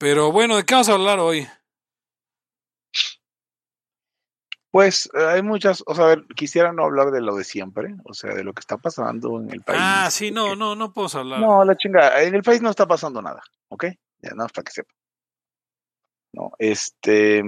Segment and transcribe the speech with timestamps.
[0.00, 1.46] Pero bueno, ¿de qué vamos a hablar hoy?
[4.70, 7.94] Pues eh, hay muchas, o sea, a ver, quisiera no hablar de lo de siempre,
[8.04, 9.78] o sea, de lo que está pasando en el país.
[9.82, 11.40] Ah, sí, no, no, no puedo hablar.
[11.40, 13.84] No, la chinga, en el país no está pasando nada, ¿ok?
[14.22, 14.94] Ya, nada más para que sepa.
[16.32, 17.42] No, este,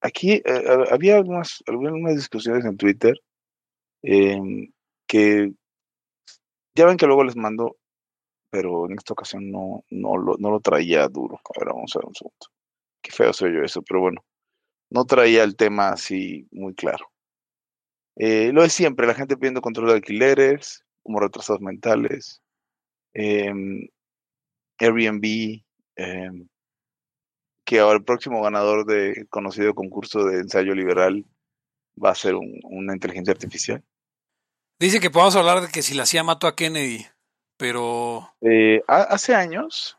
[0.00, 3.20] aquí eh, había algunas, algunas discusiones en Twitter
[4.00, 4.72] em,
[5.06, 5.52] que
[6.74, 7.76] ya ven que luego les mando,
[8.52, 11.40] pero en esta ocasión no, no, lo, no lo traía duro.
[11.42, 12.46] A ver, vamos a ver un segundo.
[13.00, 14.22] Qué feo soy yo eso, pero bueno,
[14.90, 17.10] no traía el tema así muy claro.
[18.16, 22.42] Eh, lo es siempre, la gente pidiendo control de alquileres, como retrasados mentales,
[23.14, 23.88] em,
[24.78, 25.64] Airbnb,
[25.96, 26.46] em,
[27.64, 31.24] que ahora el próximo ganador de conocido concurso de ensayo liberal
[32.02, 33.82] va a ser una inteligencia artificial.
[34.78, 37.06] Dice que podemos hablar de que si la CIA mató a Kennedy,
[37.62, 38.28] pero...
[38.40, 39.96] Eh, hace años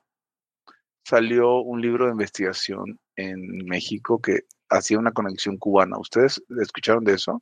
[1.05, 5.97] salió un libro de investigación en México que hacía una conexión cubana.
[5.97, 7.41] ¿Ustedes escucharon de eso?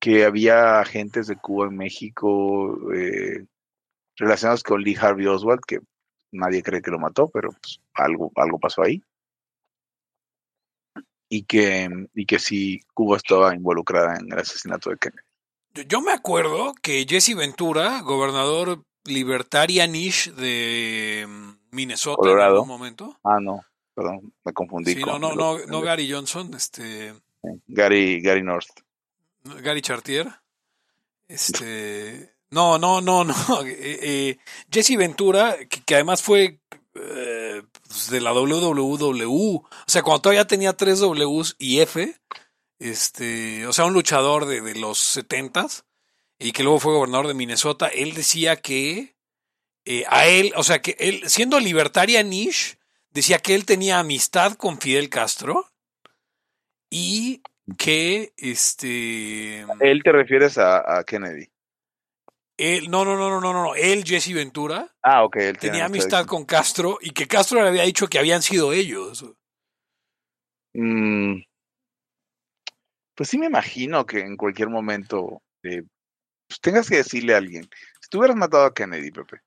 [0.00, 3.46] Que había agentes de Cuba en México eh,
[4.16, 5.78] relacionados con Lee Harvey Oswald, que
[6.32, 9.00] nadie cree que lo mató, pero pues, algo, algo pasó ahí.
[11.28, 15.23] Y que, y que sí, Cuba estaba involucrada en el asesinato de Kennedy.
[15.88, 23.18] Yo me acuerdo que Jesse Ventura, gobernador libertarianish de mm, Minnesota en algún momento.
[23.24, 23.60] Ah, no,
[23.94, 24.94] perdón, me confundí.
[24.94, 27.14] Sí, no, no, no, no Gary Johnson, este.
[27.66, 28.68] Gary, Gary North.
[29.62, 30.32] Gary Chartier.
[31.28, 32.34] Este.
[32.50, 33.34] No, no, no, no.
[33.62, 34.38] Eh, eh,
[34.70, 36.60] Jesse Ventura, que, además fue
[36.94, 42.14] eh, pues, de la WWW, o sea, cuando todavía tenía tres Ws y F,
[42.84, 45.84] este, o sea, un luchador de, de los setentas,
[46.38, 49.14] y que luego fue gobernador de Minnesota, él decía que
[50.08, 52.78] a él, o sea, que él, siendo libertaria niche,
[53.10, 55.66] decía que él tenía amistad con Fidel Castro
[56.90, 57.42] y
[57.78, 59.60] que este...
[59.80, 61.48] Él te refieres a Kennedy.
[62.56, 66.24] Él, no, no, no, no, no, no, él, Jesse Ventura, ah, ok, él tenía amistad
[66.24, 69.24] con Castro y que Castro le había dicho que habían sido ellos.
[70.72, 71.40] Mm,
[73.14, 75.82] pues sí me imagino que en cualquier momento eh,
[76.48, 77.68] pues tengas que decirle a alguien,
[78.00, 79.40] si tú hubieras matado a Kennedy, Pepe,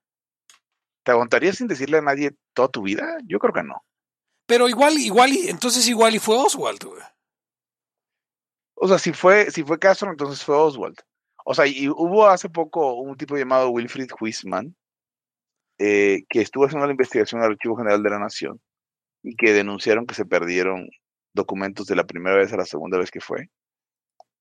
[1.04, 3.18] ¿te aguantarías sin decirle a nadie toda tu vida?
[3.24, 3.82] Yo creo que no.
[4.46, 6.80] Pero igual, igual, y entonces igual y fue Oswald,
[8.74, 10.96] O sea, si fue, si fue Castro, entonces fue Oswald.
[11.44, 14.74] O sea, y hubo hace poco un tipo llamado Wilfried Huisman,
[15.78, 18.60] eh, que estuvo haciendo la investigación del Archivo General de la Nación
[19.22, 20.88] y que denunciaron que se perdieron
[21.34, 23.48] documentos de la primera vez a la segunda vez que fue.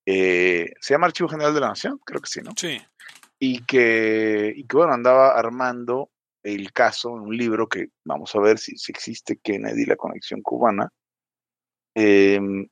[0.10, 2.00] Eh, ¿Se llama Archivo General de la Nación?
[2.06, 2.52] Creo que sí, ¿no?
[2.56, 2.82] Sí.
[3.40, 6.12] Y que, y que bueno, andaba armando
[6.44, 10.42] el caso en un libro que vamos a ver si, si existe Kennedy, la conexión
[10.42, 10.90] cubana.
[11.94, 12.68] Em,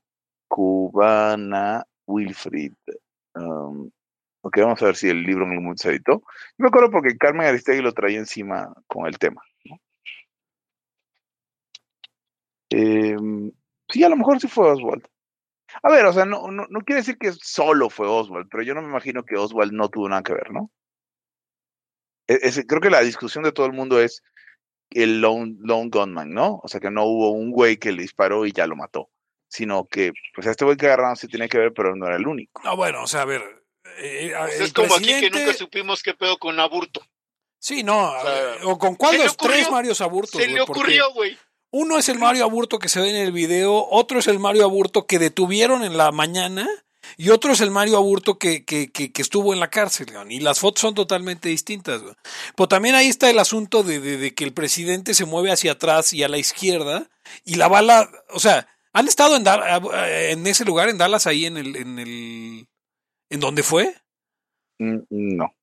[0.48, 2.74] cubana Wilfrid.
[3.36, 3.92] Um,
[4.48, 6.22] Ok, vamos a ver si el libro en algún momento se editó.
[6.22, 9.42] Yo me acuerdo porque Carmen Aristegui lo traía encima con el tema.
[12.70, 13.52] Em,
[13.90, 15.04] sí, a lo mejor sí fue Oswald.
[15.84, 18.82] A ver, o sea, no, no, quiere decir que solo fue Oswald, pero yo no
[18.82, 20.72] me imagino que Oswald no tuvo nada que ver, ¿no?
[22.28, 24.24] E, creo que la discusión de todo el mundo es
[24.90, 26.60] el lone, lone gunman, ¿no?
[26.64, 29.10] O sea, que no hubo un güey que le disparó y ya lo mató,
[29.48, 32.28] sino que, pues, este güey que agarraron sí tiene que ver, pero no era el
[32.28, 32.62] único.
[32.64, 33.42] No, bueno, o sea, a ver,
[33.98, 37.02] eh, pues es como aquí que nunca supimos qué pedo con Aburto.
[37.60, 38.14] Sí, no.
[38.64, 40.38] O, con cuál de los tres Mario Aburto.
[40.38, 41.38] Se le ocurrió, güey.
[41.78, 44.64] Uno es el Mario Aburto que se ve en el video, otro es el Mario
[44.64, 46.70] Aburto que detuvieron en la mañana
[47.18, 50.60] y otro es el Mario Aburto que, que, que, estuvo en la cárcel, y las
[50.60, 52.02] fotos son totalmente distintas.
[52.56, 56.14] Pero también ahí está el asunto de, de, que el presidente se mueve hacia atrás
[56.14, 57.10] y a la izquierda
[57.44, 61.58] y la bala, o sea, han estado en, en ese lugar, en Dallas, ahí en
[61.58, 62.68] el, en el
[63.30, 63.94] ¿En dónde fue?
[64.80, 65.55] Mm, no.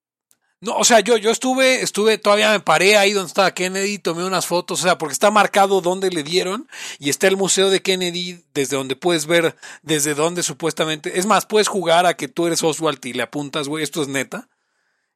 [0.63, 4.23] No, o sea, yo, yo estuve, estuve, todavía me paré ahí donde estaba Kennedy, tomé
[4.23, 7.81] unas fotos, o sea, porque está marcado dónde le dieron y está el museo de
[7.81, 12.47] Kennedy desde donde puedes ver desde dónde supuestamente, es más, puedes jugar a que tú
[12.47, 14.47] eres Oswald y le apuntas, güey, esto es neta.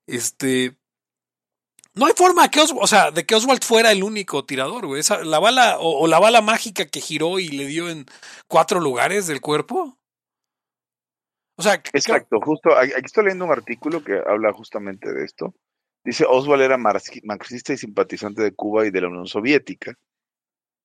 [0.06, 0.76] Este,
[1.94, 5.02] no hay forma que Oswald, o sea, de que Oswald fuera el único tirador, güey.
[5.24, 8.06] la bala, o, la bala mágica que giró y le dio en
[8.50, 9.98] cuatro lugares del cuerpo.
[11.58, 15.56] O sea, Exacto, justo aquí estoy leyendo un artículo que habla justamente de esto.
[16.04, 19.98] Dice Oswald era marxista y simpatizante de Cuba y de la Unión Soviética.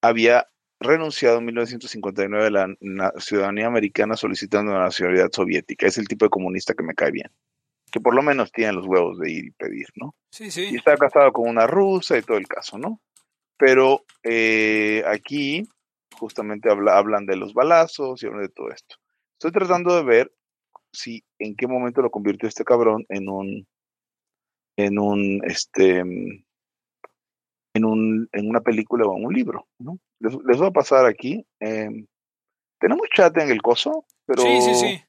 [0.02, 0.48] Había
[0.80, 5.86] renunciado en 1959 a la ciudadanía americana solicitando la nacionalidad soviética.
[5.86, 7.30] Es el tipo de comunista que me cae bien.
[7.90, 10.16] Que por lo menos tiene los huevos de ir y pedir, ¿no?
[10.30, 10.70] Sí, sí.
[10.72, 13.00] Y estaba casado con una rusa y todo el caso, ¿no?
[13.58, 15.68] Pero eh, aquí
[16.16, 18.96] justamente hablan de los balazos y hablan de todo esto.
[19.34, 20.32] Estoy tratando de ver
[20.92, 23.66] si en qué momento lo convirtió este cabrón en un
[24.76, 29.98] en un este en un en una película o en un libro, ¿no?
[30.20, 31.44] Les, voy a pasar aquí.
[31.58, 32.06] Em,
[32.78, 35.02] tenemos chat en el coso, pero sí, sí, sí.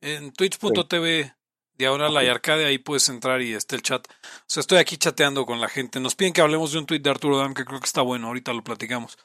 [0.00, 1.32] En twitch.tv
[1.74, 4.06] diagonal la arcade, ahí puedes entrar y está el chat.
[4.06, 6.00] O sea, estoy aquí chateando con la gente.
[6.00, 8.26] Nos piden que hablemos de un tweet de Arturo Dam que creo que está bueno,
[8.26, 9.16] ahorita lo platicamos.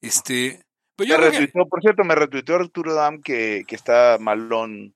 [0.00, 0.62] Este,
[0.96, 1.08] pues
[1.68, 4.94] Por cierto, me retuiteó Arturo Dam que, que está malón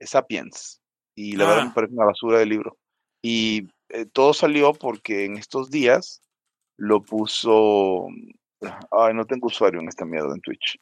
[0.00, 0.80] Sapiens.
[1.14, 1.74] Y la verdad me ah.
[1.74, 2.76] parece una basura de libro.
[3.22, 6.22] Y eh, todo salió porque en estos días
[6.76, 8.06] lo puso.
[8.90, 10.78] Ay, no tengo usuario en esta mierda en Twitch.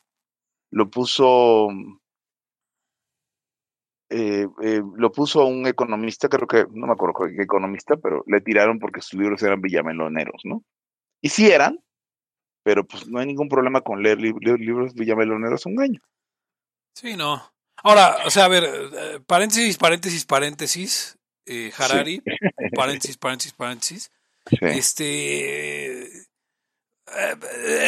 [0.70, 1.68] Lo puso
[4.10, 8.40] eh, eh, lo puso un economista, creo que, no me acuerdo qué economista, pero le
[8.40, 10.62] tiraron porque sus libros eran villameloneros, ¿no?
[11.20, 11.82] Y sí eran,
[12.62, 16.00] pero pues no hay ningún problema con leer libros villameloneros un año.
[16.94, 17.42] Sí, no.
[17.84, 21.16] Ahora, o sea, a ver, eh, paréntesis, paréntesis, paréntesis,
[21.78, 22.20] Harari,
[22.74, 24.10] paréntesis, paréntesis, paréntesis.
[24.60, 26.10] Este,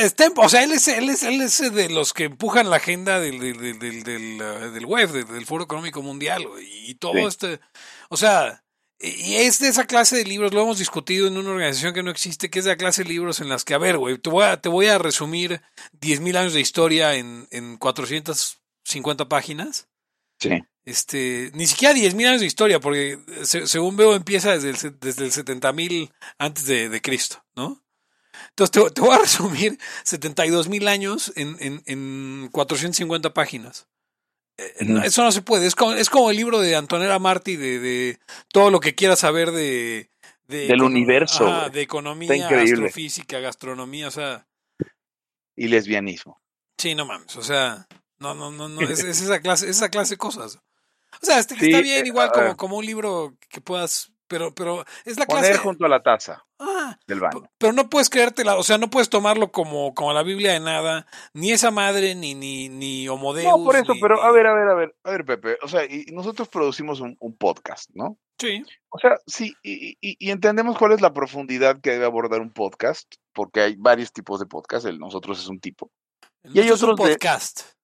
[0.02, 3.18] Está, o sea, él es, él, es, él es de los que empujan la agenda
[3.18, 4.38] del, del, del, del,
[4.74, 7.58] del web, del, Foro Económico Mundial y todo este.
[8.10, 8.62] O sea,
[9.00, 12.10] y es de esa clase de libros, lo hemos discutido en una organización que no
[12.10, 14.30] existe, que es de la clase de libros en las que, a ver, güey, te
[14.30, 15.62] voy a, te voy a resumir
[15.98, 17.78] 10.000 años de historia en, en
[18.86, 19.88] 450 páginas.
[20.38, 20.62] Sí.
[20.84, 25.32] Este, ni siquiera 10.000 años de historia, porque según veo empieza desde el, desde el
[25.32, 27.82] 70.000 antes de, de Cristo, ¿no?
[28.50, 33.88] Entonces te, voy a resumir 72 mil años en, en, en 450 páginas.
[34.58, 34.74] Eh,
[35.04, 35.66] eso no se puede.
[35.66, 38.18] Es como, es como el libro de Antonella Martí de, de
[38.52, 40.10] todo lo que quieras saber de,
[40.46, 41.68] del universo.
[41.70, 44.46] de economía, astrofísica, gastronomía, o sea.
[45.56, 46.40] Y lesbianismo.
[46.78, 47.34] Sí, no mames.
[47.36, 47.86] O sea,
[48.18, 48.80] no, no, no, no.
[48.82, 50.56] Es, esa clase, esa clase de cosas.
[51.22, 54.84] O sea, este, está bien, eh, igual como, como un libro que puedas pero, pero
[55.04, 55.42] es la clase.
[55.42, 57.48] Poner junto a la taza ah, del baño.
[57.58, 61.06] Pero no puedes creértela, o sea, no puedes tomarlo como, como la Biblia de nada,
[61.32, 64.74] ni esa madre, ni, ni, ni No, por eso, pero a ver, a ver, a
[64.74, 68.18] ver, a ver, Pepe, o sea, y nosotros producimos un, podcast, ¿no?
[68.38, 68.62] Sí.
[68.88, 73.14] O sea, sí, y, y, entendemos cuál es la profundidad que debe abordar un podcast,
[73.32, 75.90] porque hay varios tipos de podcast, el nosotros es un tipo.
[76.42, 77.75] y hay otros podcast.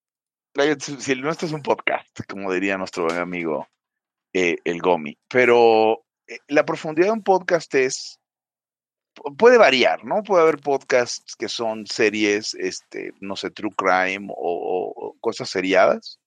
[0.79, 3.69] Si el nuestro es un podcast, como diría nuestro buen amigo
[4.33, 5.19] eh, el Gomi.
[5.29, 8.19] Pero eh, la profundidad de un podcast es
[9.37, 10.23] puede variar, ¿no?
[10.23, 16.19] Puede haber podcasts que son series, este, no sé, true crime o, cosas seriadas.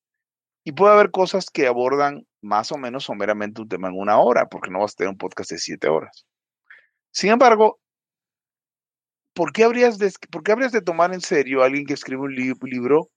[0.64, 4.48] Y puede haber cosas que abordan más o menos someramente un tema en una hora,
[4.48, 6.26] porque no vas a tener un podcast de siete horas.
[7.12, 7.80] Sin embargo,
[9.34, 12.24] ¿por qué habrías de, por qué habrías de tomar en serio a alguien que escribe
[12.24, 13.10] un libro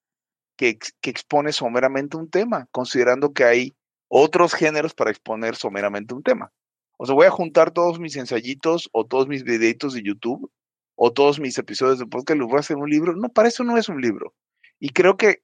[0.58, 3.74] que, expone someramente un tema, considerando que hay
[4.08, 6.52] otros géneros para exponer someramente un tema?
[6.98, 10.50] O sea, voy a juntar todos mis ensayitos o todos mis videitos de YouTube
[10.96, 13.14] o todos mis episodios de podcast los voy a hacer un libro.
[13.14, 14.34] No, para eso no es un libro.
[14.80, 15.42] Y creo que,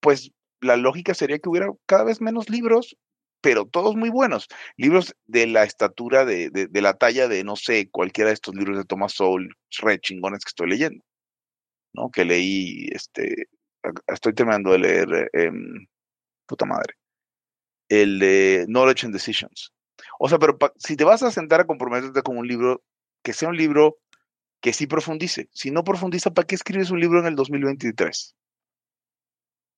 [0.00, 2.96] pues, la lógica sería que hubiera cada vez menos libros,
[3.42, 4.48] pero todos muy buenos.
[4.76, 8.78] Libros de la estatura, de, de, la talla de, no sé, cualquiera de estos libros
[8.78, 9.50] de Thomas Sowell,
[9.82, 11.04] re chingones que estoy leyendo.
[11.92, 12.10] ¿No?
[12.10, 13.48] Que leí, este,
[14.06, 15.86] estoy terminando de leer, em,
[16.46, 16.94] puta madre,
[17.88, 19.72] el de Knowledge and Decisions
[20.18, 22.82] o sea, pero si te vas a sentar a comprometerte con un libro,
[23.22, 23.98] que sea un libro
[24.60, 25.48] que sí profundice.
[25.52, 28.36] Si no profundiza, ¿para qué escribes un libro en el 2023?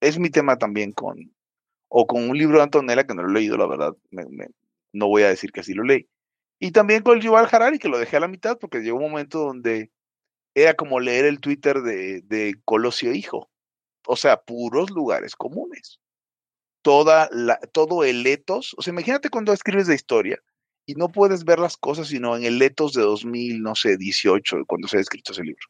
[0.00, 1.34] Es mi tema también con,
[1.88, 3.94] o con un libro de Antonella que no lo he leído, la verdad,
[4.92, 6.08] no voy a decir que así lo leí.
[6.58, 9.10] Y también con el Yuval Harari, que lo dejé a la mitad porque llegó un
[9.10, 9.90] momento donde
[10.54, 13.50] era como leer el Twitter de, de Colosio Hijo.
[14.06, 16.00] O sea, puros lugares comunes
[16.84, 18.74] toda la, todo el etos.
[18.76, 20.38] O sea, imagínate cuando escribes de historia
[20.86, 24.66] y no puedes ver las cosas sino en el etos de 2000, no sé, 18,
[24.66, 25.66] cuando se ha escrito ese libro.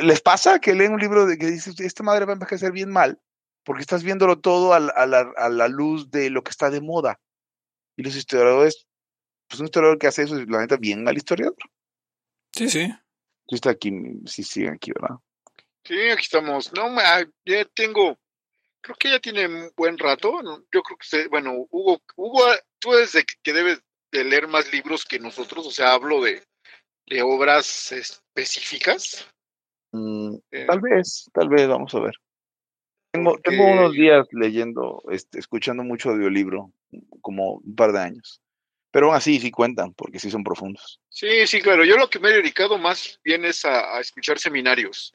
[0.00, 2.90] ¿Les pasa que leen un libro de que dices, esta madre va a envejecer bien
[2.90, 3.20] mal?
[3.64, 7.20] Porque estás viéndolo todo a la, a la, luz de lo que está de moda.
[7.96, 8.86] Y los historiadores,
[9.48, 11.56] pues un historiador que hace eso es la neta bien al historiador.
[12.54, 12.86] Sí, sí.
[13.48, 13.90] Sí, está aquí,
[14.26, 15.16] sí siguen aquí, ¿verdad?
[15.84, 16.72] Sí, aquí estamos.
[16.72, 16.88] No,
[17.44, 18.18] ya tengo
[18.80, 20.40] creo que ya tiene un buen rato.
[20.72, 22.42] Yo creo que, bueno, Hugo, Hugo,
[22.78, 26.42] tú desde que debes de leer más libros que nosotros, o sea, hablo de,
[27.06, 29.28] de obras específicas.
[29.92, 32.14] Mm, eh, tal vez, tal vez, vamos a ver.
[33.12, 36.72] Tengo, tengo unos días leyendo, este, escuchando mucho audiolibro,
[37.20, 38.40] como un par de años.
[38.90, 41.00] Pero aún así sí cuentan, porque sí son profundos.
[41.10, 41.84] Sí, sí, claro.
[41.84, 45.14] Yo lo que me he dedicado más bien es a, escuchar seminarios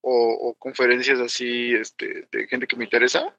[0.00, 3.36] o, conferencias así este, de gente que me interesa,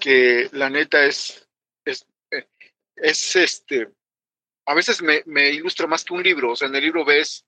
[0.00, 1.48] que la neta es,
[1.84, 2.48] es, eh,
[2.96, 3.88] es este,
[4.66, 6.52] a veces me, me, ilustra más que un libro.
[6.52, 7.44] O sea, en el libro ves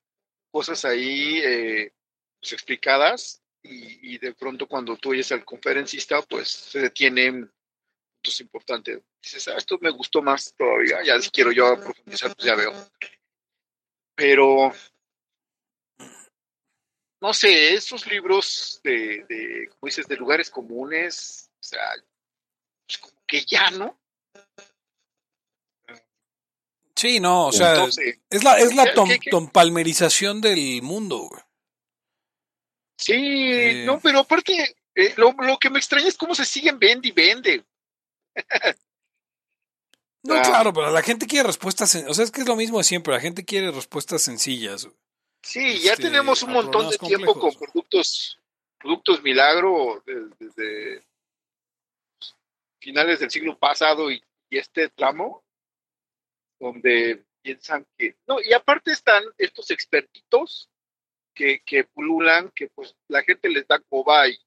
[0.51, 1.93] cosas ahí eh,
[2.39, 7.51] pues, explicadas y, y, de pronto cuando tú oyes al conferencista, pues se detienen
[8.19, 9.01] puntos importantes.
[9.21, 12.73] Dices, ah, esto me gustó más todavía, ya si quiero yo profundizar, pues ya veo.
[14.15, 14.71] Pero,
[17.21, 21.81] no sé, esos libros de, de como dices, de lugares comunes, o sea,
[22.87, 23.99] pues como que ya, ¿no?
[26.95, 31.29] Sí, no, o sea, es la, es la tom, palmerización del mundo.
[32.97, 33.83] Sí, eh.
[33.85, 37.11] no, pero aparte, eh, lo, lo, que me extraña es cómo se siguen vende y
[37.11, 37.63] vende.
[40.23, 40.41] no, ah.
[40.41, 43.13] claro, pero la gente quiere respuestas, o sea, es que es lo mismo de siempre,
[43.13, 44.89] la gente quiere respuestas sencillas.
[45.41, 48.39] Sí, ya este, tenemos un montón de tiempo con productos,
[48.77, 51.03] productos milagro desde,
[52.79, 55.43] finales del siglo pasado y este tramo
[56.59, 60.69] donde piensan que, no, y aparte están estos expertitos
[61.33, 64.37] que, que pululan, que pues la gente les da coba y,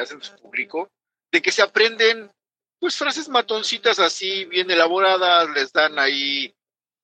[0.00, 0.90] hacen su público,
[1.30, 2.28] de que se aprenden
[2.80, 6.52] pues frases matoncitas así bien elaboradas, les dan ahí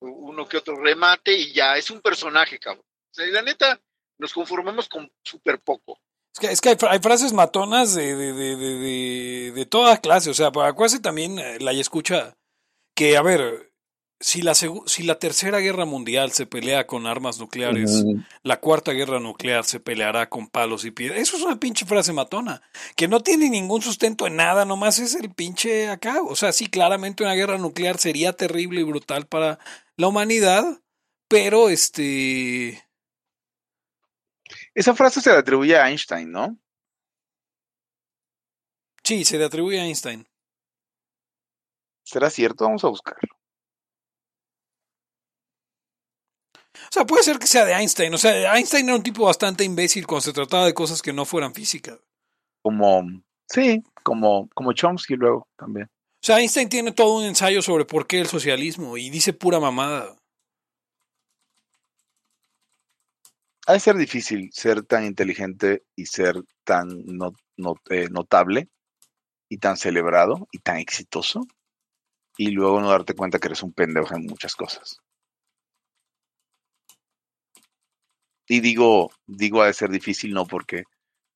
[0.01, 2.85] uno que otro remate y ya es un personaje, cabrón.
[3.11, 3.81] O sea, y la neta,
[4.17, 5.99] nos conformamos con súper poco.
[6.33, 10.33] Es que, es que hay, frases matonas de, de, de, de, de toda clase, o
[10.33, 12.37] sea, acuérdense también eh, la escucha
[12.95, 13.71] que, a ver,
[14.21, 18.05] si la, si la tercera guerra mundial se pelea con armas nucleares,
[18.43, 21.19] la cuarta guerra nuclear se peleará con palos y piedras.
[21.19, 22.61] Eso es una pinche frase matona,
[22.95, 26.21] que no tiene ningún sustento en nada, nomás es el pinche acá.
[26.21, 29.59] O sea, sí, claramente una guerra nuclear sería terrible y brutal para
[29.97, 30.81] la humanidad,
[31.27, 32.81] pero este...
[34.73, 36.57] Esa frase se le atribuye a Einstein, ¿no?
[39.03, 40.27] Sí, se le atribuye a Einstein.
[42.03, 42.65] ¿Será cierto?
[42.65, 43.35] Vamos a buscarlo.
[46.73, 48.13] O sea, puede ser que sea de Einstein.
[48.13, 51.25] O sea, Einstein era un tipo bastante imbécil cuando se trataba de cosas que no
[51.25, 51.99] fueran físicas.
[52.61, 53.03] Como,
[53.47, 55.87] sí, como, como Chomsky luego también.
[55.87, 59.59] O sea, Einstein tiene todo un ensayo sobre por qué el socialismo y dice pura
[59.59, 60.15] mamada.
[63.71, 66.35] Ha de ser difícil ser tan inteligente y ser
[66.65, 66.89] tan
[67.89, 68.67] eh, notable
[69.47, 71.47] y tan celebrado y tan exitoso
[72.37, 74.97] y luego no darte cuenta que eres un pendejo en muchas cosas.
[78.45, 80.83] Y digo, digo a de ser difícil no porque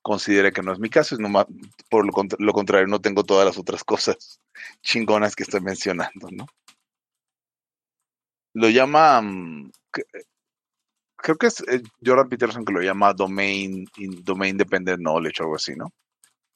[0.02, 1.46] considere que no es mi caso, es nomás,
[1.90, 4.42] por lo, contrario, no tengo todas las otras cosas
[4.82, 6.48] chingonas que estoy mencionando, ¿no?
[8.54, 9.72] Lo llama, mm,
[11.26, 13.88] creo que es eh, Jordan Peterson que lo llama Domain,
[14.22, 15.88] domain Dependent Knowledge o algo así, ¿no?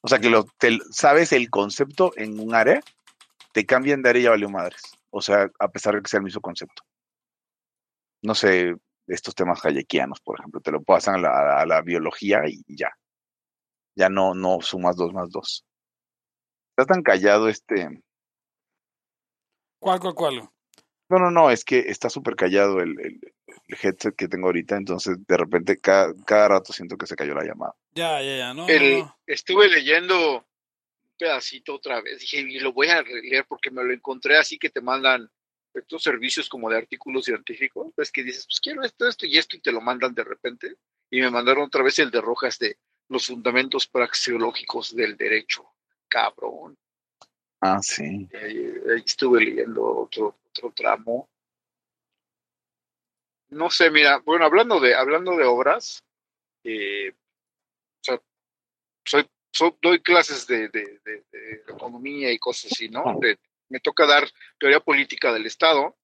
[0.01, 0.45] O sea que lo,
[0.91, 2.79] sabes el concepto en un área,
[3.51, 4.83] te cambian de área y ya valió madres.
[5.09, 6.83] O sea, a pesar de que sea el mismo concepto.
[8.21, 8.75] No sé,
[9.07, 12.91] estos temas hayekianos, por ejemplo, te lo pasan a la, biología y ya.
[13.95, 15.65] Ya no, no sumas dos más dos.
[16.77, 18.03] Está tan callado este.
[19.81, 20.49] ¿Cuál, cuál, cuál?
[21.09, 23.19] No, no, no, es que está súper callado el, el,
[23.68, 27.44] headset que tengo ahorita, entonces de repente cada, cada, rato siento que se cayó la
[27.44, 27.75] llamada.
[27.91, 28.68] Ya, ya, ya, no,
[29.25, 30.44] Estuve leyendo un
[31.18, 34.70] pedacito otra vez, dije, y lo voy a leer porque me lo encontré así que
[34.70, 35.29] te mandan
[35.74, 39.56] estos servicios como de artículos científicos, ves que dices, pues quiero esto, esto y esto
[39.56, 40.75] y te lo mandan de repente.
[41.12, 42.77] Y me mandaron otra vez el de Rojas de
[43.08, 45.65] los fundamentos praxeológicos del derecho.
[46.08, 46.77] Cabrón.
[47.62, 48.27] Ah, sí.
[48.34, 48.74] Ahí,
[49.06, 51.29] estuve leyendo otro, otro tramo.
[53.50, 56.03] No sé, mira, bueno, hablando de, hablando de obras,
[56.63, 58.22] eh, o sea,
[59.03, 59.27] soy,
[59.82, 63.20] doy clases de, de, de, economía y cosas así, ¿no?
[63.70, 64.29] Me toca dar
[64.60, 65.98] teoría política del Estado,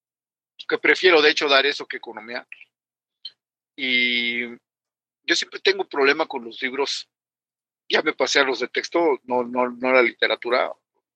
[0.67, 2.47] que prefiero de hecho dar eso que economía.
[3.75, 4.47] Y
[5.23, 7.09] yo siempre tengo problema con los libros,
[7.89, 10.71] ya me pasé a los de texto, no, no, no la literatura,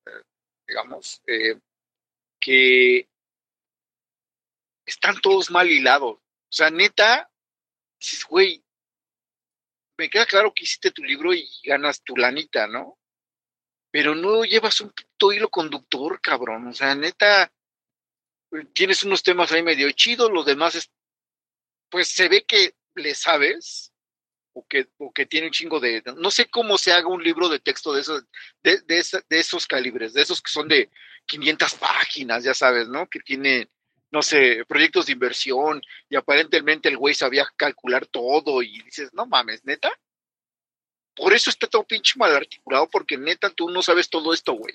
[0.06, 0.24] eh,
[0.68, 1.60] digamos, eh,
[2.40, 3.09] que
[4.90, 6.18] están todos mal hilados.
[6.18, 7.32] O sea, neta,
[8.00, 8.64] dices, güey,
[9.98, 13.00] me queda claro que hiciste tu libro y ganas tu lanita, ¿no?
[13.92, 16.68] pero no llevas un puto hilo conductor, cabrón.
[16.68, 17.52] O sea, neta,
[18.74, 20.92] tienes unos temas ahí medio chidos, los demás es,
[21.90, 23.92] pues se ve que le sabes,
[24.54, 27.50] o que, o que tiene un chingo de, no sé cómo se haga un libro
[27.50, 28.26] de texto de esos,
[28.62, 30.90] de, de, esos calibres, de esos que son de
[31.26, 33.08] 500 páginas, ya sabes, ¿no?
[33.08, 33.70] Que tiene
[34.12, 39.26] no sé, proyectos de inversión y aparentemente el güey sabía calcular todo y dices, no
[39.26, 39.92] mames, neta.
[41.16, 44.74] Por eso está todo pinche mal articulado, porque neta tú no sabes todo esto, güey.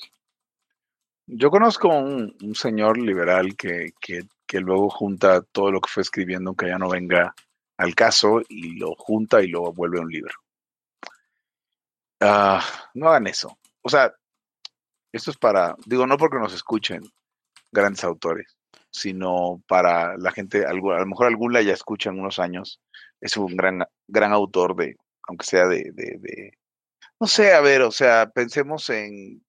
[1.27, 6.03] Yo conozco un, un señor liberal que, que, que, luego junta todo lo que fue
[6.03, 7.35] escribiendo, aunque ya no venga
[7.79, 10.35] al caso, y lo junta y lo vuelve un libro.
[12.21, 12.61] Uh,
[12.95, 13.59] no hagan eso.
[13.81, 14.15] O sea,
[15.13, 17.03] esto es para, digo, no porque nos escuchen
[17.73, 18.57] grandes autores,
[18.95, 22.81] sino para la gente, a lo mejor algún la ya escucha en unos años,
[23.21, 24.97] es un gran, gran autor de,
[25.27, 26.53] aunque sea de, de, de,
[27.21, 29.43] no sé, a ver, o sea, pensemos en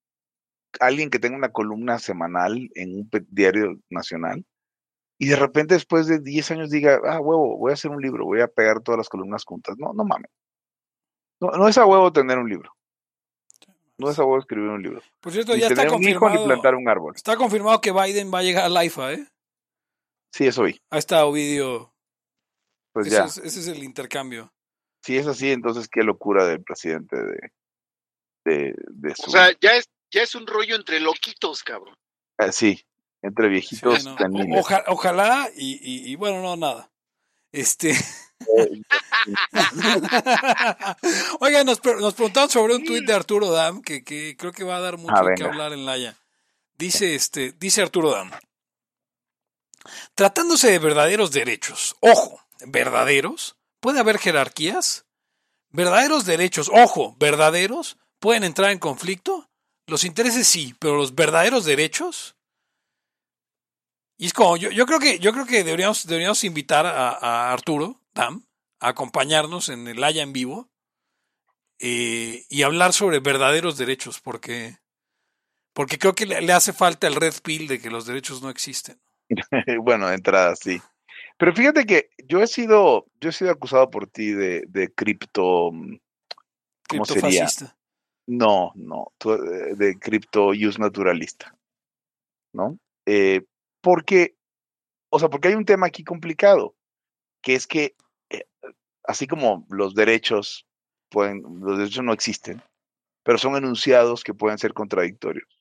[0.80, 4.44] alguien que tenga una columna semanal en un diario nacional
[5.20, 8.26] y de repente después de 10 años diga, ah, huevo, voy a hacer un libro,
[8.26, 9.76] voy a pegar todas las columnas juntas.
[9.78, 10.32] No, no mames.
[11.40, 12.72] No, no es a huevo tener un libro.
[13.98, 15.02] No es a huevo escribir un libro.
[15.22, 16.26] Por cierto, ni ya está confirmado.
[16.26, 17.14] Un hijo, ni plantar un árbol.
[17.16, 19.28] Está confirmado que Biden va a llegar al IFA, ¿eh?
[20.36, 20.82] Sí, eso vi.
[20.90, 21.94] Ahí está Ovidio.
[22.92, 23.24] Pues ese ya.
[23.24, 24.54] Es, ese es el intercambio.
[25.02, 27.54] Si es así, entonces qué locura del presidente de,
[28.44, 29.28] de, de su...
[29.28, 31.96] O sea, ya es, ya es un rollo entre loquitos, cabrón.
[32.38, 32.86] Ah, sí,
[33.22, 34.04] entre viejitos.
[34.04, 34.18] Sí, no.
[34.60, 36.92] Oja, ojalá y, y, y, bueno, no, nada.
[37.54, 37.96] Este.
[41.40, 44.76] Oiga, nos, nos preguntaron sobre un tuit de Arturo Dam que, que, creo que va
[44.76, 46.18] a dar mucho ah, que hablar en Laya.
[46.78, 48.32] Dice, este, dice Arturo Dam.
[50.14, 55.06] Tratándose de verdaderos derechos, ojo, verdaderos, ¿puede haber jerarquías?
[55.70, 59.50] Verdaderos derechos, ojo, verdaderos, ¿pueden entrar en conflicto?
[59.88, 62.36] Los intereses sí, pero los verdaderos derechos.
[64.18, 68.02] Y es como, yo, yo creo que, yo creo que deberíamos, deberíamos invitar a, Arturo
[68.14, 68.46] Dam
[68.80, 70.70] a acompañarnos en el Haya en vivo
[71.80, 74.80] eh, y hablar sobre verdaderos derechos, porque,
[75.74, 79.00] porque creo que le, hace falta el red pill de que los derechos no existen.
[79.82, 80.82] bueno, de entrada sí.
[81.38, 85.72] Pero fíjate que yo he sido, yo he sido acusado por ti de, de cripto,
[86.88, 87.48] ¿cómo sería?
[88.28, 91.56] No, no, de cripto use naturalista,
[92.54, 92.80] ¿no?
[93.06, 93.44] Eh,
[93.82, 94.36] porque,
[95.10, 96.76] o sea, porque hay un tema aquí complicado,
[97.42, 97.96] que es que
[98.30, 98.46] eh,
[99.04, 100.66] así como los derechos
[101.10, 102.64] pueden, los derechos no existen,
[103.24, 105.55] pero son enunciados que pueden ser contradictorios.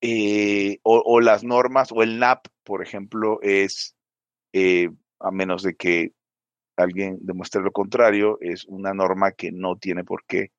[0.00, 3.96] Eh, o, o, las normas, o el NAP, por ejemplo, es,
[4.52, 6.12] eh, a menos de que
[6.76, 10.52] alguien demuestre lo contrario, es una norma que no tiene por qué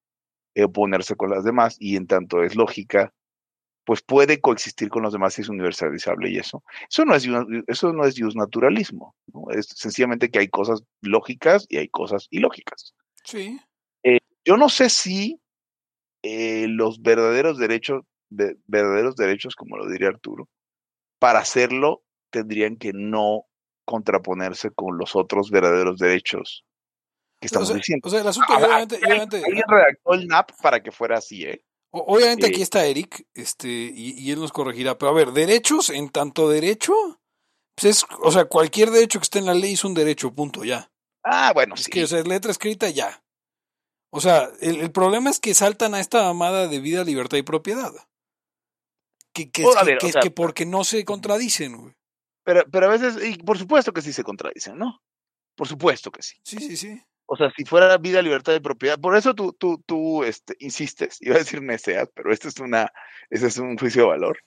[0.64, 3.14] oponerse con las demás y en tanto es lógica,
[3.88, 6.62] pues puede coexistir con los demás y es universalizable y eso.
[6.90, 7.26] Eso no es,
[7.68, 9.50] eso no es naturalismo, ¿no?
[9.52, 12.94] es sencillamente que hay cosas lógicas y hay cosas ilógicas.
[13.24, 13.58] Sí.
[14.04, 15.40] Eh, yo no sé si
[16.22, 20.48] eh, los verdaderos derechos, de, verdaderos derechos, como lo diría Arturo,
[21.20, 23.46] para hacerlo tendrían que no
[23.86, 26.66] contraponerse con los otros verdaderos derechos
[27.40, 28.08] que estamos o sea, diciendo.
[28.08, 31.44] O sea, el asunto, Ahora, obviamente, obviamente, alguien redactó el NAP para que fuera así,
[31.44, 31.64] ¿eh?
[31.92, 34.98] Obviamente Eh, aquí está Eric, este, y, y él nos corregirá.
[34.98, 36.94] Pero a ver, derechos, en tanto derecho,
[37.76, 40.64] pues es, o sea, cualquier derecho que esté en la ley es un derecho, punto,
[40.64, 40.92] ya.
[41.24, 41.92] Ah, bueno, Es sí.
[41.92, 43.24] que, o sea, es letra escrita, ya.
[44.10, 47.44] O sea, el, el problema es que saltan a esta mamada de vida, libertad y
[47.44, 47.94] propiedad.
[49.38, 51.94] Que, que, Bueno, que, ver, que o es sea, que porque no se contradicen, güey.
[52.44, 55.00] Pero, pero a veces, y por supuesto que sí se contradicen, ¿no?
[55.56, 56.38] Por supuesto que sí.
[56.44, 57.00] Sí, sí, sí.
[57.28, 61.18] O sea, si fuera vida, libertad y propiedad, por eso tú, tú, tú este, insistes,
[61.22, 62.92] iba a decir neceas, pero este es una,
[63.30, 64.40] ese es un juicio de valor.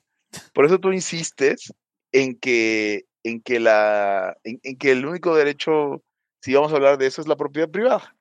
[0.52, 1.72] Por eso tú insistes
[2.10, 6.02] en que, en que la, en, en que el único derecho,
[6.40, 8.16] si vamos a hablar de eso, es la propiedad privada.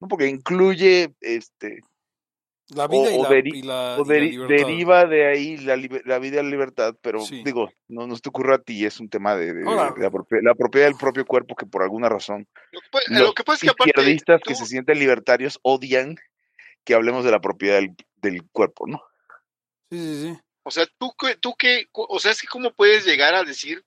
[0.00, 0.08] ¿no?
[0.08, 1.80] Porque incluye este,
[2.74, 5.76] La vida o, y, la, deri- y la- o y la deriva de ahí la,
[6.04, 7.42] la vida y la libertad, pero Sí.
[7.42, 10.02] digo, no, no se te ocurre a ti, es un tema de, de- Ahora- de
[10.42, 13.42] la, propiedad del propio cuerpo que por alguna razón Lo que, pa- los lo que
[13.44, 16.16] pasa es que aparte, izquierdistas tú- que se sienten libertarios odian
[16.84, 19.02] que hablemos de la propiedad del, del cuerpo, ¿no?
[19.90, 20.38] Sí, sí, sí.
[20.62, 23.82] o sea, tú que, tú que, o sea, es que cómo puedes llegar a decir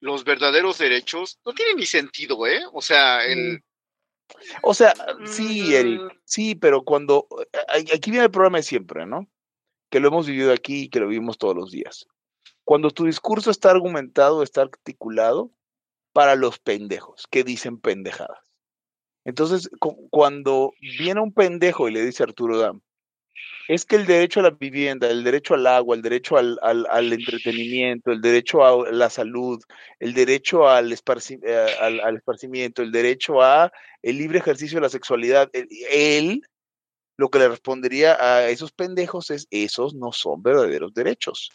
[0.00, 2.60] los verdaderos derechos, no tiene ni sentido, ¿eh?
[2.74, 3.62] O sea, el...
[4.62, 7.26] O sea, sí, Eric, Mm, sí, pero cuando
[7.68, 9.28] a- aquí viene el problema de siempre, ¿no?
[9.90, 12.06] Que lo hemos vivido aquí y que lo vivimos todos los días.
[12.64, 15.52] Cuando tu discurso está argumentado, está articulado
[16.12, 18.40] para los pendejos que dicen pendejadas.
[19.24, 22.80] Entonces, cu- cuando viene un pendejo y le dice a Arturo Dam,
[23.68, 26.86] es que el derecho a la vivienda, el derecho al agua, el derecho al, al-
[26.88, 29.60] al entretenimiento, el derecho a la salud,
[29.98, 33.72] el derecho al, esparci- eh, al- al esparcimiento, el derecho a
[34.02, 36.42] el libre ejercicio de la sexualidad, él,
[37.18, 41.50] lo que le respondería a esos pendejos es, esos no son verdaderos derechos,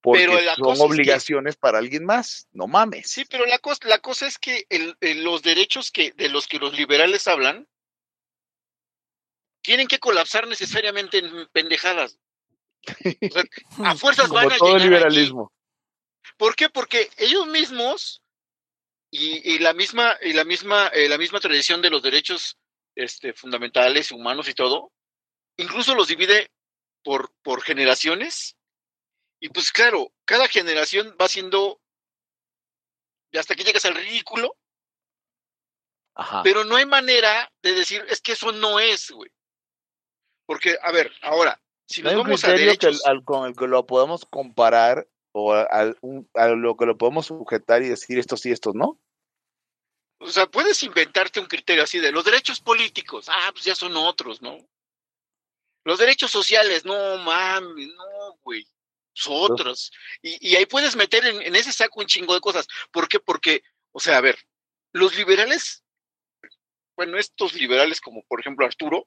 [0.00, 2.48] porque Pero la son cosa es que- obligaciones para alguien más.
[2.52, 3.10] No mames.
[3.10, 6.58] Sí, pero la cosa, la cosa es que el- los derechos que, de los que
[6.58, 7.68] los liberales hablan
[9.64, 12.18] tienen que colapsar necesariamente en pendejadas.
[13.26, 13.44] O sea,
[13.82, 14.88] a fuerzas Como van a todo llegar aquí.
[14.90, 15.52] liberalismo.
[16.36, 16.68] ¿Por qué?
[16.68, 18.22] Porque ellos mismos
[19.10, 22.58] y, y la misma y la misma eh, la misma tradición de los derechos
[22.94, 24.92] este, fundamentales humanos y todo,
[25.56, 26.50] incluso los divide
[27.02, 28.56] por por generaciones
[29.40, 31.80] y pues claro, cada generación va siendo
[33.32, 34.56] y hasta que llegas al ridículo,
[36.14, 36.42] Ajá.
[36.42, 39.30] pero no hay manera de decir es que eso no es, güey.
[40.46, 43.66] Porque a ver, ahora si No nos vamos a que, derechos, al- con el que
[43.66, 48.18] lo podemos comparar o a, a un- a lo que lo podemos sujetar y decir
[48.18, 48.98] esto sí, esto no.
[50.20, 53.26] O sea, puedes inventarte un criterio así de los derechos políticos.
[53.28, 54.56] Ah, pues ya son otros, ¿no?
[55.84, 58.66] Los derechos sociales, no mames, no, güey.
[59.12, 59.92] Son otros.
[60.22, 62.66] Y, y ahí puedes meter en, en ese saco un chingo de cosas.
[62.90, 63.20] ¿Por qué?
[63.20, 64.38] Porque, o sea, a ver,
[64.92, 65.84] los liberales,
[66.96, 69.06] bueno, estos liberales como por ejemplo Arturo,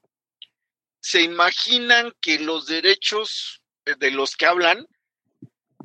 [0.99, 4.88] se imaginan que los derechos eh, de los que hablan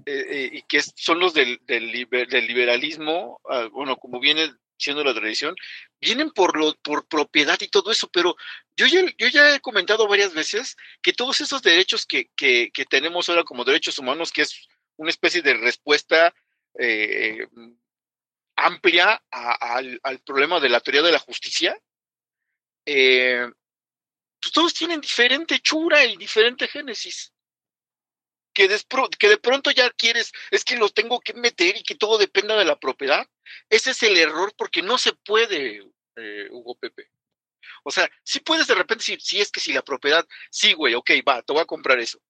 [0.07, 4.53] eh, eh, y que son los del, del, liber- del liberalismo, ah, bueno, como viene
[4.79, 5.55] siendo la tradición,
[6.01, 8.35] vienen por lo, por propiedad y todo eso, pero
[8.77, 12.85] yo ya, yo ya he comentado varias veces que todos esos derechos que, que, que
[12.85, 16.35] tenemos ahora como derechos humanos, que es una especie de respuesta
[18.57, 21.79] amplia a- al, al problema de la teoría de la justicia,
[22.87, 23.47] eh,
[24.43, 27.33] pues todos tienen diferente hechura y diferente génesis.
[28.53, 32.57] Que, de pronto ya quieres, es que los tengo que meter y que todo dependa
[32.57, 33.27] de la propiedad.
[33.71, 37.09] Ese es el error porque no se puede, eh, Hugo Pepe.
[37.85, 40.95] O sea, sí puedes de repente decir, si es que si la propiedad, sí, güey,
[40.95, 42.21] ok, va, te voy a comprar eso.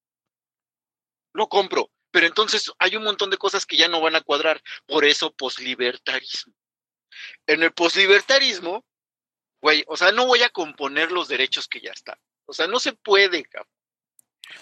[1.32, 4.62] Lo compro, pero entonces hay un montón de cosas que ya no van a cuadrar.
[4.86, 6.54] Por eso, poslibertarismo.
[7.46, 8.84] En el poslibertarismo,
[9.62, 12.18] güey, o sea, no voy a componer los derechos que ya están.
[12.44, 13.44] O sea, no se puede.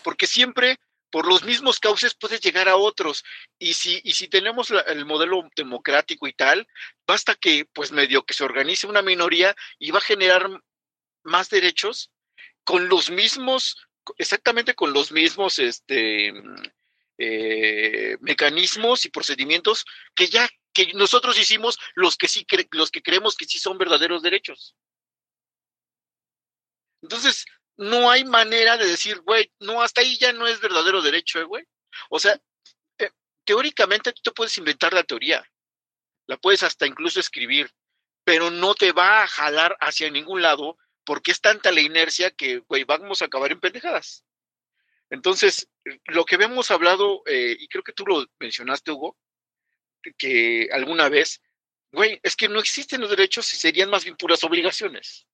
[0.04, 0.78] Porque siempre,
[1.10, 3.24] por los mismos cauces, puedes llegar a otros.
[3.58, 6.68] Y si, y si tenemos el modelo democrático y tal,
[7.06, 10.48] basta que, pues, medio que se organice una minoría y va a generar
[11.24, 12.10] más derechos
[12.62, 13.76] con los mismos,
[14.18, 16.32] exactamente con los mismos, este,
[17.18, 19.84] eh, mecanismos y procedimientos
[20.14, 23.76] que ya que nosotros hicimos los que sí cre- los que creemos que sí son
[23.76, 24.76] verdaderos derechos.
[27.10, 27.44] Entonces,
[27.76, 31.44] no hay manera de decir, güey, no, hasta ahí ya no es verdadero derecho, eh,
[31.44, 31.64] güey.
[32.08, 32.40] O sea,
[32.98, 33.10] eh,
[33.44, 35.44] teóricamente tú te puedes inventar la teoría,
[36.26, 37.68] la puedes hasta incluso escribir,
[38.22, 42.58] pero no te va a jalar hacia ningún lado porque es tanta la inercia que,
[42.58, 44.24] güey, vamos a acabar en pendejadas.
[45.10, 45.68] Entonces,
[46.04, 49.16] lo que habíamos hablado, eh, y creo que tú lo mencionaste, Hugo,
[50.16, 51.42] que alguna vez,
[51.90, 55.26] güey, es que no existen los derechos y serían más bien puras obligaciones.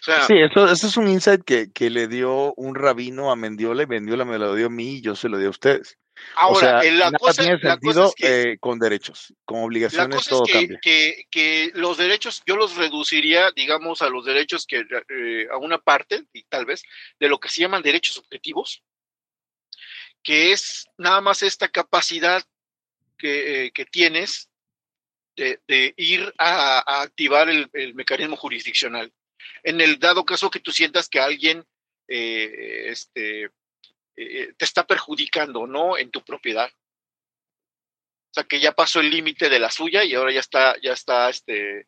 [0.00, 3.36] O sea, Sí, eso, eso es un insight que, que le dio un rabino a
[3.36, 5.98] Mendiola y Mendiola me lo dio a mí y yo se lo di a ustedes.
[6.36, 8.78] ahora, o sea, eh, la, nada cosa, tiene la cosa sentido es que, eh, con
[8.78, 10.78] derechos, con la obligaciones cosa todo es que, cambia.
[10.80, 15.78] que, que los derechos, yo los reduciría, digamos, a los derechos que, eh, a una
[15.78, 16.82] parte, y tal vez,
[17.18, 18.82] de lo que se llaman derechos objetivos,
[20.22, 22.42] que es nada más esta capacidad
[23.18, 24.48] que, eh, que tienes
[25.36, 29.12] de, de ir a, a activar el, el mecanismo jurisdiccional.
[29.62, 31.64] En el dado caso que tú sientas que alguien
[32.08, 33.50] eh, este,
[34.16, 35.98] eh, te está perjudicando, ¿no?
[35.98, 36.70] En tu propiedad.
[38.30, 40.92] O sea, que ya pasó el límite de la suya y ahora ya está, ya
[40.92, 41.86] está este,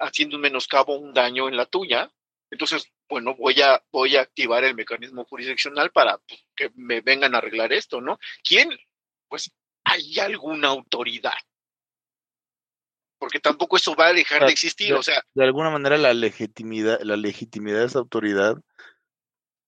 [0.00, 2.10] haciendo un menoscabo, un daño en la tuya.
[2.50, 7.34] Entonces, bueno, voy a, voy a activar el mecanismo jurisdiccional para pues, que me vengan
[7.34, 8.18] a arreglar esto, ¿no?
[8.42, 8.70] ¿Quién?
[9.28, 9.50] Pues
[9.84, 11.36] hay alguna autoridad.
[13.22, 14.92] Porque tampoco eso va a dejar de existir.
[14.94, 18.56] O sea, De alguna manera la legitimidad, la legitimidad de esa autoridad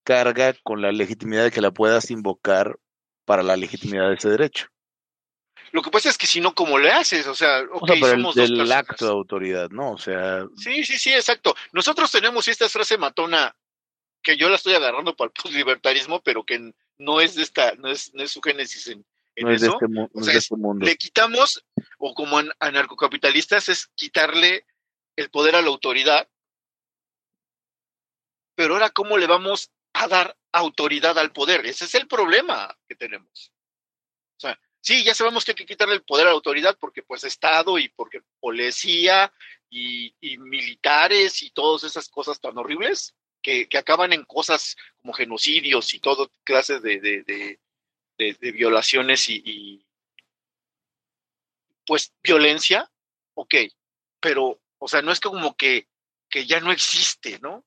[0.03, 2.77] carga con la legitimidad de que la puedas invocar
[3.25, 4.67] para la legitimidad de ese derecho.
[5.71, 7.29] lo que pasa es que si no, ¿cómo le haces?
[7.29, 8.73] O sea, ok, o sea, pero el, somos dos personas.
[8.73, 9.93] acto de autoridad, ¿no?
[9.93, 11.55] O sea, Sí, sí, sí, exacto.
[11.73, 13.55] Nosotros tenemos esta frase matona
[14.21, 17.87] que yo la estoy agarrando para el libertarismo, pero que no es de esta, no
[17.87, 20.57] es, no es su génesis en, en no es de este, O es de este
[20.57, 20.85] mundo.
[20.87, 21.64] Le quitamos,
[21.99, 24.66] o como an- anarcocapitalistas, es quitarle
[25.16, 26.29] el poder a la autoridad.
[28.57, 31.66] Pero ahora, ¿cómo le vamos a dar autoridad al poder?
[31.66, 33.53] Ese es el problema que tenemos.
[34.37, 37.03] O sea, sí, ya sabemos que hay que quitarle el poder a la autoridad porque
[37.03, 39.33] pues Estado y porque policía
[39.70, 45.12] y, y militares y todas esas cosas tan horribles que, que acaban en cosas como
[45.12, 47.61] genocidios y todo clase de, de, de,
[48.18, 49.85] de, violaciones y,
[51.87, 52.90] pues violencia,
[53.35, 53.55] ok,
[54.20, 55.88] pero, o sea, no es como que,
[56.31, 57.64] que ya no existe, ¿no?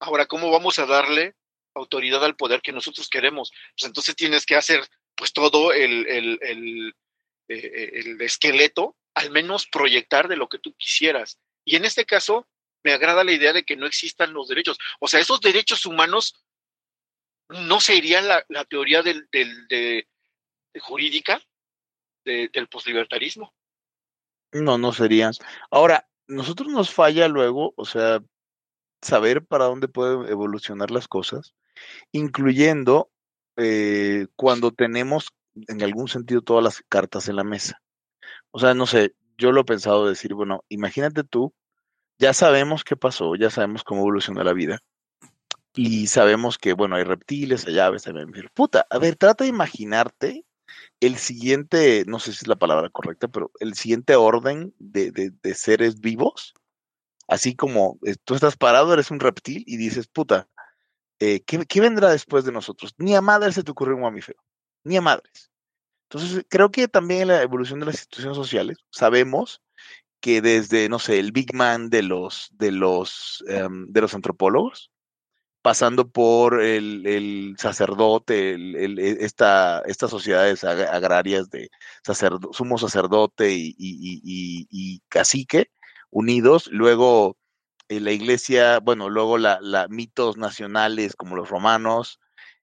[0.00, 1.34] Ahora, ¿cómo vamos a darle
[1.74, 3.52] autoridad al poder que nosotros queremos?
[3.76, 6.94] Pues entonces tienes que hacer pues todo el, el, el,
[7.48, 11.38] eh, el esqueleto, al menos proyectar de lo que tú quisieras.
[11.64, 12.46] Y en este caso,
[12.82, 14.78] me agrada la idea de que no existan los derechos.
[15.00, 16.43] O sea, esos derechos humanos
[17.48, 20.06] no serían la, la teoría del, del, de,
[20.80, 21.40] jurídica
[22.24, 23.54] del poslibertarismo.
[24.52, 25.32] No, no serían.
[25.70, 28.22] Ahora, nosotros nos falla luego, o sea,
[29.02, 31.54] saber para dónde pueden evolucionar las cosas,
[32.12, 33.10] incluyendo
[33.56, 35.28] eh, cuando tenemos
[35.68, 37.82] en algún sentido todas las cartas en la mesa.
[38.50, 41.54] O sea, no sé, yo lo he pensado decir, bueno, imagínate tú,
[42.18, 44.80] ya sabemos qué pasó, ya sabemos cómo evolucionó la vida,
[45.74, 48.50] y sabemos que, bueno, hay reptiles, hay aves, hay mamíferos.
[48.54, 50.44] Puta, a ver, trata de imaginarte
[51.00, 55.54] el siguiente, no sé si es la palabra correcta, pero el siguiente orden de, de,
[55.54, 56.54] seres vivos,
[57.28, 60.48] así como eh, tú estás parado, eres un reptil y dices, puta,
[61.18, 62.94] eh, ¿qué, ¿qué, vendrá después de nosotros?
[62.98, 64.42] Ni a madres se te ocurre un mamífero,
[64.84, 65.50] ni a madres.
[66.08, 69.60] Entonces, creo que también en la evolución de las instituciones sociales sabemos
[70.20, 74.90] que desde, no sé, el Big Man de los, de los, um, de los antropólogos,
[75.64, 81.70] pasando por el, sacerdote, el, e, esta, estas sociedades agrarias de
[82.52, 85.70] sumo sacerdote y, cacique
[86.10, 87.38] unidos, luego
[87.88, 92.20] eh, la iglesia, bueno, luego la, mitos nacionales como los romanos,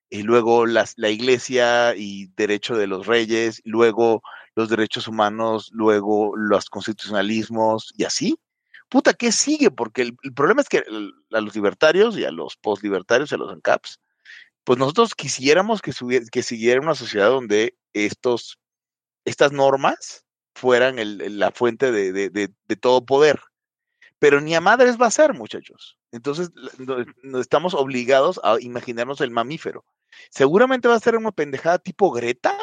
[0.08, 4.22] y luego las, la iglesia y derecho de los reyes, luego
[4.54, 8.38] los derechos humanos, luego los constitucionalismos y así
[8.92, 9.70] puta, ¿qué sigue?
[9.70, 10.84] Porque el, problema es que
[11.32, 13.98] a los libertarios y a los postlibertarios y a los ANCAPs,
[14.64, 15.92] pues nosotros quisiéramos que,
[16.30, 18.58] que siguiera una sociedad donde estos,
[19.24, 20.96] estas normas fueran
[21.38, 22.50] la fuente de,
[22.82, 23.40] todo poder.
[24.18, 25.96] Pero ni a madres va a ser, muchachos.
[26.12, 26.50] Entonces,
[27.40, 29.86] estamos obligados a imaginarnos el mamífero.
[30.28, 32.58] Seguramente va a ser una pendejada tipo Greta,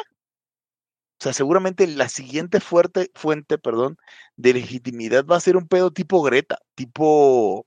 [1.20, 3.98] o sea, seguramente la siguiente fuerte, fuente perdón,
[4.36, 7.66] de legitimidad va a ser un pedo tipo Greta, tipo,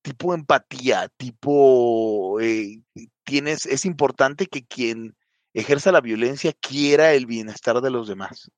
[0.00, 2.80] tipo empatía, tipo, eh,
[3.24, 5.16] tienes, es importante que quien
[5.54, 8.48] ejerza la violencia quiera el bienestar de los demás.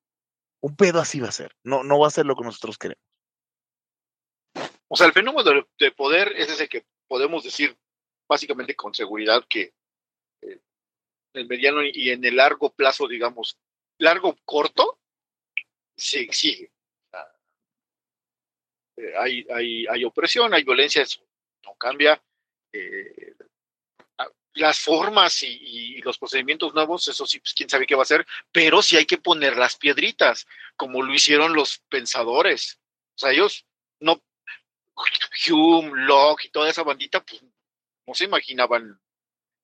[0.61, 3.03] Un pedo así va a ser, no, no va a ser lo que nosotros queremos.
[4.89, 7.75] O sea, el fenómeno de, poder es ese que podemos decir
[8.29, 9.73] básicamente con seguridad que
[10.43, 10.61] eh,
[11.33, 13.57] en el mediano y en el largo plazo, digamos,
[14.01, 14.99] largo corto
[15.97, 16.73] se exige.
[18.97, 21.21] Eh, hay, hay, hay, opresión, hay violencia, eso
[21.65, 22.23] no cambia.
[22.73, 23.35] Eh,
[24.55, 28.27] las formas y, los procedimientos nuevos, eso sí, pues quién sabe qué va a hacer,
[28.51, 32.81] pero sí hay que poner las piedritas, como lo hicieron los pensadores.
[33.15, 33.65] O sea, ellos
[34.01, 34.21] no,
[35.49, 37.43] Hume, Locke y toda esa bandita, pues
[38.07, 39.01] no se imaginaban,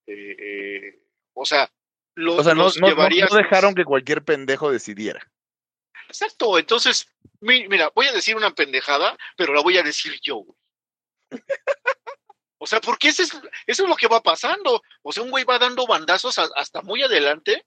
[0.07, 1.03] eh,
[1.35, 1.71] o sea,
[2.17, 5.31] o sea, no, dejaron que cualquier pendejo decidiera.
[6.09, 7.07] Exacto, entonces,
[7.41, 10.45] mira, voy a decir una pendejada, pero la voy a decir yo.
[12.59, 13.33] o sea, porque eso es,
[13.67, 14.83] eso es lo que va pasando.
[15.03, 17.67] O sea, un güey va dando bandazos hasta muy adelante,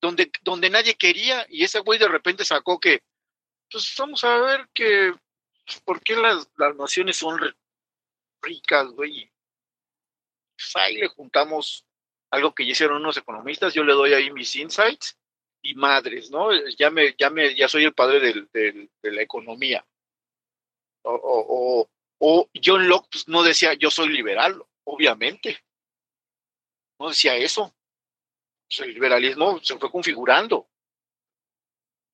[0.00, 3.02] donde, donde nadie quería, y ese güey de repente sacó que,
[3.70, 5.14] pues vamos a ver que,
[5.84, 7.40] ¿por qué las, las naciones son
[8.42, 9.32] ricas, güey?
[10.56, 11.84] Pues ahí le juntamos
[12.34, 15.16] algo que ya hicieron unos economistas, yo le doy ahí mis insights
[15.62, 16.50] y madres, ¿no?
[16.76, 19.84] Ya me, ya me, ya soy el padre de la economía.
[21.04, 21.88] O,
[22.62, 25.58] John Locke pues, no decía yo soy liberal, obviamente.
[26.98, 27.74] No decía eso.
[28.78, 30.68] El liberalismo se fue configurando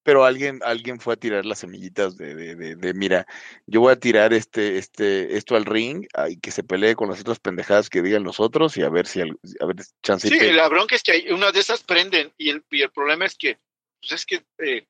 [0.03, 3.27] pero alguien, alguien fue a tirar las semillitas de, de, de, mira,
[3.67, 7.21] yo voy a tirar este, este, esto al ring y que se pelee con las
[7.21, 9.27] otras pendejadas que digan los otros y a ver si, a
[9.67, 10.29] ver, chance.
[10.29, 13.27] Sí, la bronca es que hay, una de esas prenden y el, y el problema
[13.27, 13.59] es que,
[14.01, 14.87] pues es que, eh,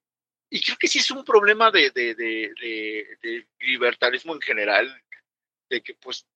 [0.49, 5.03] y creo que sí es un problema de, de, de, libertarismo en general,
[5.69, 6.27] de que pues,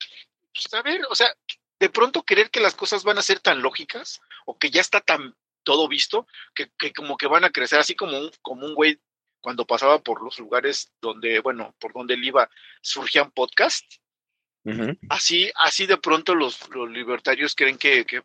[0.52, 1.32] pues, a ver, o sea,
[1.78, 5.00] de pronto creer que las cosas van a ser tan lógicas o que ya está
[5.00, 5.34] tan
[5.64, 9.00] todo visto, que, como que van a crecer, así como un, como un güey
[9.40, 12.48] cuando pasaba por los lugares donde, bueno, por donde él iba,
[12.80, 14.00] surgían podcasts.
[15.10, 18.22] Así, así de pronto los, los libertarios creen que, que,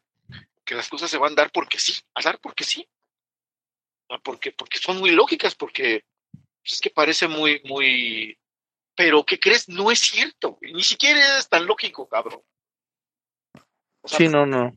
[0.73, 2.87] las cosas se van a dar porque sí, a dar porque sí.
[4.23, 6.05] Porque, porque son muy lógicas, porque
[6.61, 8.37] pues, es que parece muy, muy.
[8.95, 9.67] Pero, ¿qué crees?
[9.67, 10.57] No es cierto.
[10.61, 12.41] Ni siquiera es tan lógico, cabrón.
[14.05, 14.73] sí, no, no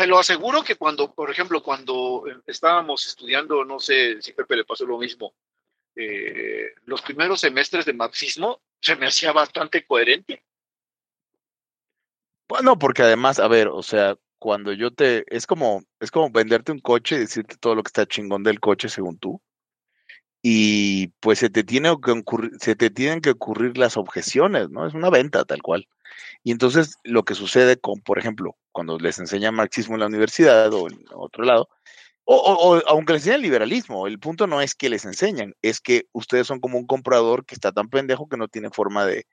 [0.00, 4.64] te lo aseguro que cuando, por ejemplo, cuando estábamos estudiando, no sé si Pepe le
[4.64, 5.34] pasó lo mismo,
[5.94, 10.42] eh, los primeros semestres de marxismo se me hacía bastante coherente.
[12.48, 16.72] Bueno, porque además, a ver, o sea, cuando yo te, es como, es como venderte
[16.72, 19.42] un coche y decirte todo lo que está chingón del coche según tú.
[20.40, 24.86] Y pues se te tiene que ocurrir, se te tienen que ocurrir las objeciones, ¿no?
[24.86, 25.86] Es una venta tal cual.
[26.42, 30.72] Y entonces lo que sucede con, por ejemplo, cuando les enseñan marxismo en la universidad
[30.72, 31.68] o en otro lado,
[32.24, 36.46] o, aunque les enseñan liberalismo, el punto no es que les enseñan, es que ustedes
[36.46, 39.26] son como un comprador que está tan pendejo que no tiene forma de,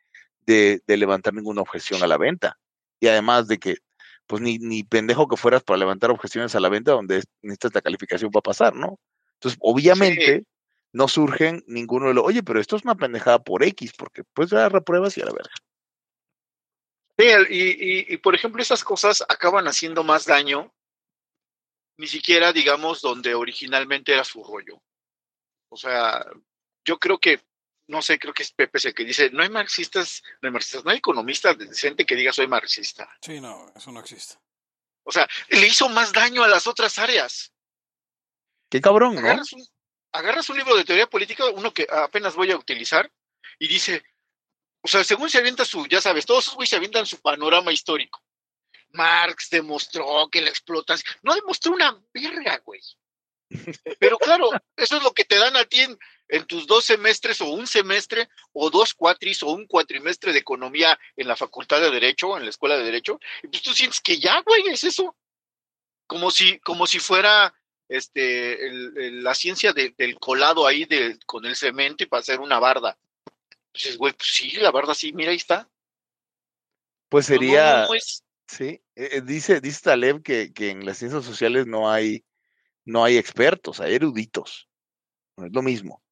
[0.48, 2.58] de, levantar ninguna objeción a la venta.
[3.00, 3.78] Y además de que,
[4.26, 7.82] pues ni, ni pendejo que fueras para levantar objeciones a la venta donde necesitas la
[7.82, 9.00] calificación para pasar, ¿no?
[9.36, 10.46] Entonces, obviamente,
[10.94, 14.50] no surgen ninguno de los, oye, pero esto es una pendejada por X, porque pues
[14.50, 15.52] ya repruebas y a la verga.
[17.20, 20.74] Sí, y, y, por ejemplo, esas cosas acaban haciendo más daño,
[21.98, 24.82] ni siquiera, digamos, donde originalmente era su rollo.
[25.70, 26.24] O sea,
[26.86, 27.42] yo creo que,
[27.88, 30.86] no sé, creo que es Pepe el que dice, no hay marxistas, no hay marxistas,
[30.86, 33.10] no hay economistas decente que diga soy marxista.
[33.22, 34.36] Sí, no, eso no existe.
[35.04, 37.52] O sea, le hizo más daño a las otras áreas.
[38.70, 39.22] Qué cabrón, ¿no?
[40.14, 43.12] agarras un libro de teoría política, uno que apenas voy a utilizar,
[43.60, 44.04] y dice,
[44.88, 47.74] o sea, según se avienta su, ya sabes, todos esos güeyes se avientan su panorama
[47.74, 48.24] histórico.
[48.94, 52.80] Marx demostró que la explotación, no demostró una verga, güey.
[54.00, 55.82] Pero claro, eso es lo que te dan a ti
[56.30, 60.98] en, tus dos semestres o un semestre o dos cuatris o un cuatrimestre de economía
[61.18, 64.22] en la facultad de derecho, en la escuela de derecho, y pues tú sientes que
[64.22, 65.18] ya, güey, es eso.
[66.06, 67.54] Como si, como si fuera
[67.90, 70.88] este, la ciencia del colado ahí
[71.26, 72.98] con el cemento y para hacer una barda.
[73.98, 75.70] Güey, pues sí, la barda sí, mira, ahí está.
[77.10, 77.88] Pues sería,
[78.48, 82.26] sí, eh, eh, dice, dice Taleb que, que en las ciencias sociales no hay,
[82.86, 84.68] no hay expertos, hay eruditos.
[85.38, 86.04] No es lo mismo.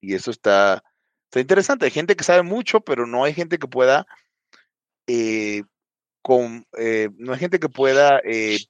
[0.00, 0.82] Y eso está,
[1.26, 1.84] está interesante.
[1.84, 4.06] Hay gente que sabe mucho, pero no hay gente que pueda
[5.06, 5.62] eh,
[6.22, 8.20] con, eh, no hay gente que pueda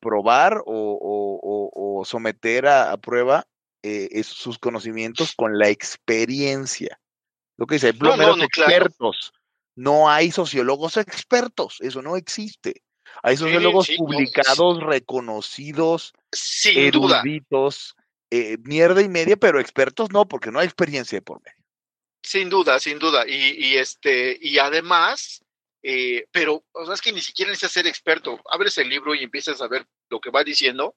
[0.01, 3.47] probar o, someter a, prueba
[3.83, 6.99] eh, sus conocimientos con la experiencia.
[7.57, 9.33] Lo que dice, hay plomeros expertos,
[9.75, 12.83] no hay sociólogos expertos, eso no existe.
[13.23, 16.15] Hay sociólogos publicados, reconocidos,
[16.65, 17.95] eruditos,
[18.65, 21.59] mierda y media, pero expertos no, porque no hay experiencia por medio.
[22.23, 23.27] Sin duda, sin duda.
[23.27, 25.43] Y, y este, y además,
[25.83, 28.41] eh, pero o sea, es que ni siquiera necesitas ser experto.
[28.51, 30.95] Abres el libro y empiezas a ver lo que va diciendo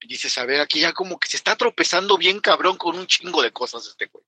[0.00, 3.06] y dices, a ver, aquí ya como que se está tropezando bien cabrón con un
[3.06, 4.24] chingo de cosas este güey.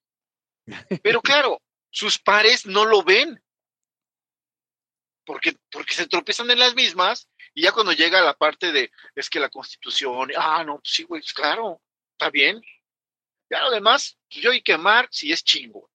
[1.03, 3.43] Pero claro, sus pares no lo ven.
[5.25, 9.29] Porque, porque se tropiezan en las mismas y ya cuando llega la parte de, es
[9.29, 11.81] que la constitución, ah, no, sí, güey, pues claro,
[12.13, 12.61] está bien.
[13.51, 15.91] Ya lo demás, pues yo y quemar si es chingo.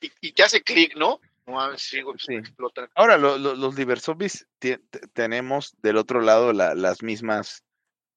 [0.00, 1.20] Y, y te hace clic, ¿no?
[2.96, 4.16] Ahora, los diversos
[5.12, 7.64] tenemos del otro lado las mismas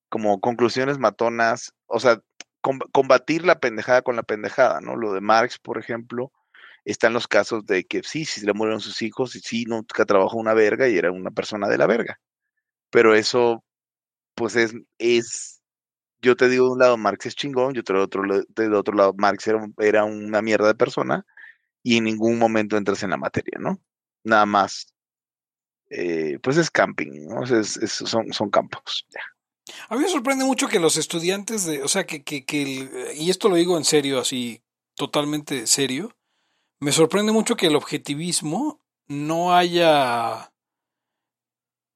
[0.09, 2.21] como conclusiones matonas, o sea,
[2.61, 4.95] combatir la pendejada con la pendejada, ¿no?
[4.95, 6.31] Lo de Marx, por ejemplo,
[6.85, 10.37] están los casos de que sí, si le murieron sus hijos, y sí, nunca trabajó
[10.37, 12.19] una verga y era una persona de la verga.
[12.89, 13.63] Pero eso,
[14.35, 15.61] pues es, es
[16.21, 18.95] yo te digo de un lado Marx es chingón, yo te digo otro, de otro
[18.95, 21.25] lado Marx era, era una mierda de persona,
[21.83, 23.79] y en ningún momento entras en la materia, ¿no?
[24.23, 24.93] Nada más.
[25.89, 27.45] Eh, pues es camping, ¿no?
[27.45, 29.07] son, son campos.
[29.09, 29.21] Ya.
[29.89, 33.29] A mí me sorprende mucho que los estudiantes de, o sea, que, que, que y
[33.29, 34.61] esto lo digo en serio, así,
[34.95, 36.15] totalmente serio,
[36.79, 40.51] me sorprende mucho que el objetivismo no haya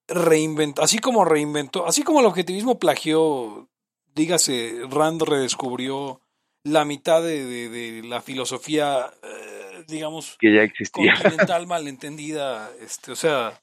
[0.07, 3.69] reinventado, así como reinventó, así como el objetivismo plagió,
[4.13, 6.21] dígase, Rand redescubrió
[6.63, 11.13] la mitad de, de, la filosofía eh, digamos, que ya existía.
[11.13, 13.62] continental malentendida, este, o sea,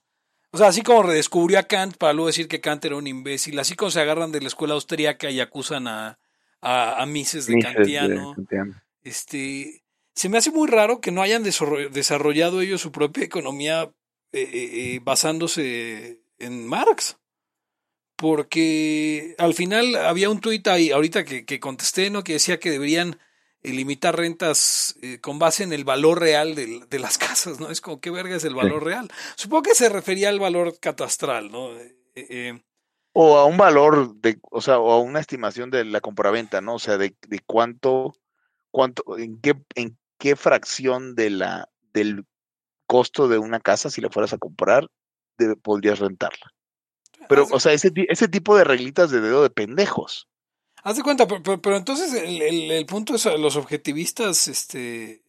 [0.52, 3.58] o sea, así como redescubrió a Kant para luego decir que Kant era un imbécil,
[3.58, 6.18] así como se agarran de la escuela austríaca y acusan a,
[6.60, 8.34] a, Mises de Kantiano,
[9.02, 9.82] este,
[10.14, 13.90] se me hace muy raro que no hayan desarrollado ellos su propia economía
[14.32, 17.16] eh, eh, eh, basándose en Marx.
[18.16, 22.22] Porque al final había un tuit ahí, ahorita que, que contesté, ¿no?
[22.22, 23.18] Que decía que deberían
[23.62, 27.70] limitar rentas eh, con base en el valor real de, de, las casas, ¿no?
[27.70, 29.08] Es como, ¿qué verga es el valor real?
[29.36, 31.72] Supongo que se refería al valor catastral, ¿no?
[31.76, 32.62] Eh, eh,
[33.12, 36.74] o a un valor, de, o sea, o a una estimación de la compraventa, ¿no?
[36.74, 38.14] O sea, de, de cuánto,
[38.70, 42.24] cuánto, en qué, en qué fracción de la, del
[42.86, 44.88] costo de una casa, si la fueras a comprar,
[45.62, 46.52] podrías rentarla.
[47.28, 50.28] Pero, Haz de- o sea, ese, ese tipo de reglitas de dedo de pendejos.
[50.82, 55.22] Haz de cuenta, pero, entonces el, punto es, los objetivistas, este,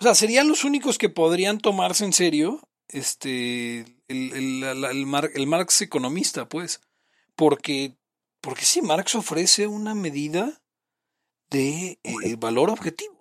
[0.00, 5.80] o sea, serían los únicos que podrían tomarse en serio, este, el, el, Mar- Marx
[5.80, 6.80] economista, pues,
[7.36, 7.96] porque,
[8.40, 10.60] porque sí, Marx ofrece una medida
[11.50, 13.14] de eh, valor objetivo.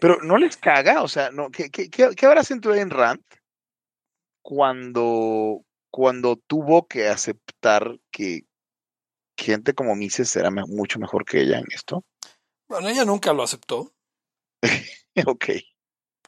[0.00, 3.22] Pero no les caga, o sea, no, ¿qué, qué, qué, qué habrá sentido en Rand
[4.42, 8.46] cuando, cuando tuvo que aceptar que
[9.44, 12.04] gente como Mises me- mucho mejor que ella en esto?
[12.68, 13.92] Bueno, ella nunca lo aceptó.
[15.26, 15.44] ok.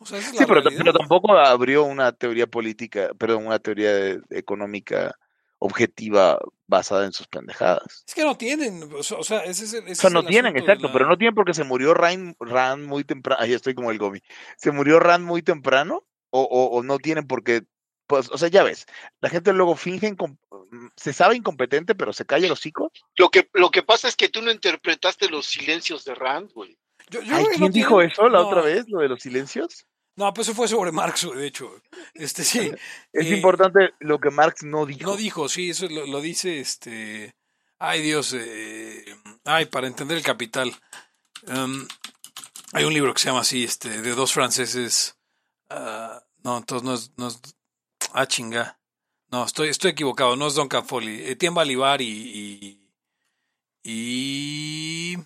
[0.00, 5.16] O sea, Sí, pero, tampoco abrió una teoría política, perdón, una teoría de- económica
[5.58, 8.02] objetiva basada en sus pendejadas.
[8.06, 10.20] Es que no tienen, o sea, o sea, ese es el, ese O sea, no
[10.20, 13.40] el tienen, exacto, la- pero no tienen porque se murió Rand, Rand muy temprano.
[13.40, 14.20] Ahí estoy como el Gomi.
[14.56, 16.04] ¿Se murió Rand muy temprano?
[16.30, 17.62] O, o, o no tienen porque,
[18.06, 18.86] pues, o sea, ya ves,
[19.20, 20.38] la gente luego finge, incom-
[20.96, 22.92] se sabe incompetente, pero se calla el hocico.
[23.16, 26.76] Lo que, lo que pasa es que tú no interpretaste los silencios de Rand, güey.
[27.10, 29.86] Yo- Ay, ¿quién no dijo eso la no, otra vez, lo de los silencios?
[30.14, 31.74] No, pues eso fue sobre Marx, de hecho.
[32.14, 32.70] Este sí.
[33.12, 35.10] Es eh, importante lo que Marx no dijo.
[35.10, 37.34] No dijo, sí, eso lo, lo dice este.
[37.78, 38.34] Ay, Dios.
[38.36, 39.04] eh,
[39.44, 40.72] ay, para entender el capital.
[41.46, 41.88] Em,
[42.74, 45.16] hay un libro que se llama así, este, de dos franceses.
[45.70, 47.40] ah, no, entonces no es, no es-
[48.14, 48.78] Ah, chinga.
[49.30, 51.24] No, estoy, estoy equivocado, no es Don Cafoli.
[51.24, 52.78] Etienne Balibar y.
[53.82, 55.16] Y.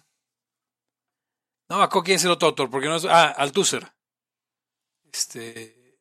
[1.69, 3.05] No acuerdo quién es el otro autor, porque no es.
[3.05, 3.93] Ah, Althusser.
[5.13, 5.99] Este.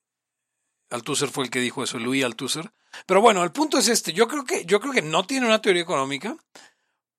[0.89, 2.71] Althusser fue el que dijo eso, Louis Althusser.
[3.05, 4.13] Pero bueno, el punto es este.
[4.13, 6.37] Yo creo que, yo creo que no tiene una teoría económica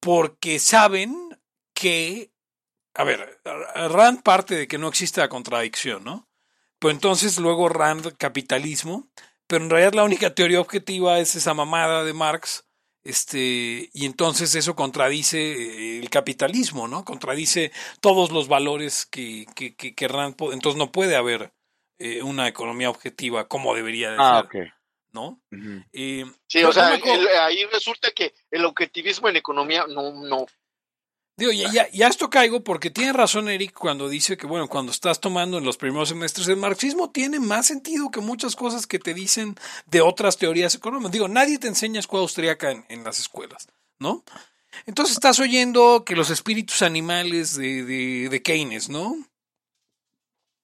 [0.01, 1.37] porque saben
[1.75, 2.33] que.
[2.95, 6.29] A ver, Rand parte de que no existe la contradicción, ¿no?
[6.79, 9.11] Pero entonces luego Rand capitalismo,
[9.47, 12.65] pero en realidad la única teoría objetiva es esa mamada de Marx,
[13.05, 17.05] este, y entonces eso contradice eh, el capitalismo, ¿no?
[17.05, 17.71] Contradice
[18.01, 21.53] todos los valores que, que, que, que Rand, po- entonces no puede haber
[21.99, 24.73] eh, una economía objetiva como debería de Ah, ser, ok.
[25.13, 25.41] ¿no?
[25.93, 30.47] Eh, Sí, o sea, el- ahí resulta que el objetivismo en economía no, no.
[31.39, 34.91] Digo, ya, ya, ya esto caigo porque tiene razón Eric cuando dice que, bueno, cuando
[34.91, 38.99] estás tomando en los primeros semestres, el marxismo tiene más sentido que muchas cosas que
[38.99, 41.13] te dicen de otras teorías económicas.
[41.13, 43.69] Digo, nadie te enseña escuela austriaca en, las escuelas,
[43.99, 44.25] ¿no?
[44.87, 49.15] Entonces estás oyendo que los espíritus animales de, de, de Keynes, ¿no?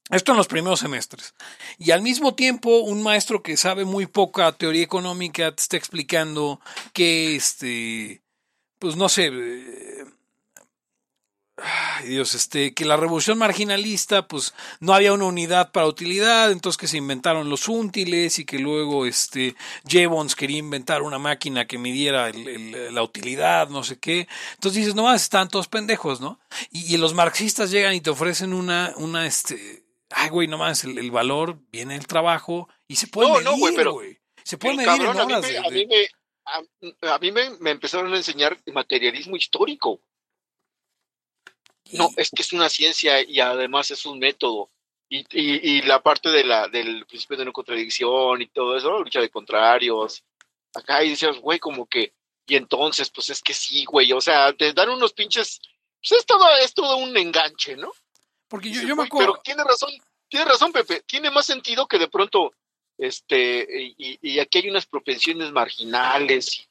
[0.09, 1.35] Esto en los primeros semestres.
[1.79, 6.61] Y al mismo tiempo, un maestro que sabe muy poca teoría económica te está explicando
[6.95, 8.23] que, este,
[8.79, 10.05] pues no sé, eh,
[11.59, 16.79] Ay, Dios, este, que la revolución marginalista, pues no había una unidad para utilidad, entonces
[16.79, 19.55] que se inventaron los útiles y que luego este
[19.87, 24.29] Jevons quería inventar una máquina que midiera el- el- la utilidad, no sé qué.
[24.55, 26.41] Entonces dices, no más, están todos pendejos, ¿no?
[26.71, 30.85] Y, y los marxistas llegan y te ofrecen una, una, este, ay, güey, no más,
[30.85, 34.19] el, el valor viene del trabajo y se puede No, medir, no, güey, pero- güey.
[34.45, 36.09] Se puede medir cabrón, a en mí horas me, de- a de- mí me-
[37.11, 40.01] a- a mí me, me empezaron a enseñar materialismo histórico.
[41.93, 44.71] No, es que es una ciencia y además es un método.
[45.09, 49.01] Y, y, y la parte de la, del principio de no contradicción y todo eso,
[49.03, 50.25] lucha de contrarios.
[50.75, 52.15] Acá y decías, güey, como que,
[52.47, 55.61] y entonces, pues es que sí, güey, o sea, te dan unos pinches,
[56.01, 57.93] pues es todo, es todo un enganche, ¿no?
[58.49, 59.33] Porque yo, Dices, yo me "Güey, acuerdo.
[59.35, 59.91] Pero tiene razón,
[60.29, 62.55] tiene razón, Pepe, tiene más sentido que de pronto,
[62.97, 66.69] este, y, y aquí hay unas propensiones marginales.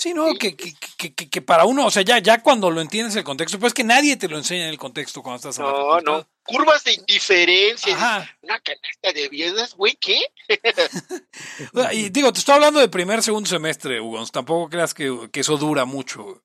[0.00, 3.14] Sí, no, que, que, que, que, para uno, o sea, ya, ya cuando lo entiendes
[3.16, 5.72] el contexto, pues que nadie te lo enseña en el contexto cuando estás en la
[5.72, 8.36] No, no, curvas de indiferencia, Ajá.
[8.40, 10.22] una canasta de bienes, güey, ¿qué?
[11.92, 14.24] Y digo, te estoy hablando de primer, segundo semestre, Hugo.
[14.28, 16.42] Tampoco creas que, que eso dura mucho.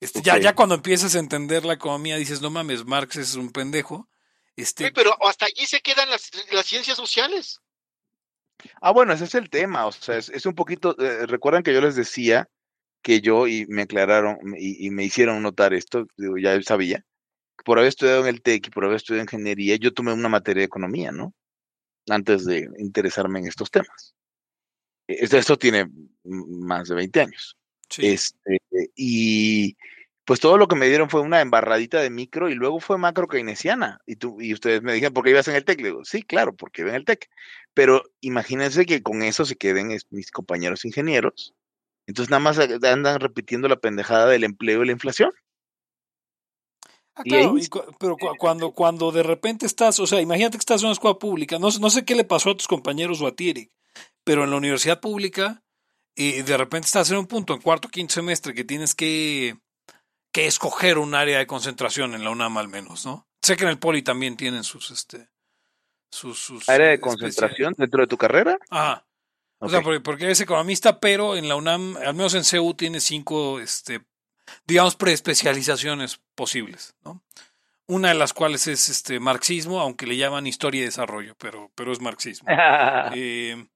[0.00, 3.50] Este, ya, ya cuando empiezas a entender la economía, dices, no mames, Marx es un
[3.52, 4.08] pendejo.
[4.56, 7.60] Este, Güey, pero hasta allí se quedan las, las ciencias sociales.
[8.80, 9.84] Ah, bueno, ese es el tema.
[9.86, 10.96] O sea, es, es un poquito.
[10.98, 12.48] eh, Recuerdan que yo les decía
[13.04, 17.04] que yo, y me aclararon y, y me hicieron notar esto, digo, ya sabía,
[17.64, 20.62] por haber estudiado en el TEC y por haber estudiado ingeniería, yo tomé una materia
[20.62, 21.34] de economía, ¿no?
[22.08, 24.14] Antes de interesarme en estos temas.
[25.06, 25.88] Eh, Esto, esto tiene
[26.24, 27.56] más de 20 años.
[27.90, 28.06] sí.
[28.06, 28.58] Este,
[28.96, 29.76] y
[30.24, 33.28] pues todo lo que me dieron fue una embarradita de micro y luego fue macro
[33.28, 34.00] keynesiana.
[34.06, 35.80] Y, tú, y ustedes me dijeron, ¿por qué ibas en el TEC?
[35.80, 37.28] Le digo, sí, claro, porque iba en el TEC.
[37.74, 41.54] Pero imagínense que con eso se queden mis compañeros ingenieros.
[42.06, 45.32] Entonces nada más a- andan repitiendo la pendejada del empleo y la inflación.
[47.16, 50.62] Ah, claro, y cu- pero cu- cuando, cuando de repente estás, o sea, imagínate que
[50.62, 53.20] estás en una escuela pública, no, sé- no sé qué le pasó a tus compañeros
[53.20, 53.70] o a ti, Eric,
[54.24, 55.62] pero en la universidad pública,
[56.16, 59.56] y de repente estás en un punto en cuarto quinto semestre que tienes que,
[60.32, 63.28] que escoger un área de concentración en la UNAM al menos, ¿no?
[63.42, 65.28] Sé que en el Poli también tienen sus, este,
[66.10, 68.58] sus, sus ¿Área de concentración dentro de tu carrera?
[68.70, 69.06] Ajá.
[69.60, 73.00] O sea, porque, porque eres economista, pero en la UNAM, al menos en CEU, tiene
[73.00, 74.04] cinco, este,
[74.66, 77.22] digamos, preespecializaciones posibles, ¿no?
[77.86, 81.92] Una de las cuales es este marxismo, aunque le llaman historia y desarrollo, pero, pero
[81.92, 82.48] es marxismo.
[83.14, 83.66] Eh,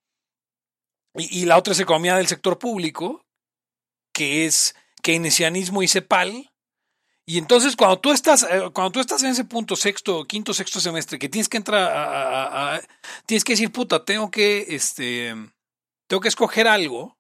[1.15, 3.25] y, y la otra es economía del sector público,
[4.13, 6.51] que es keynesianismo y CEPAL.
[7.27, 10.81] Y entonces cuando tú estás, eh, cuando tú estás en ese punto sexto, quinto, sexto
[10.81, 12.81] semestre, que tienes que entrar a, a- a- a-
[13.27, 15.35] tienes que decir, puta, tengo que, este,
[16.09, 17.17] tengo que escoger algo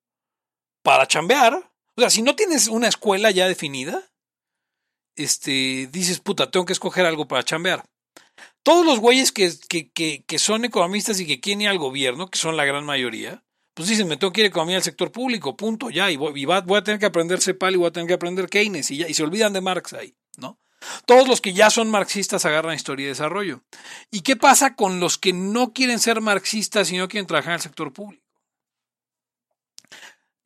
[0.82, 1.70] para chambear.
[1.95, 4.03] O sea, si no tienes una escuela ya definida,
[5.14, 7.84] este, dices, puta, tengo que escoger algo para chambear.
[8.62, 12.39] Todos los güeyes que, que, que, son economistas y que quieren ir al gobierno, que
[12.39, 13.43] son la gran mayoría,
[13.74, 16.45] pues dicen, me tengo que ir a economía del sector público, punto, ya, y voy,
[16.45, 19.09] voy a tener que aprender CEPAL y voy a tener que aprender Keynes, y, ya,
[19.09, 20.59] y se olvidan de Marx ahí, ¿no?
[21.07, 23.64] Todos los que ya son marxistas agarran historia y desarrollo.
[24.11, 27.57] ¿Y qué pasa con los que no quieren ser marxistas y no quieren trabajar en
[27.57, 28.28] el sector público?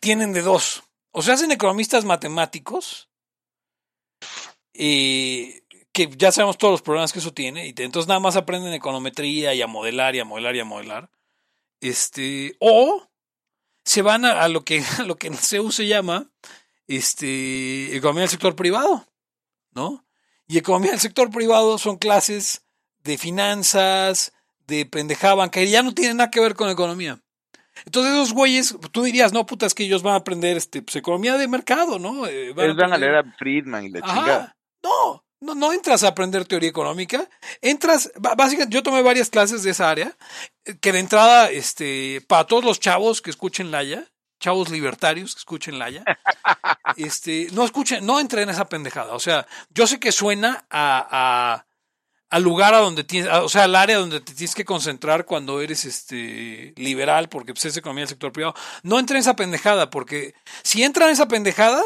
[0.02, 0.82] Tienen de dos.
[1.12, 3.08] O se hacen economistas matemáticos,
[4.74, 8.72] eh, que ya sabemos todos los problemas que eso tiene, y entonces nada más aprenden
[8.72, 11.08] econometría y a modelar y a modelar y a modelar.
[11.80, 13.06] Este, o
[13.84, 16.32] se van a, lo que a lo que CEU se llama
[16.88, 19.06] este, economía del sector privado,
[19.70, 20.04] ¿no?
[20.48, 22.64] Y economía del sector privado son clases
[23.04, 24.32] de finanzas,
[24.66, 27.22] de pendejada bancaria, ya no tienen nada que ver con economía.
[27.84, 30.96] Entonces esos güeyes, tú dirías, no, puta, es que ellos van a aprender este, pues,
[30.96, 32.26] economía de mercado, ¿no?
[32.26, 34.14] Eh, Ellos van a leer a Friedman y la Ajá.
[34.14, 34.56] chingada.
[34.82, 37.28] No, no, no entras a aprender teoría económica.
[37.60, 40.16] Entras, básicamente, yo tomé varias clases de esa área,
[40.64, 44.04] eh, que de entrada, este, para todos los chavos que escuchen Laya,
[44.40, 46.04] chavos libertarios que escuchen Laya,
[46.96, 49.14] este, no escuchen, no entren en esa pendejada.
[49.14, 51.66] O sea, yo sé que suena a, a-
[52.32, 55.60] al lugar a donde tienes, o sea, al área donde te tienes que concentrar cuando
[55.60, 58.54] eres este liberal, porque pues, es economía del sector privado.
[58.82, 61.82] No entren en esa pendejada, porque si entran en esa pendejada,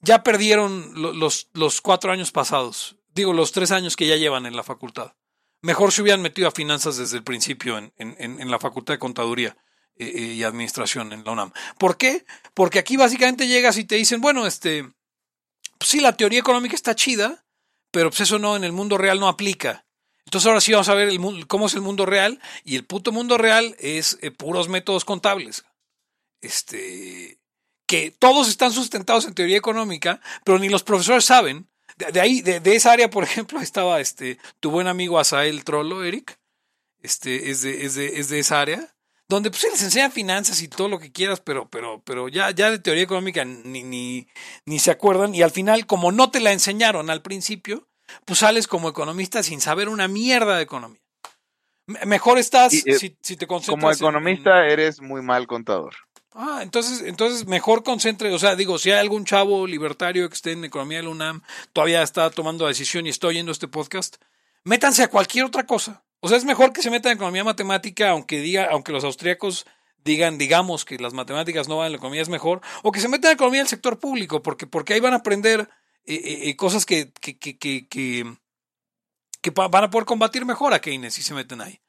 [0.00, 2.96] ya perdieron lo- los, los cuatro años pasados.
[3.14, 5.12] Digo, los tres años que ya llevan en la facultad.
[5.60, 8.94] Mejor se hubieran metido a finanzas desde el principio en, en- en- en la facultad
[8.94, 9.58] de contaduría
[9.96, 11.52] eh, eh, y administración en la UNAM.
[11.78, 12.24] ¿Por qué?
[12.54, 14.84] Porque aquí básicamente llegas y te dicen, bueno, este,
[15.76, 17.44] pues sí, la teoría económica está chida,
[17.90, 19.86] pero pues eso no, en el mundo real no aplica.
[20.24, 23.10] Entonces ahora sí vamos a ver el, cómo es el mundo real y el puto
[23.10, 25.64] mundo real es eh, puros métodos contables.
[26.40, 27.40] Este,
[27.86, 31.68] que todos están sustentados en teoría económica, pero ni los profesores saben.
[31.96, 35.64] De, de ahí, de, de esa área, por ejemplo, estaba este, tu buen amigo Asael
[35.64, 36.38] Trollo, Eric.
[37.02, 38.94] Este, es de, es de, es de esa área.
[39.30, 42.70] Donde pues les enseñan finanzas y todo lo que quieras, pero, pero, pero ya, ya
[42.70, 44.26] de teoría económica ni, ni,
[44.66, 45.34] ni se acuerdan.
[45.34, 47.88] Y al final, como no te la enseñaron al principio,
[48.24, 51.00] pues sales como economista sin saber una mierda de economía.
[51.86, 55.46] Me- Mejor estás Y, eh, si, si te concentras Como en- economista eres muy mal
[55.46, 55.94] contador.
[56.32, 60.52] Ah, entonces, entonces mejor concentre, o sea, digo, si hay algún chavo libertario que esté
[60.52, 64.16] en economía de la UNAM, todavía está tomando la decisión y está oyendo este podcast,
[64.64, 66.04] métanse a cualquier otra cosa.
[66.20, 69.66] O sea, es mejor que se metan en economía matemática, aunque diga, aunque los austríacos
[70.04, 73.30] digan, digamos que las matemáticas no van, la economía es mejor, o que se metan
[73.30, 75.68] en economía del sector público, porque, porque ahí van a aprender
[76.04, 77.58] eh, eh, eh, cosas que, que, que,
[77.88, 81.80] que, van a poder combatir mejor a Keynes si se meten ahí.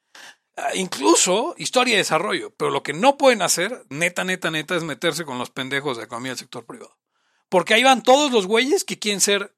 [0.56, 2.54] Ah, incluso historia y desarrollo.
[2.56, 6.04] Pero lo que no pueden hacer, neta, neta, neta, es meterse con los pendejos de
[6.04, 6.98] economía del sector privado.
[7.48, 9.54] Porque ahí van todos los güeyes que quieren ser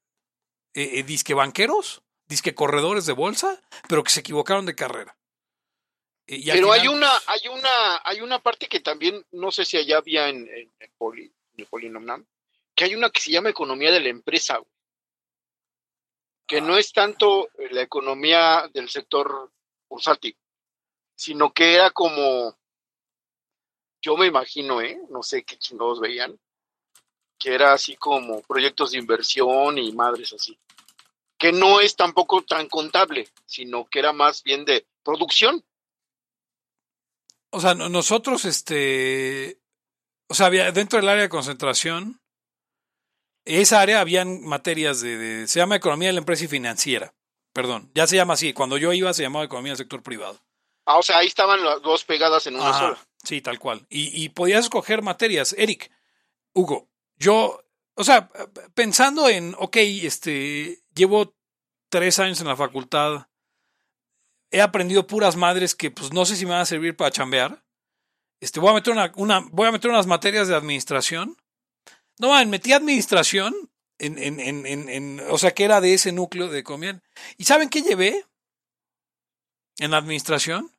[0.74, 1.04] eh,
[1.34, 5.16] banqueros, disque corredores de bolsa, pero que se equivocaron de carrera.
[6.26, 9.98] Y Pero hay una, hay una, hay una parte que también, no sé si allá
[9.98, 12.26] había en, en, en Poli, en el Poli Nomnam,
[12.74, 14.70] que hay una que se llama economía de la empresa, güey.
[16.46, 19.52] que no es tanto la economía del sector
[19.88, 20.36] bursátil,
[21.14, 22.56] sino que era como,
[24.00, 24.98] yo me imagino, ¿eh?
[25.10, 26.40] no sé qué chingados veían,
[27.38, 30.58] que era así como proyectos de inversión y madres así,
[31.44, 35.62] que no es tampoco tan contable, sino que era más bien de producción.
[37.50, 39.60] O sea, no- nosotros, este.
[40.28, 42.22] O sea, había, dentro del área de concentración,
[43.44, 47.12] esa área habían materias de, de- Se llama economía de la empresa y financiera.
[47.52, 48.54] Perdón, ya se llama así.
[48.54, 50.40] Cuando yo iba se llamaba economía del sector privado.
[50.86, 53.06] Ah, o sea, ahí estaban las dos pegadas en una Ajá, sola.
[53.22, 53.86] Sí, tal cual.
[53.90, 55.54] Y, y podías escoger materias.
[55.58, 55.90] Eric,
[56.54, 57.62] Hugo, yo,
[57.96, 58.30] o sea,
[58.74, 61.33] pensando en, ok, este, llevo
[61.94, 63.28] tres años en la facultad,
[64.50, 67.64] he aprendido puras madres que pues no sé si me van a servir para chambear.
[68.40, 71.36] Este, voy a meter una, una, voy a meter unas materias de administración.
[72.18, 73.54] No, man, metí administración
[73.98, 77.00] en, en, en, en, o sea, que era de ese núcleo de economía.
[77.36, 78.26] ¿Y saben qué llevé
[79.78, 80.72] en administración?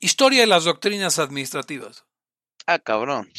[0.00, 2.06] Historia de las doctrinas administrativas.
[2.66, 3.30] Ah, cabrón.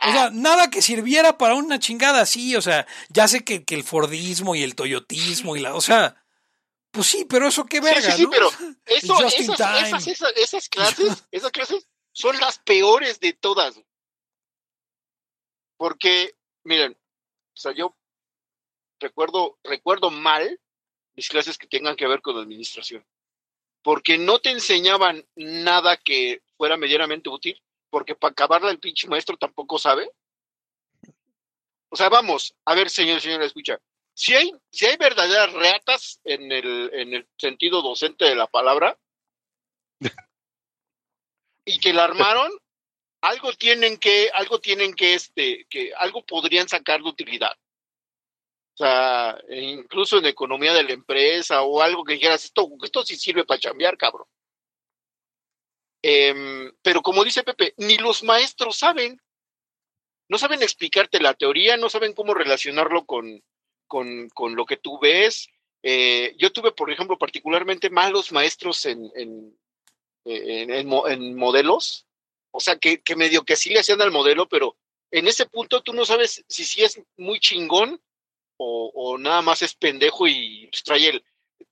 [0.00, 2.54] O sea, nada que sirviera para una chingada así.
[2.54, 5.74] O sea, ya sé que, que el Fordismo y el Toyotismo y la.
[5.74, 6.22] O sea,
[6.90, 8.30] pues sí, pero eso qué verga, sí, sí, ¿no?
[8.30, 8.50] pero
[8.84, 9.88] eso, Just in esas, time.
[9.88, 13.80] esas, esas, esas clases, esas clases son las peores de todas.
[15.76, 17.96] Porque, miren, o sea, yo
[19.00, 20.60] recuerdo, recuerdo mal
[21.14, 23.06] mis clases que tengan que ver con administración.
[23.82, 29.36] Porque no te enseñaban nada que fuera medianamente útil, porque para acabarla el pinche maestro
[29.36, 30.10] tampoco sabe.
[31.90, 33.78] O sea, vamos, a ver, señor, señora, escucha.
[34.14, 38.98] Si hay, si hay verdaderas reatas en el, en el sentido docente de la palabra,
[41.64, 42.50] y que la armaron,
[43.20, 47.52] algo tienen que, algo tienen que, este, que algo podrían sacar de utilidad.
[48.74, 53.04] O sea, e incluso en economía de la empresa o algo que dijeras, esto, esto
[53.04, 54.26] sí sirve para chambear, cabrón.
[56.02, 59.20] Em, pero como dice Pepe, ni los maestros saben.
[60.28, 63.42] No saben explicarte la teoría, no saben cómo relacionarlo con,
[63.86, 65.48] con, con lo que tú ves.
[65.82, 69.58] Eh, yo tuve, por ejemplo, particularmente malos maestros en, en,
[70.24, 72.06] en, en mo- en modelos.
[72.50, 74.76] O sea, que, que medio que sí le hacían al modelo, pero
[75.10, 78.00] en ese punto tú no sabes si sí es muy chingón
[78.58, 81.24] o, o nada más es pendejo y pues, trae el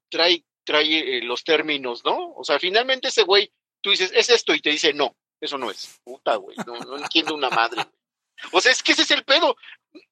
[0.09, 2.33] trae trae eh, los términos, ¿no?
[2.35, 3.53] O sea, finalmente ese güey,
[3.87, 6.01] tú dices, es esto y te dice, no, eso no es.
[6.03, 7.87] Puta, güey, no, entiendo una madre.
[8.51, 9.57] O sea, es que ese es el pedo.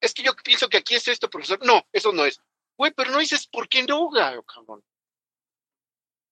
[0.01, 1.59] Es que yo pienso que aquí es esto, profesor.
[1.67, 2.41] No, eso no es.
[2.79, 4.11] Güey, pero no dices, ¿por qué no,
[4.47, 4.85] cabrón?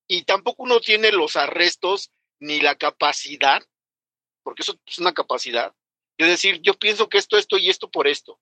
[0.07, 3.61] Y tampoco uno tiene los arrestos ni la capacidad,
[4.45, 5.75] porque eso es una capacidad,
[6.17, 8.39] de decir, yo pienso que esto, esto y esto por esto.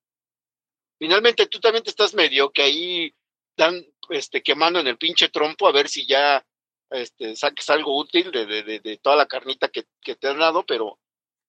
[0.99, 3.15] Finalmente tú también te estás medio que ahí
[3.57, 6.47] dan este, quemando en el pinche trompo a ver si ya
[6.91, 10.39] este, saques algo útil de, de, de, de toda la carnita que, que te han
[10.39, 10.99] dado, pero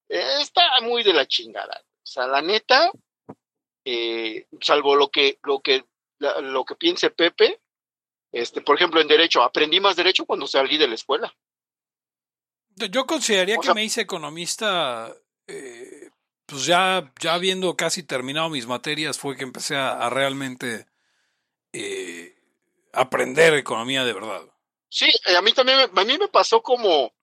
[0.10, 1.82] eh, está muy de la chingada.
[1.84, 2.92] O sea, la neta,
[3.86, 5.86] eh, salvo lo que, lo que,
[6.20, 7.60] la- lo que piense Pepe,
[8.32, 11.34] este, por ejemplo, en derecho, aprendí más derecho cuando salí de la escuela.
[12.76, 15.14] Yo- consideraría O que me hice economista,
[15.48, 16.10] eh,
[16.46, 20.88] pues ya, ya habiendo casi terminado mis materias, fue que empecé a, a realmente
[21.74, 22.36] eh,
[22.94, 24.42] aprender economía de verdad.
[24.92, 27.14] Sí, eh, a mí también, me- a mí me pasó como,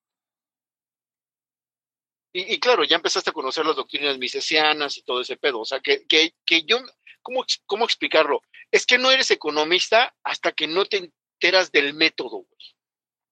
[2.33, 5.65] y, y claro, ya empezaste a conocer las doctrinas misesianas y todo ese pedo, o
[5.65, 6.77] sea, que, que, que yo,
[7.21, 8.41] ¿cómo, ¿cómo explicarlo?
[8.71, 11.11] Es que no eres economista hasta que no te
[11.41, 12.75] enteras del método, güey.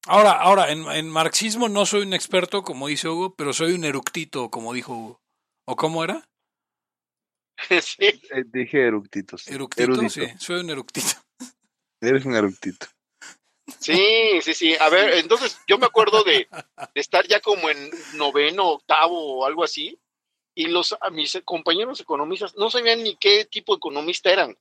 [0.10, 3.84] Ahora, ahora, en, en marxismo no soy un experto, como dice Hugo, pero soy un
[3.84, 5.22] eructito, como dijo Hugo.
[5.68, 6.24] ¿O cómo era?
[7.82, 7.98] Sí.
[8.06, 9.38] Eh, dije eructito.
[9.38, 9.52] sí.
[9.54, 10.10] Eructito, Erudito.
[10.12, 11.08] sí, soy un eructito.
[12.02, 12.86] Eres un eructito.
[13.68, 14.76] Sí, sí, sí.
[14.80, 16.48] A ver, entonces yo me acuerdo de,
[16.96, 20.00] estar ya como en noveno, octavo o algo así,
[20.56, 24.58] y los a mis compañeros economistas no sabían ni qué tipo de economista eran.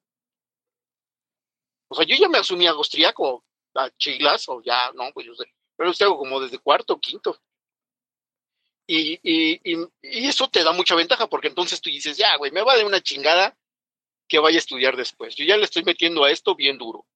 [1.88, 3.44] O sea, yo ya me asumía austriaco,
[3.74, 5.44] a chiglas, o ya, no, pues yo sé,
[5.76, 7.40] pero yo hago como desde cuarto quinto.
[8.88, 12.50] Y, y, y, y eso te da mucha ventaja, porque entonces tú dices, ya, güey,
[12.52, 13.56] me vale una chingada
[14.28, 15.34] que vaya a estudiar después.
[15.36, 17.06] Yo ya le estoy metiendo a esto bien duro.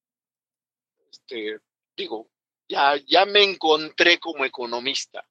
[1.10, 1.60] Este,
[1.96, 2.28] digo,
[2.68, 5.26] ya, ya me encontré como economista.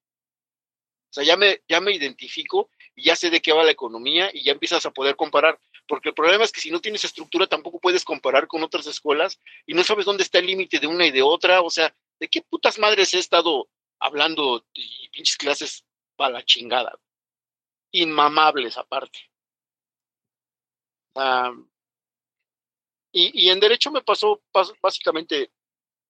[1.10, 4.30] O sea, ya me, ya me identifico y ya sé de qué va la economía
[4.34, 5.60] y ya empiezas a poder comparar.
[5.88, 9.40] Porque el problema es que si no tienes estructura tampoco puedes comparar con otras escuelas
[9.66, 11.62] y no sabes dónde está el límite de una y de otra.
[11.62, 15.84] O sea, ¿de qué putas madres he estado hablando y pinches clases
[16.16, 17.00] para la chingada?
[17.92, 19.20] Inmamables aparte.
[23.12, 25.52] Y, y en derecho me pasó pas- básicamente,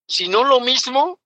[0.10, 1.22] si no lo mismo,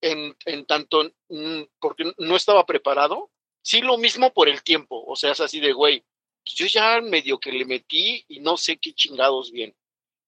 [0.00, 3.30] en, en tanto, mm, porque no estaba preparado,
[3.62, 6.04] sí lo mismo por el tiempo, o sea, es así de, güey,
[6.44, 9.76] pues yo ya medio que le metí y no sé qué chingados bien.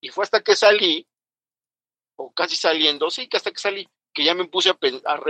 [0.00, 1.08] Y fue hasta que salí,
[2.16, 5.20] o casi saliendo, sí, hasta que salí, que ya me puse a, a,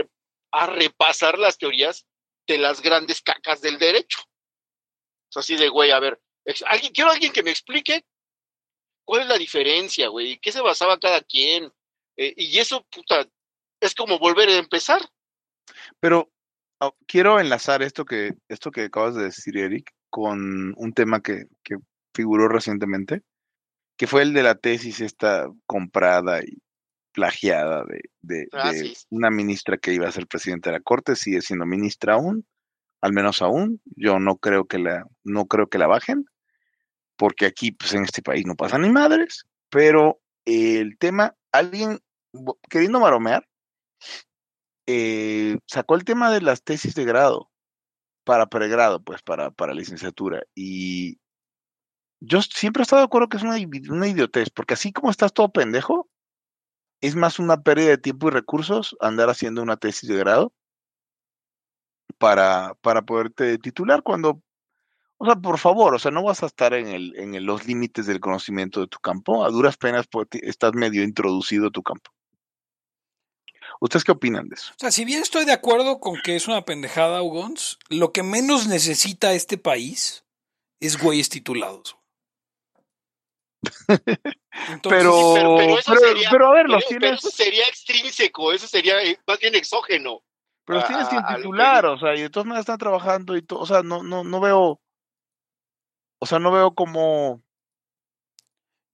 [0.53, 2.07] a repasar las teorías
[2.47, 4.19] de las grandes cacas del derecho.
[5.31, 6.21] Sea, así de, güey, a ver,
[6.67, 8.05] alguien, quiero alguien que me explique
[9.07, 11.73] cuál es la diferencia, güey, qué se basaba cada quien.
[12.17, 13.27] Eh, y eso, puta,
[13.81, 15.01] es como volver a empezar.
[16.01, 16.31] Pero
[16.81, 21.47] ah, quiero enlazar esto que, esto que acabas de decir, Eric, con un tema que,
[21.63, 21.77] que
[22.15, 23.23] figuró recientemente,
[23.97, 26.59] que fue el de la tesis esta comprada y
[27.13, 28.95] plagiada de, de- Ah, de sí.
[29.11, 32.47] una ministra que iba a ser presidenta de la Corte, sigue siendo ministra aún,
[33.01, 33.81] al menos aún.
[33.97, 36.25] Yo no creo que la, no creo que la bajen,
[37.17, 42.01] porque aquí, pues en este país no pasan ni madres, pero el tema, alguien
[42.69, 43.47] queriendo maromear,
[44.87, 47.51] eh, sacó el tema de las tesis de grado
[48.25, 50.43] para pregrado, pues para, para licenciatura.
[50.55, 51.19] Y
[52.21, 53.57] yo siempre he estado de acuerdo que es una,
[53.91, 56.09] una idiotez, porque así como estás todo pendejo,
[57.01, 60.53] es más una pérdida de tiempo y recursos andar haciendo una tesis de grado
[62.19, 64.43] para, para poderte titular cuando,
[65.19, 68.07] o sea, por favor, o sea, no vas a estar en, el, en los límites
[68.07, 72.11] del conocimiento de tu campo, a duras penas estás medio introducido a tu campo.
[73.81, 74.73] ¿Ustedes qué opinan de eso?
[74.73, 78.23] O sea, si bien estoy de acuerdo con que es una pendejada, Ugons, lo que
[78.23, 80.25] menos necesita este país
[80.81, 81.97] es güeyes titulados.
[84.83, 87.13] pero, pero, eso sería, a ver, los tienes...
[87.13, 90.23] eso sería extrínseco, eso sería eh, más bien exógeno.
[90.65, 93.61] Pero los tienes sin titular, o sea, y de todas maneras están trabajando y todo,
[93.61, 94.81] o sea, no, no, no veo,
[96.19, 97.43] o sea, no veo como,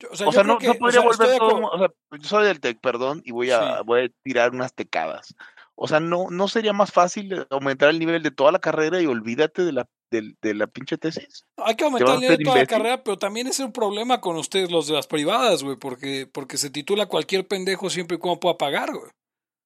[0.09, 3.33] o sea, no, no, podría volver todo, o sea, yo soy del TEC, perdón, y
[3.33, 5.35] voy a, voy a tirar unas tecadas.
[5.83, 9.07] O sea, no, no sería más fácil aumentar el nivel de toda la carrera y
[9.07, 11.47] olvídate de la, de, de la pinche tesis.
[11.57, 14.37] Hay que aumentar el nivel de toda la carrera, pero también es un problema con
[14.37, 18.39] ustedes, los de las privadas, güey, porque, porque se titula cualquier pendejo siempre y como
[18.41, 19.11] pueda pagar, güey.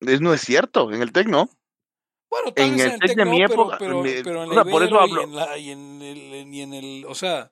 [0.01, 1.49] Es, no es cierto, en el TEC no.
[2.31, 4.83] Bueno, tal en vez el en el TEC, de mi época, pero, pero, en por
[4.85, 5.21] eso hablo.
[5.21, 7.51] Y en, la, y en el, y en el, o sea,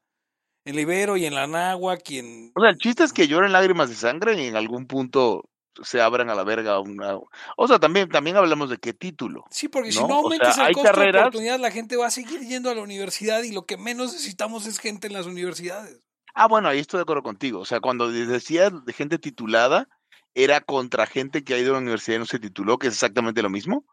[0.65, 2.53] en Ibero y en la Náhuac y en...
[2.55, 5.49] O sea, el chiste es que lloren lágrimas de sangre y en algún punto
[5.83, 7.19] se abran a la verga una...
[7.57, 9.45] O sea, también, también hablamos de qué título.
[9.51, 12.71] Sí, porque si no aumentas el costo de oportunidad, la gente va a seguir yendo
[12.71, 16.01] a la universidad y lo que menos necesitamos es gente en las universidades.
[16.35, 17.61] Ah, bueno, ahí estoy de acuerdo contigo.
[17.61, 19.89] O sea, cuando decías de gente titulada,
[20.35, 22.95] era contra gente que ha ido a la universidad y no se tituló, que es
[22.95, 23.85] exactamente lo mismo.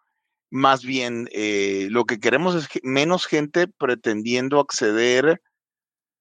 [0.51, 5.41] Más bien, eh, lo que queremos es menos gente pretendiendo acceder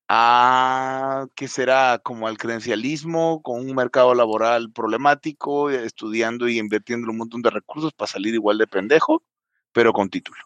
[0.08, 7.18] a que será como al credencialismo, con un mercado laboral problemático, estudiando y invirtiendo un
[7.18, 9.22] montón de recursos para salir igual de pendejo,
[9.72, 10.38] pero con título.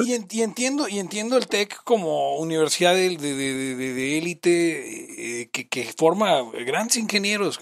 [0.00, 6.96] y, entiendo, y entiendo el TEC como universidad de élite eh, que, que, forma grandes
[6.96, 7.60] ingenieros,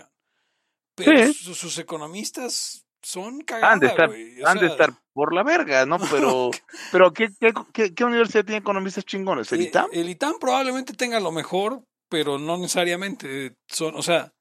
[0.94, 4.10] pero sus economistas son cagadas, han de estar,
[4.46, 5.98] han de estar por la verga, ¿no?
[6.10, 6.50] Pero,
[6.90, 7.28] pero ¿qué,
[7.72, 9.52] qué, qué, universidad tiene economistas chingones?
[9.52, 9.88] ¿El ITAM?
[9.92, 13.54] El, ITAM probablemente tenga lo mejor, pero no necesariamente.
[13.68, 14.32] Son, o sea,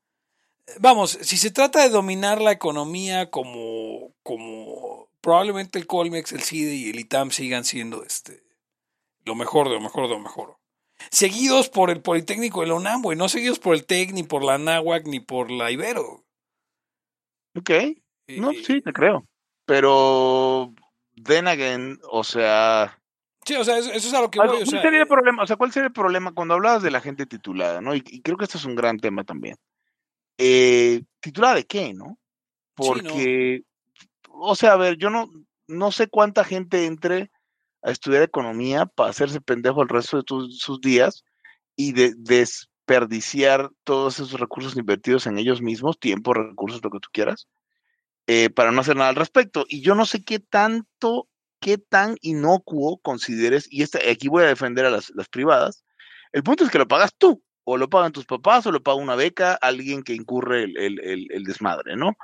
[0.79, 6.73] vamos, si se trata de dominar la economía como, como probablemente el Colmex, el CIDE
[6.73, 8.43] y el ITAM sigan siendo este
[9.25, 10.57] lo mejor de lo mejor de lo mejor.
[11.11, 14.43] Seguidos por el Politécnico de la UNAM, güey, no seguidos por el TEC, ni por
[14.43, 16.23] la NAWAC, ni por la Ibero.
[17.55, 17.71] Ok.
[18.27, 19.27] No, sí, te creo.
[19.65, 20.73] Pero,
[21.23, 22.99] then again, o sea...
[23.45, 24.47] Sí, o sea, eso, es a lo que voy.
[24.47, 25.43] ¿cuál sería el problema?
[25.43, 27.93] O sea, ¿cuál sería el problema cuando hablabas de la gente titulada, no?
[27.93, 29.57] Y, creo que este es un gran tema también.
[30.37, 32.17] Eh, ¿Titulada de qué, no?
[32.73, 33.63] Porque,
[34.29, 35.29] o sea, a ver, yo no,
[35.67, 37.31] no sé cuánta gente entre
[37.81, 41.25] a estudiar economía para hacerse pendejo el resto de sus días
[41.75, 42.13] y de,
[42.83, 47.47] desperdiciar todos esos recursos invertidos en ellos mismos, tiempo, recursos, lo que tú quieras,
[48.27, 49.65] eh, para no hacer nada al respecto.
[49.67, 51.27] Y yo no sé qué tanto,
[51.59, 55.83] qué tan inocuo consideres, y este, aquí voy a defender a las, privadas,
[56.31, 58.97] el punto es que lo pagas tú, o lo pagan tus papás, o lo paga
[58.97, 62.17] una beca, alguien que incurre el, desmadre, ¿no?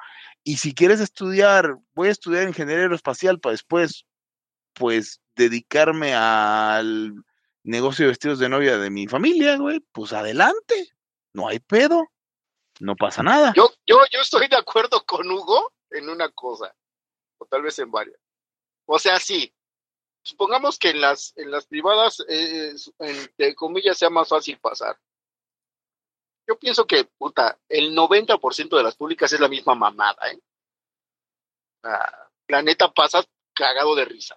[0.43, 4.05] Y si quieres estudiar, voy a estudiar ingeniería aeroespacial para después,
[4.73, 7.13] pues, dedicarme al
[7.63, 10.89] negocio de vestidos de novia de mi familia, güey, pues adelante,
[11.33, 12.07] no hay pedo,
[12.79, 13.53] no pasa nada.
[13.55, 16.75] Yo, yo, yo estoy de acuerdo con Hugo en una cosa,
[17.37, 18.19] o tal vez en varias.
[18.85, 19.53] O sea, sí,
[20.23, 24.99] supongamos que en las, en las privadas, eh, entre comillas, sea más fácil pasar.
[26.47, 30.39] Yo pienso que, puta, el 90% de las públicas es la misma mamada, ¿eh?
[32.47, 33.23] la neta pasa
[33.53, 34.35] cagado de risa.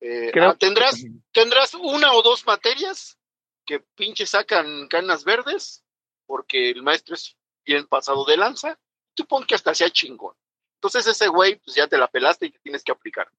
[0.00, 3.18] Eh, ah, tendrás, tendrás una o dos materias
[3.64, 5.84] que pinche sacan canas verdes
[6.26, 8.78] porque el maestro es bien pasado de lanza
[9.16, 10.34] supongo que hasta sea chingón.
[10.76, 13.30] Entonces ese güey, pues ya te la pelaste y te tienes que aplicar.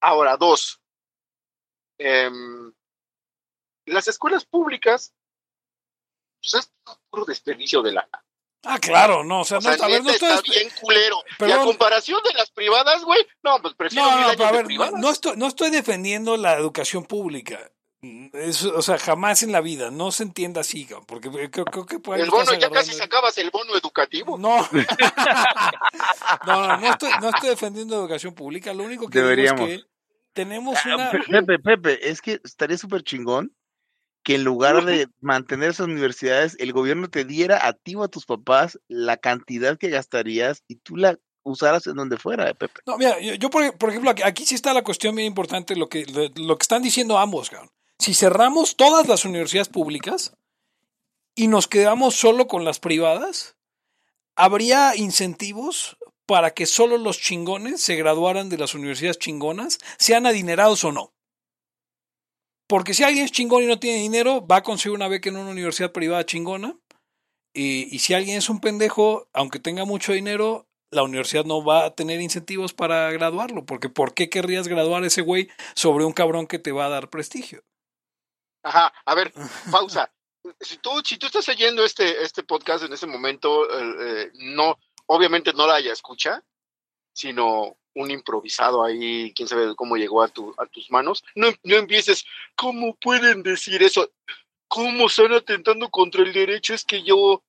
[0.00, 0.80] Ahora, dos.
[1.98, 2.72] Em,
[3.86, 5.14] las escuelas públicas,
[6.40, 6.72] pues es
[7.08, 8.22] puro desperdicio de lana.
[8.64, 10.28] Ah, claro, no, o sea, no, a ver, no estoy...
[10.28, 11.22] está bien culero.
[11.38, 14.66] Y a comparación de las privadas, güey, no, pues prefiero no, no, a ver,
[14.98, 17.70] no, estoy, no estoy defendiendo la educación pública
[18.74, 22.22] o sea, jamás en la vida, no se entienda así, porque creo, creo que puede
[22.22, 24.36] El bono, ya casi sacabas el bono educativo.
[24.38, 24.68] No,
[26.46, 29.84] no, no, estoy, no estoy defendiendo educación pública, lo único que digo es que
[30.32, 31.10] tenemos Ah, una...
[31.10, 33.54] Pe- Pepe, Pepe, es que estaría súper chingón
[34.22, 38.08] que en lugar de mantener esas universidades, el gobierno te diera a ti o a
[38.08, 42.80] tus papás la cantidad que gastarías y tú la usaras en donde fuera, eh, Pepe.
[42.86, 45.76] No, mira, yo, yo por, por ejemplo, aquí, aquí sí está la cuestión bien importante,
[45.76, 47.70] lo que, lo, lo que están diciendo ambos, cabrón.
[47.98, 50.36] Si cerramos todas las universidades públicas
[51.34, 53.56] y nos quedamos solo con las privadas,
[54.36, 60.84] habría incentivos para que solo los chingones se graduaran de las universidades chingonas, sean adinerados
[60.84, 61.12] o no.
[62.68, 65.36] Porque si alguien es chingón y no tiene dinero, va a conseguir una beca en
[65.36, 66.76] una universidad privada chingona.
[67.54, 71.84] Y, y si alguien es un pendejo, aunque tenga mucho dinero, la universidad no va
[71.84, 73.64] a tener incentivos para graduarlo.
[73.64, 76.90] Porque ¿por qué querrías graduar a ese güey sobre un cabrón que te va a
[76.90, 77.62] dar prestigio?
[78.66, 79.32] Ajá, a ver,
[79.70, 80.10] pausa.
[80.60, 84.78] Si tú, si tú estás oyendo este, este podcast en ese momento, eh, eh, no,
[85.06, 86.42] obviamente no la haya escucha,
[87.12, 91.24] sino un improvisado ahí, quién sabe cómo llegó a, tu, a tus manos.
[91.36, 92.24] No, no empieces,
[92.56, 94.10] ¿cómo pueden decir eso?
[94.68, 96.74] ¿Cómo están atentando contra el derecho?
[96.74, 97.44] Es que yo,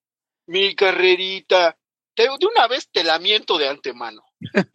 [0.46, 1.76] mi carrerita,
[2.14, 4.24] te- de una vez te la miento de antemano.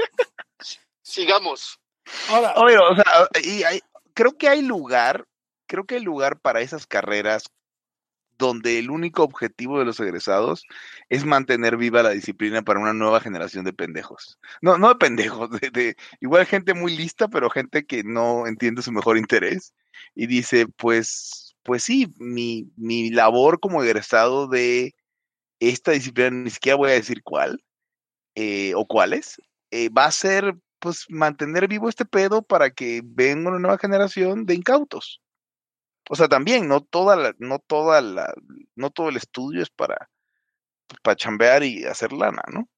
[1.03, 1.79] Sigamos.
[2.29, 3.81] Ahora, Oye, o sea, y hay-
[4.15, 5.27] creo que hay lugar,
[5.73, 7.45] creo que hay lugar para esas carreras
[8.39, 10.65] donde el único objetivo de los egresados
[11.09, 14.39] es mantener viva la disciplina para una nueva generación de pendejos.
[14.61, 18.83] No, no de pendejos, de, de- igual gente muy lista, pero gente que no entiende
[18.83, 19.75] su mejor interés
[20.15, 24.95] y dice, pues, pues sí, mi, mi labor como egresado de
[25.61, 27.63] esta disciplina, ni siquiera voy a decir cuál
[28.35, 33.51] eh, o cuáles, eh, va a ser pues mantener vivo este pedo para que venga
[33.51, 35.21] una nueva generación de incautos.
[36.11, 38.33] O sea, también no toda la, no toda la,
[38.75, 40.11] no todo el estudio es para,
[41.03, 42.69] para chambear y hacer lana, ¿no?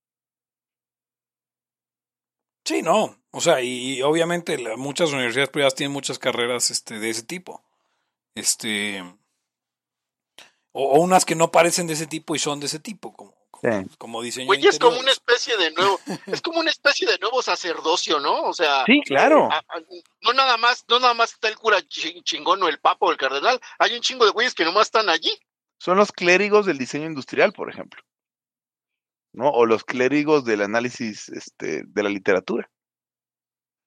[2.65, 3.17] sí, no.
[3.31, 7.65] O sea, y, obviamente muchas universidades privadas tienen muchas carreras este, de ese tipo.
[8.35, 9.03] Este.
[10.73, 13.35] O, o unas que no parecen de ese tipo y son de ese tipo, como,
[13.65, 13.97] Sí.
[13.97, 17.41] como diseño Oye, es como una especie de nuevo, es como una especie de nuevo
[17.41, 18.43] sacerdocio, ¿no?
[18.43, 19.49] O sea, Sí, claro.
[19.51, 19.81] a- a-
[20.21, 23.11] no nada más, no nada más está el cura chi- chingón o el papa o
[23.11, 25.33] el cardenal, hay un chingo de güeyes que nomás están allí.
[25.79, 28.03] Son los clérigos del diseño industrial, por ejemplo.
[29.33, 29.49] ¿No?
[29.51, 32.71] O los clérigos del análisis este, de la literatura.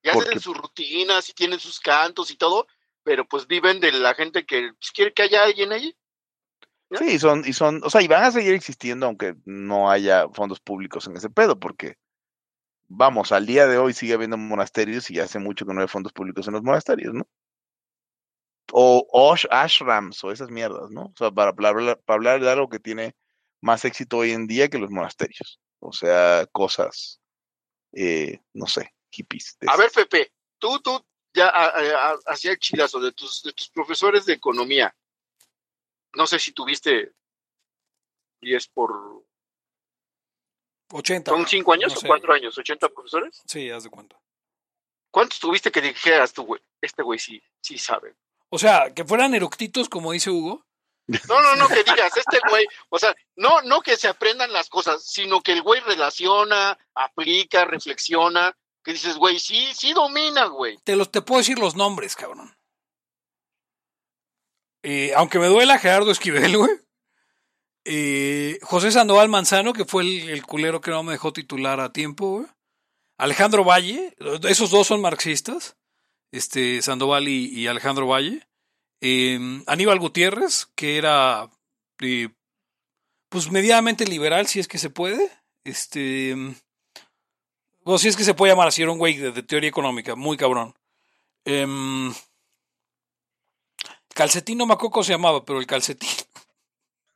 [0.04, 2.68] Y hacen Porque- sus rutinas y tienen sus cantos y todo,
[3.04, 5.96] pero pues viven de la gente que pues, quiere que haya alguien allí.
[6.90, 7.00] ¿Ya?
[7.00, 10.28] Sí, y son, y son, o sea, y van a seguir existiendo aunque no haya
[10.30, 11.98] fondos públicos en ese pedo, porque,
[12.88, 16.14] vamos, al día de hoy sigue habiendo monasterios y hace mucho que no hay fondos
[16.14, 17.28] públicos en los monasterios, ¿no?
[18.72, 21.04] O osh- ashrams o esas mierdas, ¿no?
[21.06, 23.16] O sea, para, hablar- para hablar de algo que tiene
[23.62, 25.60] más éxito hoy en día que los monasterios.
[25.80, 27.22] O sea, cosas,
[27.94, 29.58] eh, no sé, hippies.
[29.68, 29.90] A ver.
[29.92, 34.26] Pepe, tú, tú, ya a- a- a- hacía el chilazo de tus, de tus profesores
[34.26, 34.94] de economía.
[36.14, 37.14] No sé si tuviste
[38.42, 39.24] 10 por...
[40.92, 41.32] 80.
[41.32, 42.08] ¿Son 5 años no o sé.
[42.08, 42.58] 4 años?
[42.58, 43.42] ¿80 profesores?
[43.46, 44.20] Sí, haz de cuenta.
[45.12, 46.62] ¿Cuántos tuviste que dijeras tú, güey?
[46.82, 48.16] Este güey sí, sí sabe.
[48.50, 50.66] O sea, que fueran eructitos, como dice Hugo.
[51.08, 54.68] No, no, no, que digas, este güey, o sea, no, no que se aprendan las
[54.68, 58.54] cosas, sino que el güey relaciona, aplica, reflexiona,
[58.84, 60.78] que dices, güey, sí, sí domina, güey.
[60.84, 62.57] Te los te puedo decir los nombres, cabrón.
[64.84, 66.72] Eh, aunque me duela Gerardo Esquivel, güey.
[67.90, 72.32] Eh, José Sandoval Manzano, que fue el, culero que no me dejó titular a tiempo,
[72.32, 72.48] güey.
[73.18, 74.14] Alejandro Valle,
[74.44, 75.78] esos dos son marxistas.
[76.32, 78.48] Este, Sandoval y, Alejandro Valle.
[79.00, 81.50] Eh, Aníbal Gutiérrez, que era
[82.02, 82.30] eh,
[83.30, 85.32] pues medianamente liberal, si es que se puede.
[85.64, 86.36] Este.
[87.86, 90.16] Bueno, si es que se puede llamar así, era un güey de, de teoría económica,
[90.16, 90.76] muy cabrón.
[91.46, 92.14] Em,
[94.18, 96.10] calcetín no me acuerdo cómo se llamaba, pero el calcetín.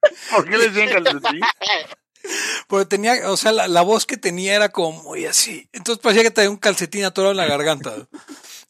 [0.31, 1.41] ¿Por qué les decían calcetín?
[2.67, 5.67] Porque tenía, o sea, la, la voz que tenía era como muy así.
[5.73, 8.07] Entonces parecía que tenía un calcetín atorado en la garganta.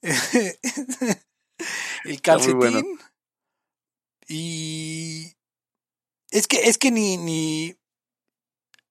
[2.06, 2.58] el calcetín.
[2.58, 2.82] bueno.
[4.30, 5.34] Y
[6.30, 7.76] es que, es que ni, ni.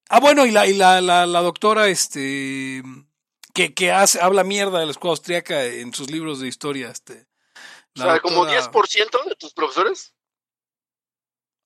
[0.09, 2.83] Ah, bueno, y la, y la, la, la doctora, este,
[3.55, 7.30] que, que hace, habla mierda de la escuela austriaca en sus libros de historia, este.
[7.97, 10.13] O sea, como doctora- 10% de tus profesores.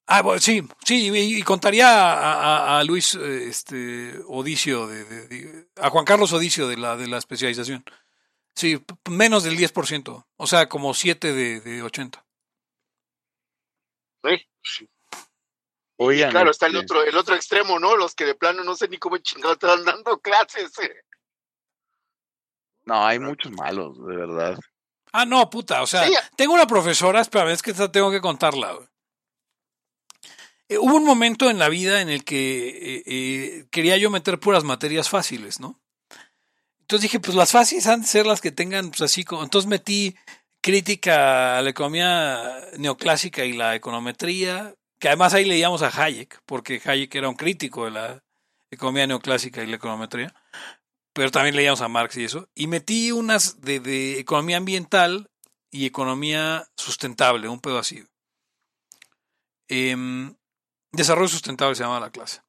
[0.08, 2.34] Ah, bueno, sí, sí, y, y contaría a,
[2.76, 6.96] a- a Luis eh, este, Odicio, de, de- de- a Juan Carlos Odicio de la,
[6.96, 7.84] de la especialización.
[8.56, 12.24] Sí, menos del 10%, o sea, como 7 de, de 80.
[14.26, 14.48] ¿eh?
[15.98, 17.96] Oigan, Y claro, está el este, otro, el otro extremo, ¿no?
[17.96, 20.78] Los que de plano no sé ni cómo chingados están dando clases.
[20.80, 21.02] eh.
[22.84, 24.60] No, hay muchos malos, de verdad.
[25.18, 26.14] Ah, no, puta, o sea, Sí.
[26.36, 28.74] tengo una profesora, espérame, es que esta tengo que contarla.
[28.74, 28.88] güey.
[30.68, 34.40] Eh, hubo un momento en la vida en el que eh, eh, quería yo meter
[34.40, 35.80] puras materias fáciles, ¿no?
[36.82, 39.44] Entonces dije, pues las fáciles han de ser las que tengan, pues así como.
[39.44, 40.16] Entonces metí
[40.62, 46.82] crítica a la economía neoclásica y la econometría, que además ahí leíamos a Hayek, porque
[46.84, 48.24] Hayek era un crítico de la
[48.72, 50.34] economía neoclásica y la econometría,
[51.16, 55.32] pero también leíamos a Marx y eso, y metí unas de, de economía ambiental
[55.72, 58.04] y economía sustentable, un pedo así.
[59.68, 60.36] Em,
[60.92, 62.42] desarrollo sustentable se llama la clase.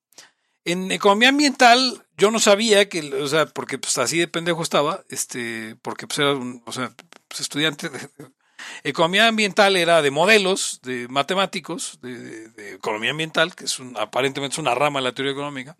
[0.64, 5.04] En economía ambiental, yo no sabía que, o sea, porque pues así de pendejo estaba,
[5.10, 6.92] este, porque pues era un, o sea,
[7.28, 8.10] pues, estudiante de,
[8.84, 13.96] economía ambiental era de modelos, de matemáticos, de, de- de economía ambiental, que es un,
[13.96, 15.76] aparentemente es una rama de la teoría económica.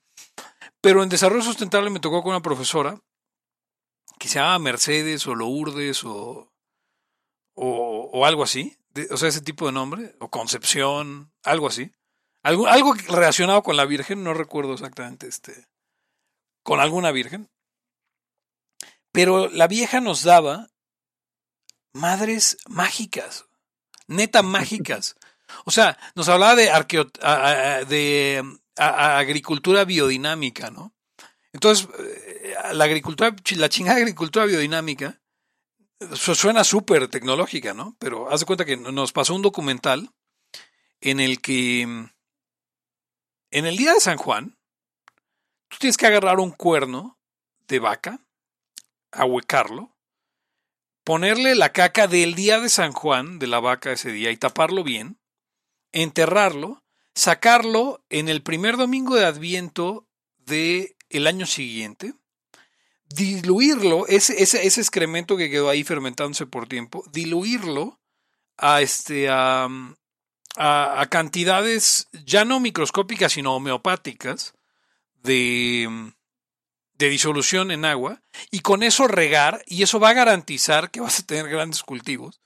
[0.80, 3.00] Pero en desarrollo sustentable me tocó con una profesora
[4.18, 6.52] que se llamaba Mercedes o Lourdes o,
[7.54, 8.76] o, o algo así,
[9.10, 11.92] o sea, ese tipo de nombre, o Concepción, algo así.
[12.42, 15.66] Algo, algo relacionado con la Virgen, no recuerdo exactamente, este,
[16.62, 17.50] con alguna Virgen.
[19.12, 20.68] Pero la vieja nos daba
[21.92, 23.46] madres mágicas,
[24.06, 25.16] neta mágicas.
[25.64, 28.42] O sea, nos hablaba de, arqueo, de
[28.76, 30.94] a- agricultura biodinámica, ¿no?
[31.52, 35.20] Entonces, eh, la agricultura, la chingada agricultura biodinámica
[36.14, 37.96] su- suena súper tecnológica, ¿no?
[37.98, 40.10] Pero haz de cuenta que nos pasó un documental
[41.00, 42.10] en el que en
[43.66, 44.58] el día de San Juan,
[45.68, 47.18] tú tienes que agarrar un cuerno
[47.68, 48.20] de vaca,
[49.12, 49.96] ahuecarlo,
[51.04, 54.82] ponerle la caca del día de San Juan de la vaca ese día y taparlo
[54.84, 55.18] bien,
[55.92, 56.84] enterrarlo,
[57.16, 60.06] sacarlo en el primer domingo de Adviento
[60.38, 62.14] del el año siguiente,
[63.08, 67.98] diluirlo, ese, ese, ese excremento que quedó ahí fermentándose por tiempo, diluirlo
[68.58, 69.68] a este a,
[70.56, 74.54] a, a cantidades ya no microscópicas sino homeopáticas
[75.22, 76.12] de,
[76.94, 81.20] de disolución en agua y con eso regar y eso va a garantizar que vas
[81.20, 82.40] a tener grandes cultivos.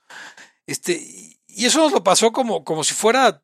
[0.65, 1.01] Este,
[1.47, 3.41] y eso nos lo pasó como, como si fuera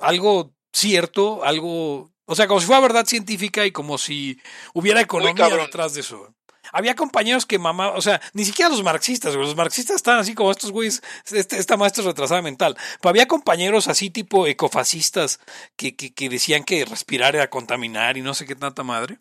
[0.00, 4.38] algo cierto, algo, o sea, como si fuera verdad científica y como si
[4.74, 5.32] hubiera economía
[5.66, 6.34] detrás de eso.
[6.72, 10.50] Había compañeros que mamá, o sea, ni siquiera los marxistas, los marxistas están así como
[10.50, 12.76] estos güeyes, este, esta maestra es retrasada mental.
[13.00, 15.40] Pero había compañeros así tipo ecofascistas
[15.76, 19.20] que, que, que decían que respirar era contaminar y no sé qué tanta madre,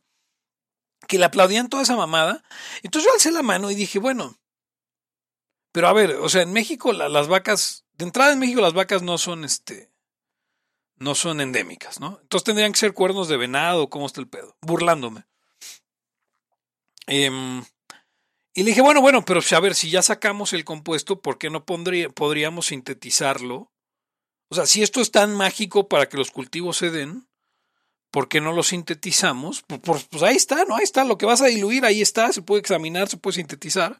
[1.07, 2.43] que le aplaudían toda esa mamada.
[2.81, 4.37] Entonces yo alcé la mano y dije, bueno,
[5.73, 8.73] pero a ver, o sea, en México la- las vacas, de entrada en México las
[8.73, 9.91] vacas no son este,
[10.97, 12.19] no son endémicas, ¿no?
[12.21, 14.55] Entonces tendrían que ser cuernos de venado, ¿cómo está el pedo?
[14.61, 15.25] Burlándome.
[17.07, 17.63] Em,
[18.53, 21.49] y le dije, bueno, bueno, pero a ver, si ya sacamos el compuesto, ¿por qué
[21.49, 23.71] no podríamos sintetizarlo?
[24.49, 27.27] O sea, si esto es tan mágico para que los cultivos se den,
[28.11, 29.63] ¿por qué no lo sintetizamos?
[29.67, 30.75] Pues, pues- pues ahí está, ¿no?
[30.75, 33.99] Ahí está, lo que vas a diluir, ahí está, se puede examinar, se puede sintetizar.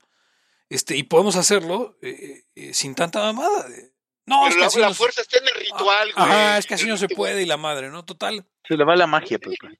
[0.70, 3.68] Este, y podemos hacerlo eh, eh, sin tanta mamada.
[3.68, 3.93] de-
[4.26, 6.26] No, es que la, así la no se- fuerza está en el ritual, güey.
[6.30, 8.06] Ajá, es que así no se puede y la madre, ¿no?
[8.06, 9.80] Total, Se le va la magia, Pepe.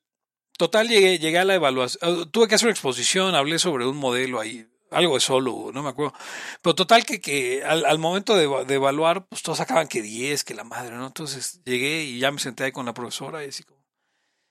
[0.58, 2.30] total llegué, llegué a la evaluación.
[2.32, 5.90] Tuve que hacer una exposición, hablé sobre un modelo ahí, algo de solo, no me
[5.90, 6.14] acuerdo.
[6.62, 10.44] Pero total que, que al, al momento de, de evaluar, pues todos sacaban que 10,
[10.44, 11.08] que la madre, ¿no?
[11.08, 13.82] Entonces llegué y ya me senté ahí con la profesora y así como,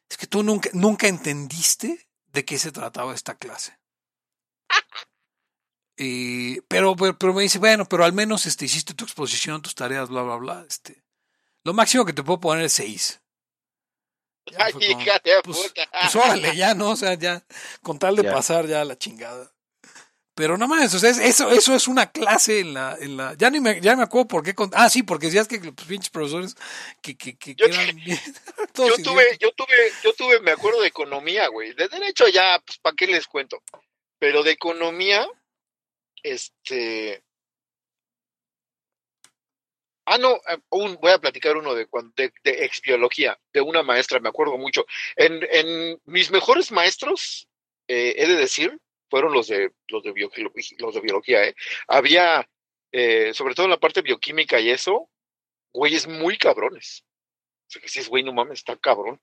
[0.09, 3.79] es que tú nunca, nunca entendiste de qué se trataba esta clase.
[6.05, 9.75] Y, pero, pero, pero me dice, bueno, pero al menos este, hiciste tu exposición, tus
[9.77, 10.65] tareas, bla, bla, bla.
[10.69, 11.01] Este,
[11.65, 13.21] lo máximo que te puedo poner es 6.
[14.51, 15.89] Ya Ay, fue como, hija de pues, puta.
[16.01, 16.91] pues órale, ya, ¿no?
[16.91, 17.45] O sea, ya,
[17.83, 18.33] con tal de Ya.
[18.33, 19.53] pasar ya la chingada.
[20.35, 23.35] Pero no más, o sea, es- eso, eso es una clase en la, en la,
[23.35, 25.75] ya ni me, ya me acuerdo por qué, con- ah, sí, porque decías que los
[25.87, 26.57] pinches profesores
[27.01, 28.19] que, que, que, Yo- eran bien,
[28.73, 29.05] todos Yo idiotas.
[29.05, 31.75] tuve, yo tuve, yo tuve, me acuerdo de economía, güey.
[31.75, 33.63] De derecho ya, pues, ¿para qué les cuento?
[34.19, 35.29] Pero de economía,
[36.23, 37.23] este.
[40.05, 44.29] Ah, no, eh, voy a platicar uno de, de, de exbiología, de una maestra, me
[44.29, 44.85] acuerdo mucho.
[45.17, 47.49] En, mis mejores maestros,
[47.87, 51.55] eh, he de decir, fueron los de los de, biología, ¿eh?
[51.87, 52.49] Había,
[52.91, 55.09] eh, sobre todo en la parte bioquímica y eso,
[55.73, 57.05] güeyes muy cabrones.
[57.81, 59.21] Que si es güey, no mames, está cabrón.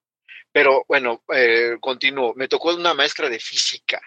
[0.51, 2.33] Pero bueno, eh, continúo.
[2.35, 4.01] Me tocó una maestra de física.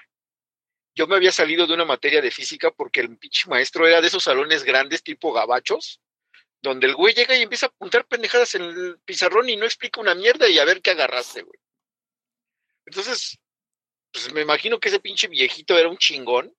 [0.94, 4.08] Yo me había salido de una materia de física porque el pinche maestro era de
[4.08, 6.00] esos salones grandes tipo gabachos,
[6.60, 10.00] donde el güey llega y empieza a apuntar pendejadas en el pizarrón y no explica
[10.00, 11.58] una mierda y a ver qué agarraste, güey.
[12.84, 13.38] Entonces,
[14.12, 16.54] pues me imagino que ese pinche viejito era un chingón,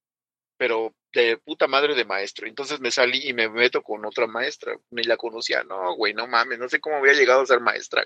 [0.58, 2.48] pero de puta madre de maestro.
[2.48, 4.76] Entonces me salí y me meto con otra maestra.
[4.90, 5.64] Ni la conocía.
[5.64, 8.06] No, güey, no mames, no sé cómo había llegado a ser maestra.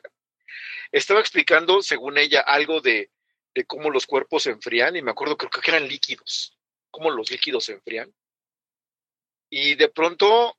[0.91, 3.09] Estaba explicando, según ella, algo de,
[3.57, 6.55] de cómo los cuerpos se enfrían y me acuerdo, creo que eran líquidos,
[6.91, 8.13] cómo los líquidos se enfrían.
[9.49, 10.55] Y de pronto,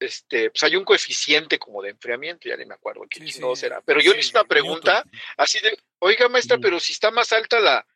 [0.00, 3.40] este, pues hay un coeficiente como de enfriamiento, ya ni me acuerdo qué Sí, sí,
[3.40, 3.80] no será.
[3.82, 5.04] Pero yo le hice una pregunta
[5.36, 7.86] así de, oiga maestra, pero si está más alta la,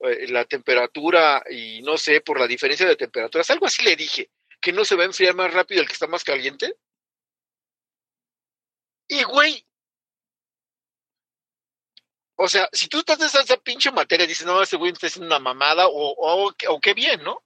[0.00, 4.30] eh, la temperatura y no sé, por la diferencia de temperaturas, algo así le dije,
[4.60, 6.76] que no se va a enfriar más rápido el que está más caliente.
[9.08, 9.66] Y güey,
[12.36, 15.06] o sea, si tú estás en esa, esa pinche materia, dices, no, ese güey está
[15.06, 17.42] haciendo una mamada, o, o, o qué bien, ¿no?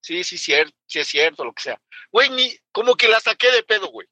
[0.00, 1.80] Sí, sí, cierto, sí es cierto, lo que sea.
[2.12, 4.06] Güey, ni, como que la saqué de pedo, güey.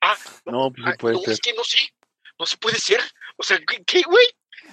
[0.00, 0.16] Ah,
[0.46, 1.32] No, pues sí ah, puede no, ser.
[1.32, 1.78] es que no sé,
[2.38, 3.00] no se puede ser.
[3.36, 4.26] O sea, ¿qué, qué, güey?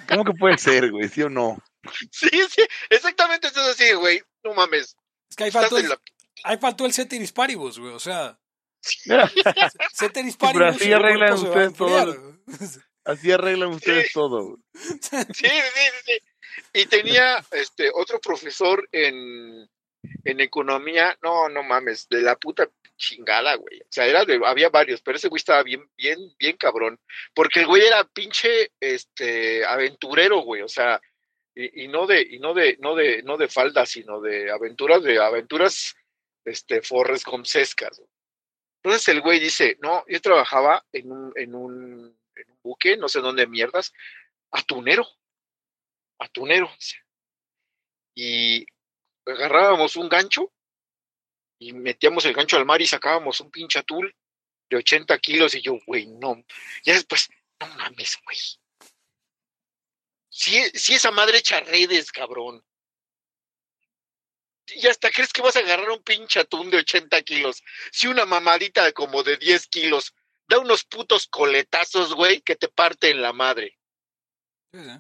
[0.08, 1.08] ¿Cómo que puede ser, güey?
[1.10, 1.58] ¿Sí o no?
[2.12, 4.20] Sí, sí, exactamente, eso es así, güey.
[4.44, 4.98] No mames.
[5.30, 6.02] Es que ahí faltó, el, la-
[6.44, 6.94] ahí faltó el
[7.32, 7.94] paribus, güey.
[7.94, 8.40] O sea,
[9.06, 10.76] Mira, pero paribus.
[10.76, 12.36] así arreglan se ustedes todo
[13.06, 14.44] así arreglan ustedes todo.
[14.44, 14.62] güey.
[14.74, 16.18] Sí, sí, sí, sí.
[16.74, 19.70] Y tenía este otro profesor en,
[20.24, 23.82] en economía, no, no mames, de la puta chingada, güey.
[23.82, 27.00] O sea, era de, había varios, pero ese güey estaba bien, bien, bien cabrón.
[27.34, 30.62] Porque el güey era pinche este aventurero, güey.
[30.62, 31.00] O sea,
[31.54, 35.04] y, y no de, y no de, no de, no de falda, sino de aventuras,
[35.04, 35.96] de aventuras
[36.46, 37.26] este Forrest.
[38.86, 42.20] Entonces el güey dice, no, yo trabajaba en un, en un,
[42.62, 43.92] buque, no sé dónde mierdas,
[44.52, 45.08] atunero
[46.20, 46.72] atunero.
[48.14, 48.64] Y
[49.26, 50.54] agarrábamos un gancho
[51.58, 54.14] y metíamos el gancho al mar y sacábamos un pinche atún
[54.70, 56.46] de 80 kilos y yo, güey, no.
[56.84, 57.28] Ya después,
[57.60, 58.38] no mames, güey.
[60.30, 62.64] Si, si esa madre echa redes, cabrón.
[64.68, 67.62] Y hasta crees que vas a agarrar un pinche atún de 80 kilos.
[67.92, 70.14] Si una mamadita como de 10 kilos
[70.48, 73.78] da unos putos coletazos, güey, que te parten la madre
[74.72, 74.92] Sí, sí.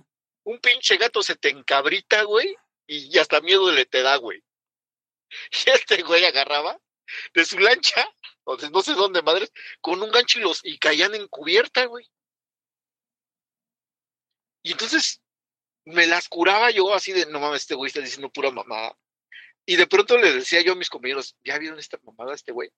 [0.43, 2.55] un pinche gato se te encabrita, güey,
[2.87, 4.43] y hasta miedo le te da, güey.
[5.67, 6.79] Y este güey agarraba
[7.33, 8.07] de su lancha,
[8.43, 9.51] o de no sé dónde madres,
[9.81, 12.09] con un gancho y los y caían en cubierta, güey.
[14.63, 15.21] Y entonces
[15.85, 18.97] me las curaba yo así de, no mames, este güey está diciendo pura mamada.
[19.65, 22.69] Y de pronto le decía yo a mis compañeros, ¿ya vieron esta mamada este güey?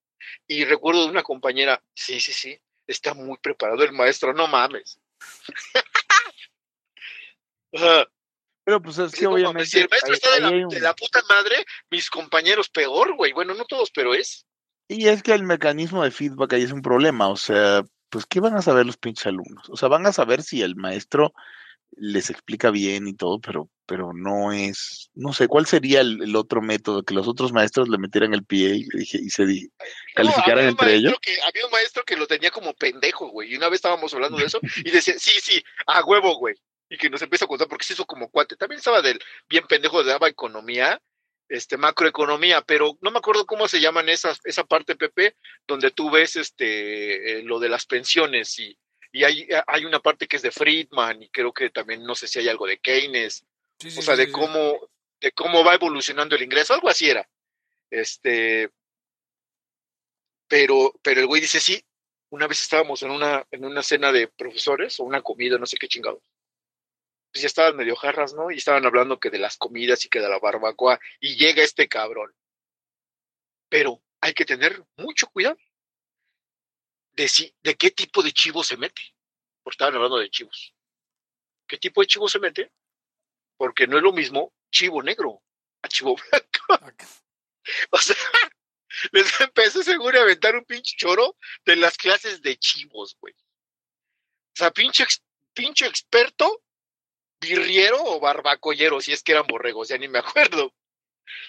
[0.47, 2.57] Y recuerdo de una compañera, sí, sí, sí,
[2.87, 4.99] está muy preparado el maestro, no mames.
[8.63, 10.49] Pero pues es Sí, que no obviamente mames, si el maestro ahí- está de la,
[10.49, 13.31] un- de la puta madre, mis compañeros peor, güey.
[13.33, 14.45] Bueno, no todos, pero es.
[14.89, 18.39] Y es que el mecanismo de feedback ahí es un problema, o sea, pues ¿qué
[18.39, 19.69] van a saber los pinches alumnos?
[19.69, 21.33] O sea, van a saber si el maestro
[21.91, 26.35] les explica bien y todo, pero, pero no es, no sé, ¿cuál sería el, el
[26.35, 27.03] otro método?
[27.03, 29.69] Que los otros maestros le metieran el pie y, y se di-
[30.13, 31.13] calificaran entre ellos.
[31.21, 33.53] Que, había un maestro que lo tenía como pendejo, güey.
[33.53, 36.55] Y una vez estábamos hablando de eso y decía, sí, sí, a huevo, güey.
[36.89, 38.55] Y que nos empieza a contar porque se hizo como cuate.
[38.55, 39.19] También estaba del
[39.49, 41.01] bien pendejo, daba economía,
[41.49, 45.35] este, macroeconomía, pero no me acuerdo cómo se llaman esas, esa parte, Pepe,
[45.67, 48.77] donde tú ves este, eh, lo de las pensiones y,
[49.17, 52.27] y hay, hay una parte que es de Friedman y creo que también, no sé
[52.27, 53.43] si hay algo de Keynes.
[53.79, 54.31] Sí, o sea, sí, de sí.
[54.31, 54.89] cómo,
[55.19, 57.27] de cómo va evolucionando el ingreso, algo así era.
[57.89, 58.69] Este,
[60.47, 61.83] pero, pero el güey dice, sí,
[62.29, 65.77] una vez estábamos en una, en una cena de profesores o una comida, no sé
[65.77, 66.21] qué chingados.
[67.31, 68.51] Pues ya estaban medio jarras, ¿no?
[68.51, 71.87] Y estaban hablando que de las comidas y que de la barbacoa, y llega este
[71.87, 72.35] cabrón.
[73.67, 75.57] Pero hay que tener mucho cuidado
[77.17, 79.01] de si, de qué tipo de chivo se mete.
[79.63, 80.73] Porque estaban hablando de chivos.
[81.67, 82.71] ¿Qué tipo de chivo se mete?
[83.57, 85.43] Porque no es lo mismo chivo negro
[85.81, 86.95] a chivo blanco.
[87.91, 88.15] O sea,
[89.11, 91.35] les empezó seguro a aventar un pinche choro
[91.65, 93.33] de las clases de chivos, güey.
[93.33, 96.63] O sea, pinche experto,
[97.41, 100.73] birriero o barbacollero, si es que eran borregos, ya ni me acuerdo.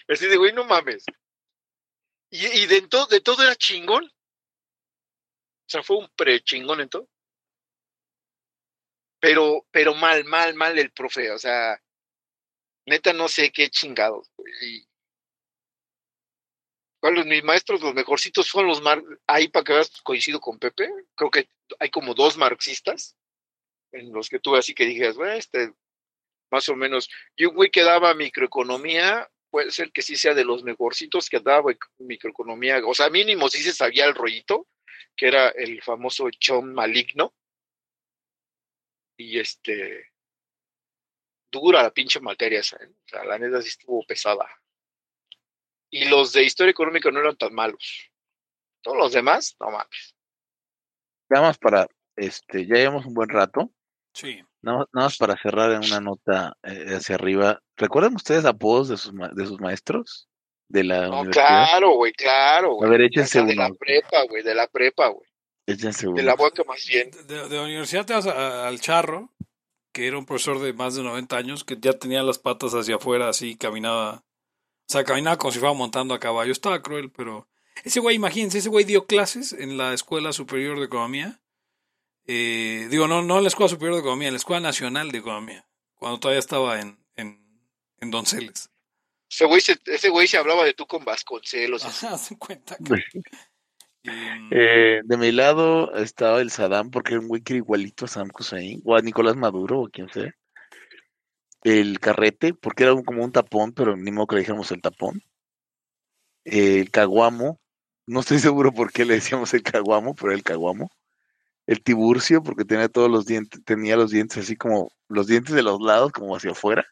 [0.08, 1.04] Así de, güey, no mames.
[2.30, 4.10] Y, y de, to- de todo era chingón.
[5.68, 7.06] O sea, fue un pre chingón en todo.
[9.20, 11.30] Pero, pero mal, mal, mal el profe.
[11.30, 11.78] O sea,
[12.86, 14.30] neta no sé qué chingados.
[14.62, 14.88] Y,
[17.00, 20.90] ¿Cuáles mis maestros, los mejorcitos son los mar ahí para que veas, coincido con Pepe,
[21.14, 23.14] creo que hay como dos marxistas
[23.92, 25.72] en los que tuve así que dijeras, bueno, este,
[26.50, 30.44] más o menos, y un güey que daba microeconomía, puede ser que sí sea de
[30.44, 34.66] los mejorcitos que daba ec- microeconomía, o sea, mínimo sí se sabía el rollito,
[35.16, 37.34] que era el famoso chon maligno,
[39.16, 40.12] y este,
[41.50, 42.88] dura la pinche materia esa, ¿eh?
[42.88, 44.46] O sea, la neta sí estuvo pesada.
[45.90, 48.10] Y los de historia económica no eran tan malos.
[48.82, 50.14] Todos los demás, no mames.
[51.30, 53.72] Nada más para, este, ya llevamos un buen rato.
[54.12, 54.42] Sí.
[54.60, 57.62] Nada, nada más para cerrar en una nota eh, hacia arriba.
[57.76, 60.28] ¿Recuerdan ustedes apodos de sus, ma- de sus maestros?
[60.68, 61.46] De la No, universidad.
[61.68, 62.88] claro, güey, claro, güey.
[62.88, 63.74] A ver, échense sea, de la uno.
[63.76, 65.28] prepa, güey, de la prepa, güey.
[65.66, 66.22] Échense De uno.
[66.22, 67.10] la boca más bien.
[67.26, 69.30] De, de la universidad te vas a- al Charro,
[69.92, 72.96] que era un profesor de más de 90 años, que ya tenía las patas hacia
[72.96, 74.24] afuera, así caminaba.
[74.90, 76.52] O sea, caminaba como si fuera montando a caballo.
[76.52, 77.48] Estaba cruel, pero.
[77.84, 81.40] Ese güey, imagínense, ese güey dio clases en la Escuela Superior de Economía.
[82.26, 85.18] Eh, digo, no, no en la Escuela Superior de Economía, en la Escuela Nacional de
[85.18, 87.40] Economía, cuando todavía estaba en, en,
[88.00, 88.70] en Donceles.
[89.30, 91.84] Ese güey se, ese güey se hablaba de tú con Vasconcelos.
[92.04, 92.94] haz cuenta que.
[94.04, 98.04] mm, Eh, de mi lado estaba el Saddam, porque era un güey que era igualito
[98.04, 100.32] a Saddam Hussein, o a Nicolás Maduro, o quien sea.
[101.64, 104.80] El Carrete, porque era un- como un tapón, pero ni modo que le dijéramos el
[104.80, 105.22] tapón.
[106.44, 107.60] El Caguamo,
[108.06, 110.90] no estoy seguro por qué le decíamos el Caguamo, pero era el Caguamo.
[111.66, 115.62] El Tiburcio, porque tenía todos los dientes, tenía los dientes así como, los dientes de
[115.62, 116.86] los lados, como hacia afuera.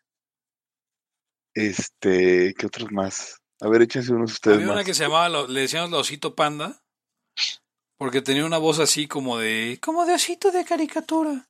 [1.56, 3.40] Este, ¿qué otros más?
[3.62, 6.82] A ver, échense unos ustedes Había una que se llamaba, le decíamos la osito panda,
[7.98, 11.48] porque tenía una voz así como de, como de osito de caricatura.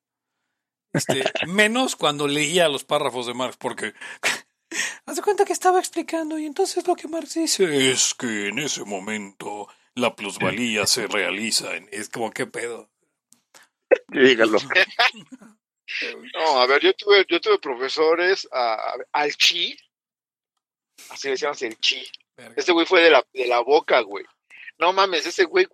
[0.92, 3.94] Este, menos cuando leía los párrafos de Marx, porque
[5.06, 8.60] haz de cuenta que estaba explicando y entonces lo que Marx dice es que en
[8.60, 9.66] ese momento
[9.96, 12.88] la plusvalía se realiza en, es como qué pedo.
[14.08, 14.58] Dígalo.
[16.34, 19.76] No, a ver, yo tuve, yo tuve profesores, a- a- al Chi,
[21.10, 22.06] así decíamos el Chi.
[22.36, 22.54] Verga.
[22.56, 24.24] Este güey fue de la, de la boca, güey.
[24.78, 25.66] No mames, ese güey,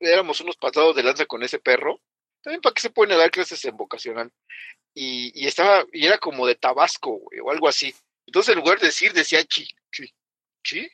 [0.00, 2.00] éramos unos pasados de lanza con ese perro.
[2.42, 4.30] También para qué se pueden dar clases en vocacional.
[4.92, 7.94] Y, y estaba, y era como de Tabasco, güey, o algo así.
[8.26, 10.12] Entonces en lugar de decir, decía Chi, Chi,
[10.62, 10.90] Chi.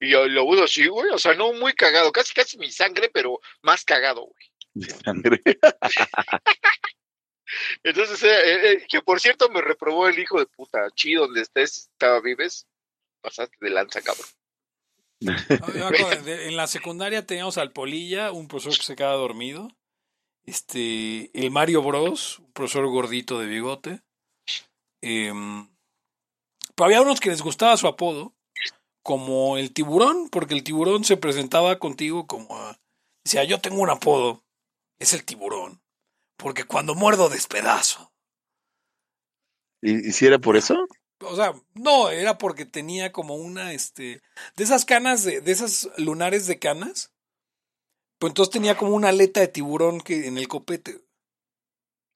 [0.00, 3.10] Y yo lo uso así, güey, o sea, no muy cagado, casi casi mi sangre,
[3.12, 4.50] pero más cagado, güey.
[4.72, 5.42] De sangre.
[7.82, 11.42] Entonces, eh, eh, eh, que por cierto me reprobó el hijo de puta, Chi, donde
[11.42, 12.66] estés, estaba vives,
[13.20, 14.26] pasaste de lanza, cabrón.
[15.20, 15.32] No,
[15.74, 19.14] yo me acuerdo, de- en la secundaria teníamos al Polilla, un profesor que se quedaba
[19.16, 19.68] dormido.
[20.44, 24.02] Este, el Mario Bros, un profesor gordito de bigote.
[25.02, 25.68] Em,
[26.74, 28.34] pero había unos que les gustaba su apodo,
[29.02, 32.78] como el tiburón, porque el tiburón se presentaba contigo como, ah,
[33.24, 34.42] decía, yo tengo un apodo,
[34.98, 35.82] es el tiburón,
[36.36, 38.12] porque cuando muerdo despedazo.
[39.82, 40.86] ¿Y, y si era por eso?
[41.22, 44.22] O sea, no, era porque tenía como una, este,
[44.56, 47.12] de esas canas, de, de esas lunares de canas.
[48.18, 51.00] Pues entonces tenía como una aleta de tiburón que en el copete.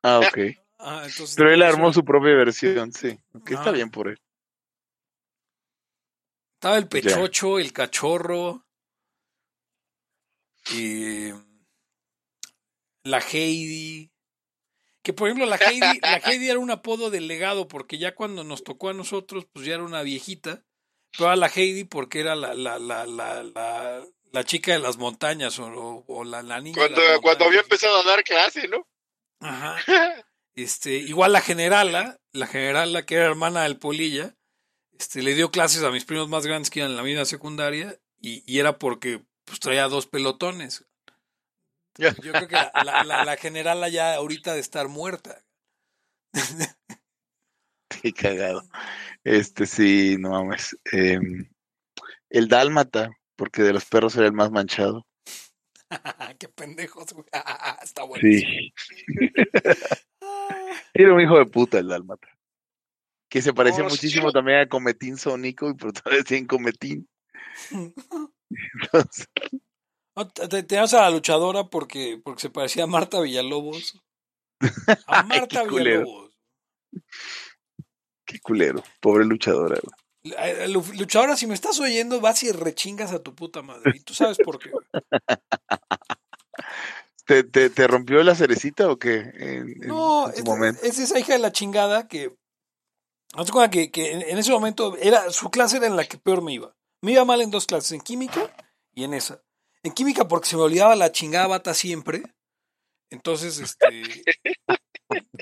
[0.03, 0.39] Ah, ok.
[0.79, 1.35] Ah, entonces.
[1.37, 3.19] Pero él armó su propia versión, sí.
[3.33, 4.19] Ok, está bien por él.
[6.57, 6.89] Estaba el Ya.
[6.89, 8.67] pechocho, el cachorro.
[10.73, 11.31] Y.
[13.05, 14.14] La Heidi.
[15.05, 18.43] Que por ejemplo, la Heidi, la Heidi era un apodo del legado, porque ya cuando
[18.43, 20.65] nos tocó a nosotros, pues ya era una viejita.
[21.13, 24.03] Pero era la Heidi porque era la, la, la, la,
[24.33, 26.77] la, chica de las montañas o, la, la niña.
[26.77, 28.89] Cuando, cuando había empezado a dar clase, ¿no?
[29.41, 29.77] Ajá.
[30.57, 34.37] Este, igual la generala, la generala que era hermana del Polilla,
[34.97, 37.99] este, le dio clases a mis primos más grandes que iban en la misma secundaria
[38.21, 40.87] y, y era porque pues traía dos pelotones.
[41.99, 45.45] Yo creo que la, la, la- generala ya ahorita de estar muerta.
[47.89, 48.63] Qué cagado.
[49.23, 50.77] Este sí, no mames.
[50.93, 51.49] Em,
[52.31, 55.07] el dálmata, porque de los perros era el más manchado.
[56.39, 57.27] Qué pendejos, güey.
[57.83, 58.29] Está bueno.
[58.29, 58.73] Sí.
[60.93, 62.29] Era un hijo de puta el dálmata.
[63.29, 64.33] Que se parecía sí, muchísimo sí.
[64.33, 67.09] también a Cometín Sónico y por todavía decía en Cometín.
[68.83, 69.29] Entonces,
[70.49, 74.01] Teníamos a la luchadora porque, porque se parecía a Marta Villalobos.
[75.07, 75.65] A Marta.
[75.65, 76.33] Villalobos.
[78.25, 78.83] qué culero.
[79.01, 79.79] Pobre luchadora.
[80.23, 83.93] Eh, lu- Luchadora, si me estás oyendo, vas y rechingas a tu puta madre.
[83.95, 84.71] Y tú sabes por qué.
[87.27, 89.31] ¿Te, te, te rompió la cerecita o qué?
[89.35, 92.37] En, No, en es, esa hija de la chingada que.
[93.35, 96.05] Haz de cuenta que, que en, en ese momento era su clase era en la
[96.07, 96.75] que peor me iba.
[97.03, 98.55] Me iba mal en dos clases, en química
[98.95, 99.43] y en esa.
[99.85, 102.23] En química porque se me olvidaba la chingada bata siempre.
[103.11, 104.03] Entonces, este.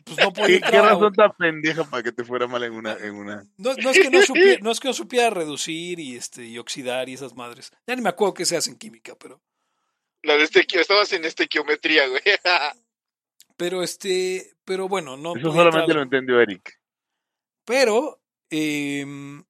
[0.04, 3.14] Pues no podía ¿Qué, razón tan pendeja para que te fuera mal en una, en
[3.14, 3.44] una?
[3.56, 6.58] No, no es que no supiera, no es que no supiera reducir y este y
[6.58, 7.70] oxidar y esas madres.
[7.86, 9.40] Ya ni me acuerdo qué se hace en química, pero.
[10.22, 12.20] La de este, estabas en estequiometría, güey.
[13.56, 14.54] Pero este.
[14.64, 15.36] Pero bueno, no.
[15.36, 16.80] Eso solamente entrar- lo entendió Eric.
[17.64, 18.20] Pero
[18.50, 19.44] em,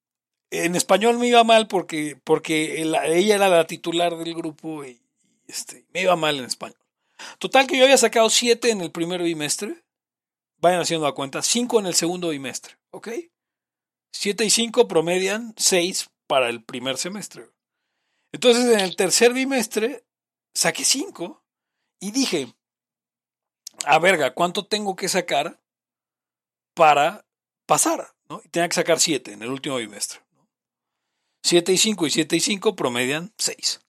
[0.53, 5.01] en español me iba mal porque, porque ella era la titular del grupo y
[5.47, 6.77] este, me iba mal en español.
[7.39, 9.83] Total que yo había sacado 7 en el primer bimestre.
[10.57, 11.41] Vayan haciendo la cuenta.
[11.41, 12.77] 5 en el segundo bimestre.
[12.91, 13.09] ¿Ok?
[14.11, 17.49] 7 y 5 promedian 6 para el primer semestre.
[18.31, 20.05] Entonces en el tercer bimestre
[20.53, 21.43] saqué 5
[21.99, 22.53] y dije,
[23.85, 25.59] a verga, ¿cuánto tengo que sacar
[26.75, 27.25] para
[27.65, 28.13] pasar?
[28.29, 28.41] ¿no?
[28.45, 30.22] Y tenía que sacar 7 en el último bimestre.
[31.43, 33.81] 7 y 5 y 7 y 5 promedian 6.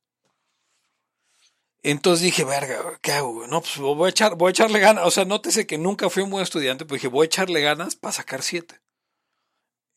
[1.83, 3.47] Entonces dije, verga, ¿qué hago?
[3.47, 5.07] No, pues voy a, echar, voy a echarle ganas.
[5.07, 7.95] O sea, nótese que nunca fui un buen estudiante, pero dije, voy a echarle ganas
[7.95, 8.81] para sacar 7.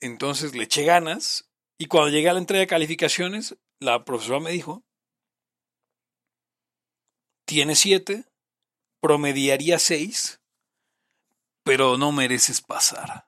[0.01, 4.51] Entonces le eché ganas y cuando llegué a la entrega de calificaciones, la profesora me
[4.51, 4.83] dijo,
[7.45, 8.25] tiene 7,
[9.01, 10.41] promediaría 6,
[11.63, 13.27] pero no mereces pasar.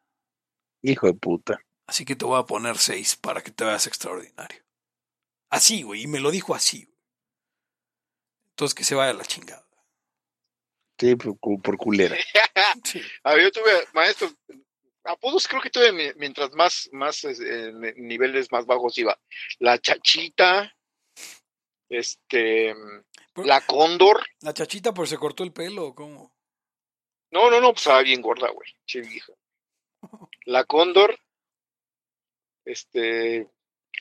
[0.82, 1.62] Hijo de puta.
[1.90, 4.64] Así que te voy a poner 6 para que te veas extraordinario.
[5.50, 6.88] Así, güey, y me lo dijo así.
[8.52, 9.68] Entonces que se vaya a la chingada.
[11.00, 12.16] Sí, por, culera.
[13.24, 14.32] A ver, yo tuve, maestro,
[15.04, 17.26] apodos creo que tuve mientras más, más
[17.96, 19.20] niveles más bajos iba.
[19.58, 20.72] La chachita,
[21.90, 22.76] este,
[23.34, 24.28] la cóndor.
[24.42, 26.36] La chachita por se cortó el pelo, ¿cómo?
[27.32, 29.34] No, no, no, pues estaba bien gorda, güey, che vieja.
[30.46, 31.20] La cóndor,
[32.70, 33.48] este,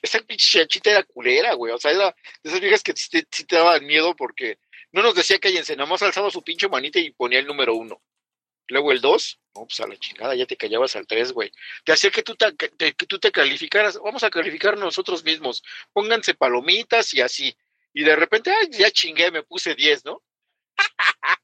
[0.02, 1.72] esa pinche chachita era culera, güey.
[1.72, 4.58] O sea, era de esas viejas que sí te, daban miedo porque
[4.92, 8.02] no nos decía que nada más alzaba su pinche manita y ponía el número uno.
[8.68, 11.50] Luego el dos, no, pues a la chingada, ya te callabas al tres, güey.
[11.84, 12.52] Te hacía que tú te,
[12.92, 13.98] tú te calificaras.
[13.98, 15.62] Vamos a calificar nosotros mismos.
[15.92, 17.56] Pónganse palomitas y así.
[17.94, 20.22] Y de repente, ay, ya chingué, me puse diez, ¿no?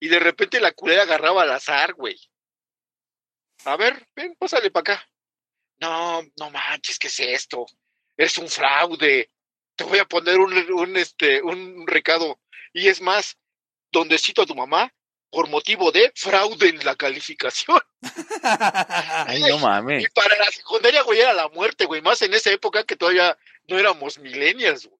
[0.00, 2.16] y de repente la culera agarraba al azar, güey.
[3.64, 5.08] A ver, ven, pásale para acá
[5.80, 7.66] no, no manches, ¿qué es esto?
[8.16, 9.30] Eres un fraude.
[9.74, 12.40] Te voy a poner un, un, este, un recado.
[12.72, 13.36] Y es más,
[13.90, 14.92] donde cito a tu mamá,
[15.30, 17.80] por motivo de fraude en la calificación.
[18.42, 20.04] Ay, no mames.
[20.04, 22.00] Y para la secundaria, güey, era la muerte, güey.
[22.00, 23.36] Más en esa época que todavía
[23.66, 24.95] no éramos millennials, güey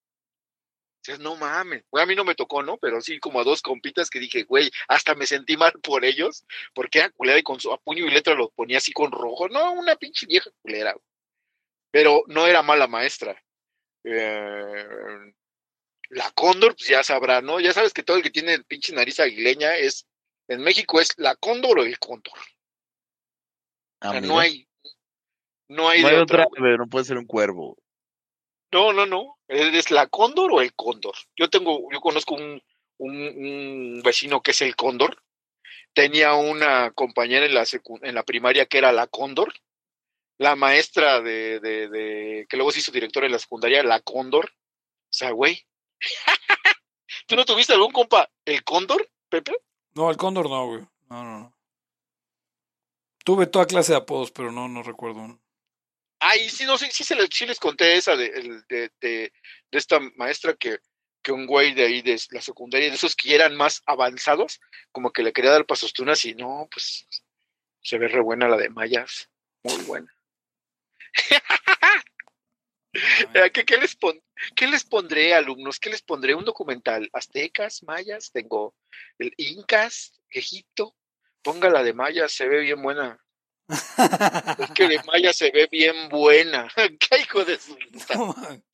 [1.19, 2.79] no mames, güey, a mí no me tocó, ¿no?
[2.79, 6.45] Pero sí como a dos compitas que dije, güey, hasta me sentí mal por ellos,
[6.75, 9.49] porque era culera y con su puño y letra lo ponía así con rojo.
[9.49, 10.95] No, una pinche vieja culera.
[11.91, 13.43] Pero no era mala maestra.
[14.05, 15.35] Eh,
[16.11, 17.61] la cóndor, pues ya sabrá, ¿no?
[17.61, 20.07] Ya sabes que todo el que tiene el pinche nariz aguileña es,
[20.49, 22.39] en México es la cóndor o el cóndor.
[24.03, 24.69] o sea, no hay,
[25.69, 26.47] no hay, de otra,
[26.79, 27.77] no puede ser un cuervo.
[28.73, 29.39] No, no, no.
[29.49, 31.15] ¿Es la cóndor o el cóndor?
[31.37, 32.63] Yo tengo, yo conozco un,
[32.99, 35.23] un, vecino que es el cóndor.
[35.93, 37.65] Tenía una compañera en la,
[38.03, 39.55] en la primaria que era la cóndor.
[40.39, 44.47] La maestra de, de, de, que luego se hizo directora en la secundaria, la cóndor.
[44.47, 45.67] O sea, güey.
[47.27, 49.53] ¿Tú no tuviste algún compa, el cóndor, Pepe?
[49.95, 50.81] No, el cóndor no, güey.
[51.09, 51.57] No, no, no.
[53.25, 55.41] Tuve toda clase de apodos, pero no, no recuerdo uno.
[56.19, 59.33] Ay, sí, no, sí, sí, sí les conté esa de, de, de,
[59.71, 60.79] esta maestra que,
[61.23, 64.61] que un güey de ahí de la secundaria, de esos que eran más avanzados,
[64.93, 67.07] como que le quería dar pasostunas y no, pues
[67.83, 69.31] se ve re buena la de Mayas,
[69.63, 70.13] muy buena.
[73.53, 74.19] ¿Qué, qué, les pon,
[74.55, 75.79] ¿Qué les pondré, alumnos?
[75.79, 76.35] ¿Qué les pondré?
[76.35, 77.11] ¿Un documental?
[77.13, 78.33] ¿Aztecas, mayas?
[78.33, 78.75] Tengo
[79.19, 80.97] el Incas, Egipto.
[81.43, 83.23] Ponga la de mayas, se ve bien buena
[83.69, 86.69] es que de Maya se ve bien buena.
[86.77, 87.77] ¿Qué hijo de su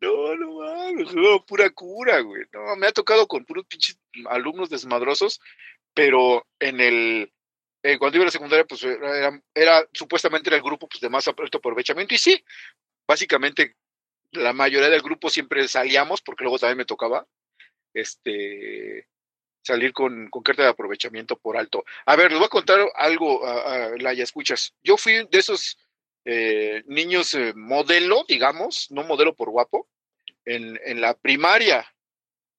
[0.00, 2.44] No, no mames, no, pura cura, güey.
[2.52, 3.98] No, me ha tocado con puros pinches
[4.30, 5.40] alumnos desmadrosos,
[5.92, 7.32] pero en el
[7.82, 11.08] eh, cuando iba a la secundaria, pues era, era, supuestamente era el grupo pues, de
[11.08, 12.44] más alto aprovechamiento, y sí,
[13.06, 13.76] básicamente
[14.32, 17.26] la mayoría del grupo siempre salíamos, porque luego también me tocaba,
[17.94, 19.06] este,
[19.68, 21.84] salir con, con, carta de aprovechamiento por alto.
[22.06, 24.74] A ver, les voy a contar algo, a, la ya escuchas.
[24.82, 25.76] Yo fui de esos
[26.24, 29.86] eh, niños eh, modelo, digamos, no modelo por guapo,
[30.44, 31.86] en, en, la primaria,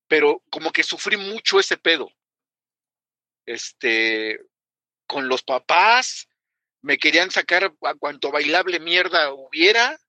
[0.07, 2.11] pero como que sufrí mucho ese pedo.
[3.47, 4.39] Este,
[5.07, 6.29] con los papás,
[6.81, 9.99] me querían sacar a cuanto bailable mierda hubiera,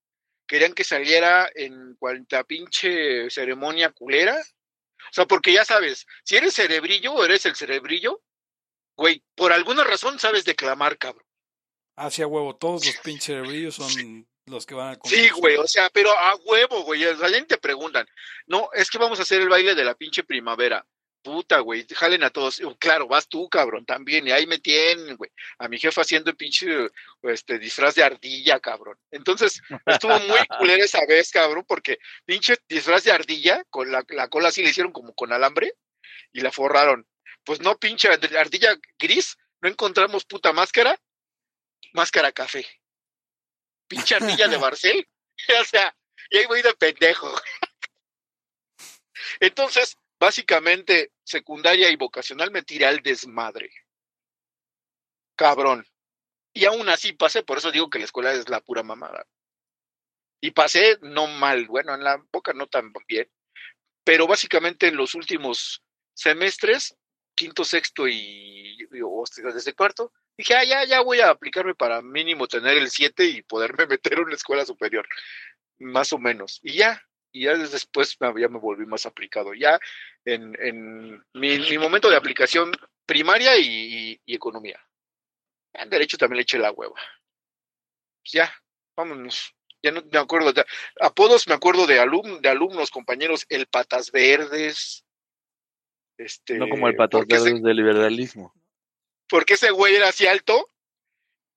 [0.46, 4.36] querían que saliera en cuanta pinche ceremonia culera
[5.10, 8.22] o sea, porque ya sabes, si eres cerebrillo o eres el cerebrillo,
[8.96, 11.26] güey, por alguna razón sabes declamar, cabrón.
[11.96, 15.90] Hacia huevo, todos los pinches cerebrillos son los que van a Sí, güey, o sea,
[15.90, 17.02] pero a huevo, güey.
[17.02, 18.06] Sea, te preguntan,
[18.46, 20.86] no, es que vamos a hacer el baile de la pinche primavera.
[21.22, 22.60] Puta, güey, jalen a todos.
[22.78, 24.26] Claro, vas tú, cabrón, también.
[24.26, 25.30] Y ahí me tienen, güey.
[25.58, 26.66] A mi jefa haciendo pinche
[27.22, 28.98] este, disfraz de ardilla, cabrón.
[29.10, 34.28] Entonces, estuvo muy culera esa vez, cabrón, porque pinche disfraz de ardilla, con la, la
[34.28, 35.74] cola así le hicieron como con alambre
[36.32, 37.06] y la forraron.
[37.44, 40.98] Pues no, pinche ardilla gris, no encontramos puta máscara,
[41.92, 42.66] máscara café.
[43.88, 45.08] Pinche ardilla de Barcel.
[45.60, 45.94] o sea,
[46.30, 47.32] y ahí voy de pendejo.
[49.40, 53.70] Entonces, básicamente, secundaria y vocacional me tiré al desmadre.
[55.34, 55.86] Cabrón.
[56.52, 59.26] Y aún así pasé, por eso digo que la escuela es la pura mamada.
[60.42, 63.30] Y pasé no mal, bueno, en la boca no tan bien,
[64.04, 65.82] pero básicamente en los últimos
[66.14, 66.96] semestres,
[67.34, 72.76] quinto, sexto y, desde cuarto, dije, ah, ya, ya voy a aplicarme para mínimo tener
[72.76, 75.06] el 7 y poderme meter en una escuela superior,
[75.78, 76.60] más o menos.
[76.62, 79.54] Y ya, y ya después ya me volví más aplicado.
[79.54, 79.78] Ya
[80.24, 82.72] en, en mi, momento de aplicación
[83.06, 84.80] primaria y, economía.
[85.72, 86.94] En derecho también le eché la hueva.
[86.94, 88.54] Pues ya,
[88.96, 89.54] vámonos.
[89.82, 90.52] Ya no me acuerdo.
[90.52, 90.64] De,
[91.00, 95.04] apodos me acuerdo de, alum, de alumnos, compañeros, el Patas Verdes.
[96.18, 98.52] Este, no como el Patas Verdes del liberalismo.
[99.28, 100.68] Porque ese güey era así alto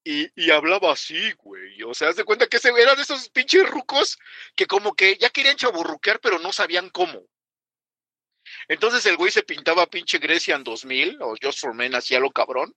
[0.03, 1.81] y, y, hablaba así, güey.
[1.83, 4.17] O sea, haz de cuenta que ese, eran esos pinches rucos
[4.55, 7.25] que como que ya querían chaburruquear, pero no sabían cómo.
[8.67, 12.31] Entonces el güey se pintaba pinche Grecia en 2000, o Just for Men, hacía lo
[12.31, 12.75] cabrón.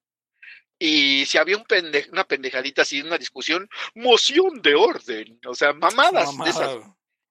[0.79, 1.65] Y si había un
[2.13, 5.41] una pendejadita así, una discusión, moción de orden.
[5.47, 6.77] O sea, mamadas de esas.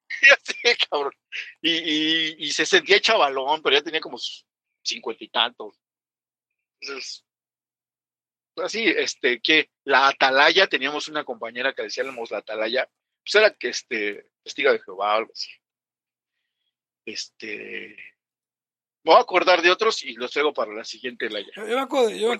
[0.90, 1.14] cabrón.
[1.62, 4.18] Y, y, y, se sentía chavalón, pero ya tenía como
[4.84, 5.76] cincuenta y tantos.
[6.80, 7.25] Entonces,
[8.64, 12.90] así, este, que la atalaya, teníamos una compañera que decíamos la atalaya,
[13.24, 15.50] pues era que, este, testiga de Jehová o algo así.
[17.06, 17.96] Este,
[19.04, 21.52] voy a acordar de otros y los traigo para la siguiente laya.
[21.56, 22.34] Yo me acuerdo, yo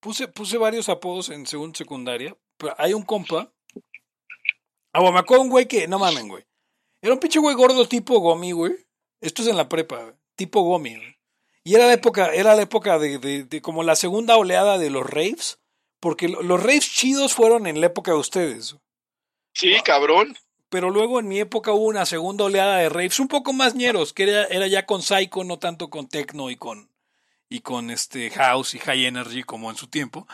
[0.00, 3.52] puse, puse varios apodos en segunda secundaria, pero hay un compa,
[4.92, 6.44] ah, bueno, me acuerdo un güey que, no mamen, güey,
[7.02, 8.74] era un pinche güey gordo tipo gomi, güey,
[9.20, 11.19] esto es en la prepa, tipo gomi, güey.
[11.62, 15.08] Y era la época, era la época de, de, como la segunda oleada de los
[15.08, 15.58] raves,
[16.00, 18.76] porque los raves chidos fueron en la época de ustedes.
[19.52, 20.36] Sí, cabrón.
[20.70, 24.12] Pero luego en mi época hubo una segunda oleada de raves un poco más ñeros,
[24.12, 26.90] que era, era ya con Psycho, no tanto con Techno y con,
[27.48, 30.26] y con este House y High Energy como en su tiempo.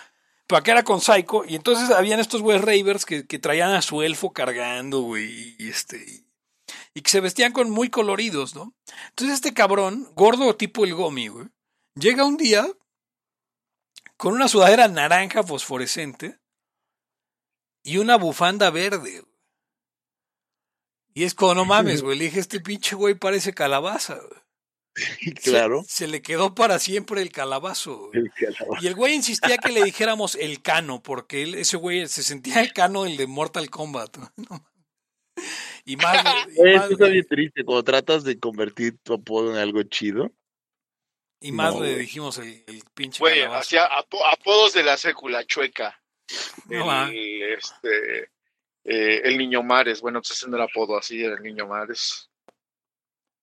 [0.46, 3.82] Pero acá era con Psycho, y entonces habían estos güeyes ravers que, que traían a
[3.82, 6.25] su elfo cargando, güey, y este,
[6.96, 8.74] y que se vestían con muy coloridos, ¿no?
[9.10, 11.46] Entonces este cabrón, gordo tipo el gomi, güey,
[11.94, 12.66] llega un día
[14.16, 16.38] con una sudadera naranja fosforescente
[17.82, 19.20] y una bufanda verde.
[19.20, 19.34] Güey.
[21.12, 24.14] Y es como, no mames, güey, le dije, este pinche güey parece calabaza.
[24.14, 24.40] Güey.
[25.44, 25.84] Claro.
[25.86, 28.08] Se, le quedó para siempre el calabazo.
[28.14, 28.82] El calabazo.
[28.82, 32.62] Y el güey insistía que le dijéramos el cano, porque él, ese güey se sentía
[32.62, 34.16] el cano el de Mortal Kombat.
[34.16, 34.66] ¿no?
[35.86, 36.24] Y más.
[36.56, 40.32] Eso está bien triste cuando tratas de convertir tu apodo en algo chido.
[41.40, 43.20] Y más le dijimos el, pinche.
[43.20, 46.02] Güey, hacía apodos de la sécula chueca.
[46.68, 48.22] el, este,
[48.84, 52.30] eh, el niño Mares, bueno, pues haciendo el apodo así, el niño Mares.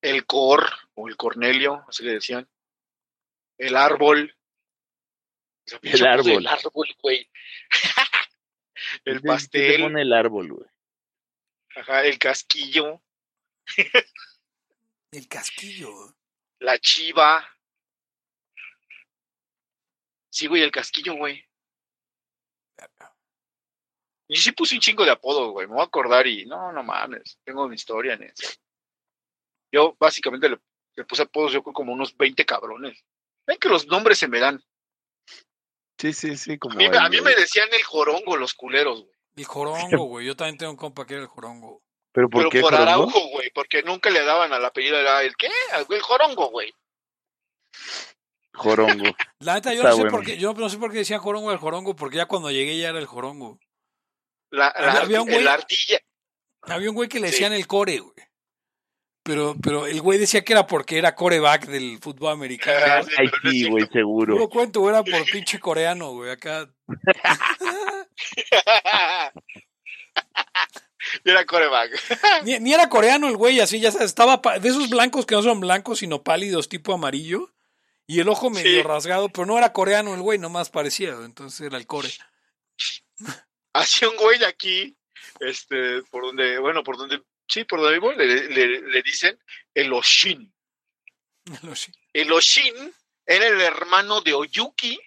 [0.02, 2.46] El Cor, o el Cornelio, así le decían.
[3.58, 4.36] El árbol.
[5.82, 6.32] El árbol.
[6.32, 7.30] El árbol, güey.
[9.06, 9.84] el pastel.
[9.84, 10.73] pone el árbol, güey?
[11.76, 13.02] Ajá, el casquillo.
[15.12, 16.16] el casquillo.
[16.60, 17.48] La chiva.
[20.30, 21.46] Sí, güey, el casquillo, güey.
[24.28, 25.68] Y sí puse un chingo de apodos, güey.
[25.68, 27.40] Me voy a acordar y no, no mames.
[27.44, 28.50] Tengo una historia en eso.
[29.72, 33.04] Yo básicamente le, puse apodos, yo creo como unos 20 cabrones.
[33.46, 34.64] Ven que los nombres se me dan.
[36.00, 36.58] Sí, sí, sí.
[36.58, 39.13] Como a mí me decían el jorongo los culeros, güey.
[39.36, 40.26] El jorongo, güey.
[40.26, 41.82] Yo también tengo un compa que era el jorongo.
[42.12, 43.50] ¿Pero por Pero por Araujo, güey.
[43.52, 45.00] Porque nunca le daban al apellido.
[45.00, 45.50] Era el qué?
[45.90, 46.74] El jorongo, güey.
[48.54, 49.04] Jorongo.
[49.40, 51.58] La neta, yo no, sé por qué, yo no sé por qué decían jorongo el
[51.58, 53.60] jorongo, porque ya cuando llegué ya era el jorongo.
[54.52, 56.00] La, había, un güey, ardilla.
[56.62, 58.14] Había un güey que le decían el core, güey.
[59.24, 63.08] Pero, pero el güey decía que era porque era coreback del fútbol americano.
[63.18, 64.36] Ay, sí, güey, seguro.
[64.36, 66.70] No cuento, era por pinche coreano, güey, acá.
[71.24, 72.44] era coreback.
[72.44, 75.60] Ni, era coreano el güey, así ya sabes, estaba de esos blancos que no son
[75.60, 77.52] blancos, sino pálidos, tipo amarillo.
[78.06, 81.78] Y el ojo medio rasgado, pero no era coreano el güey, nomás parecía, entonces era
[81.78, 82.10] el core.
[83.74, 84.96] Hacía un güey aquí,
[85.40, 89.40] este, por donde, bueno, por donde, sí, por donde vivo, le, le, le dicen
[89.74, 90.54] el Oshin.
[91.46, 91.96] El Oshin.
[92.14, 92.94] el Oshin
[93.26, 95.00] era el hermano de Oyuki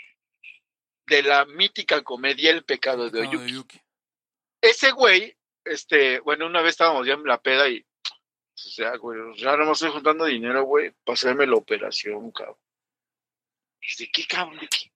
[1.06, 3.52] de la mítica comedia El pecado de Ah, Oyuki.
[3.52, 3.80] Yuki.
[4.60, 9.18] Ese güey, este, bueno, una vez estábamos ya en la peda y, o sea, güey,
[9.36, 12.56] ya no estoy juntando dinero, güey, para hacerme la operación, cabrón.
[13.80, 14.58] ¿Y de qué, cabrón?
[14.58, 14.90] ¿De qué?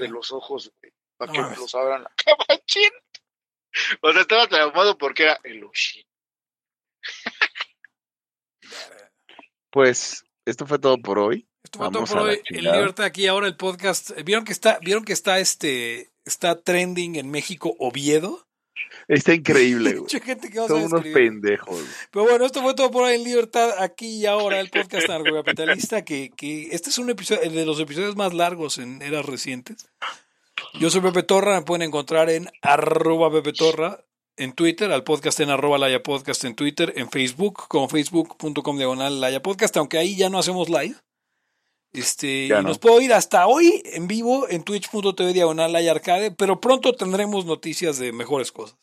[0.00, 2.90] De los ojos, güey, para No que me los abran la cabachín.
[4.00, 6.04] O sea, estaba traumado porque era el Oshin.
[9.70, 11.48] Pues esto fue todo por hoy.
[11.66, 12.34] Esto fue todo por hoy.
[12.34, 12.76] El chingada.
[12.76, 14.12] Libertad aquí ahora el podcast.
[14.24, 18.46] Vieron que está, vieron que está este, está trending en México Oviedo.
[19.08, 20.02] Está increíble, güey.
[20.02, 21.82] Mucha gente que va a Son unos pendejos.
[22.12, 26.04] Pero bueno, esto fue todo por hoy en Libertad, aquí y ahora, el podcast narcocapitalista,
[26.04, 29.88] que, que este es un episodio, de los episodios más largos en eras recientes.
[30.78, 34.04] Yo soy Pepe Torra, me pueden encontrar en arroba Pepe Torra
[34.36, 39.20] en Twitter, al podcast en arroba Laya Podcast en Twitter, en Facebook, como facebook.com diagonal
[39.20, 40.94] Laya Podcast, aunque ahí ya no hacemos live.
[41.96, 42.68] Este, Ya y no.
[42.68, 47.46] nos puedo ir hasta hoy en vivo en twitch.tv diagonal Laya Arcade, pero pronto tendremos
[47.46, 48.78] noticias de mejores cosas.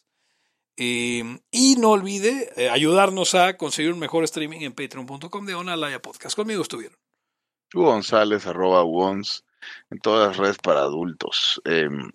[0.77, 6.01] Eh, y no olvide eh, ayudarnos a conseguir un mejor streaming en patreon.com de Laya
[6.01, 6.35] Podcast.
[6.35, 6.97] Conmigo estuvieron.
[7.73, 9.45] Hugo González, arroba Wons,
[9.91, 11.61] en todas las redes para adultos.
[11.65, 12.11] Em,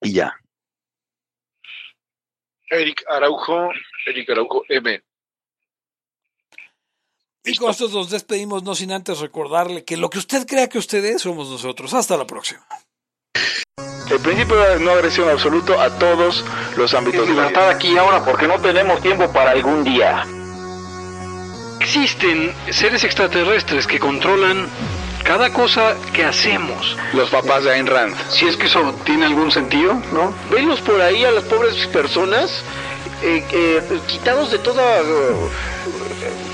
[0.00, 0.34] y ya.
[2.70, 3.70] Eric Araujo,
[4.06, 5.02] Eric Araujo M.
[7.44, 10.78] Y con esto nos despedimos, no sin antes recordarle que lo que usted crea que
[10.78, 11.94] usted es, somos nosotros.
[11.94, 12.60] Hasta la próxima.
[14.10, 16.44] El principio de no agresión absoluto a todos
[16.76, 17.70] los ámbitos de la vida.
[17.70, 20.26] aquí y ahora porque no tenemos tiempo para algún día.
[21.80, 24.68] Existen seres extraterrestres que controlan
[25.24, 26.96] cada cosa que hacemos.
[27.14, 28.14] Los papás de Ayn Rand.
[28.30, 30.34] Si es que eso tiene algún sentido, ¿no?
[30.50, 32.62] Venlos por ahí a las pobres personas
[33.22, 35.34] eh, eh, quitados de toda eh,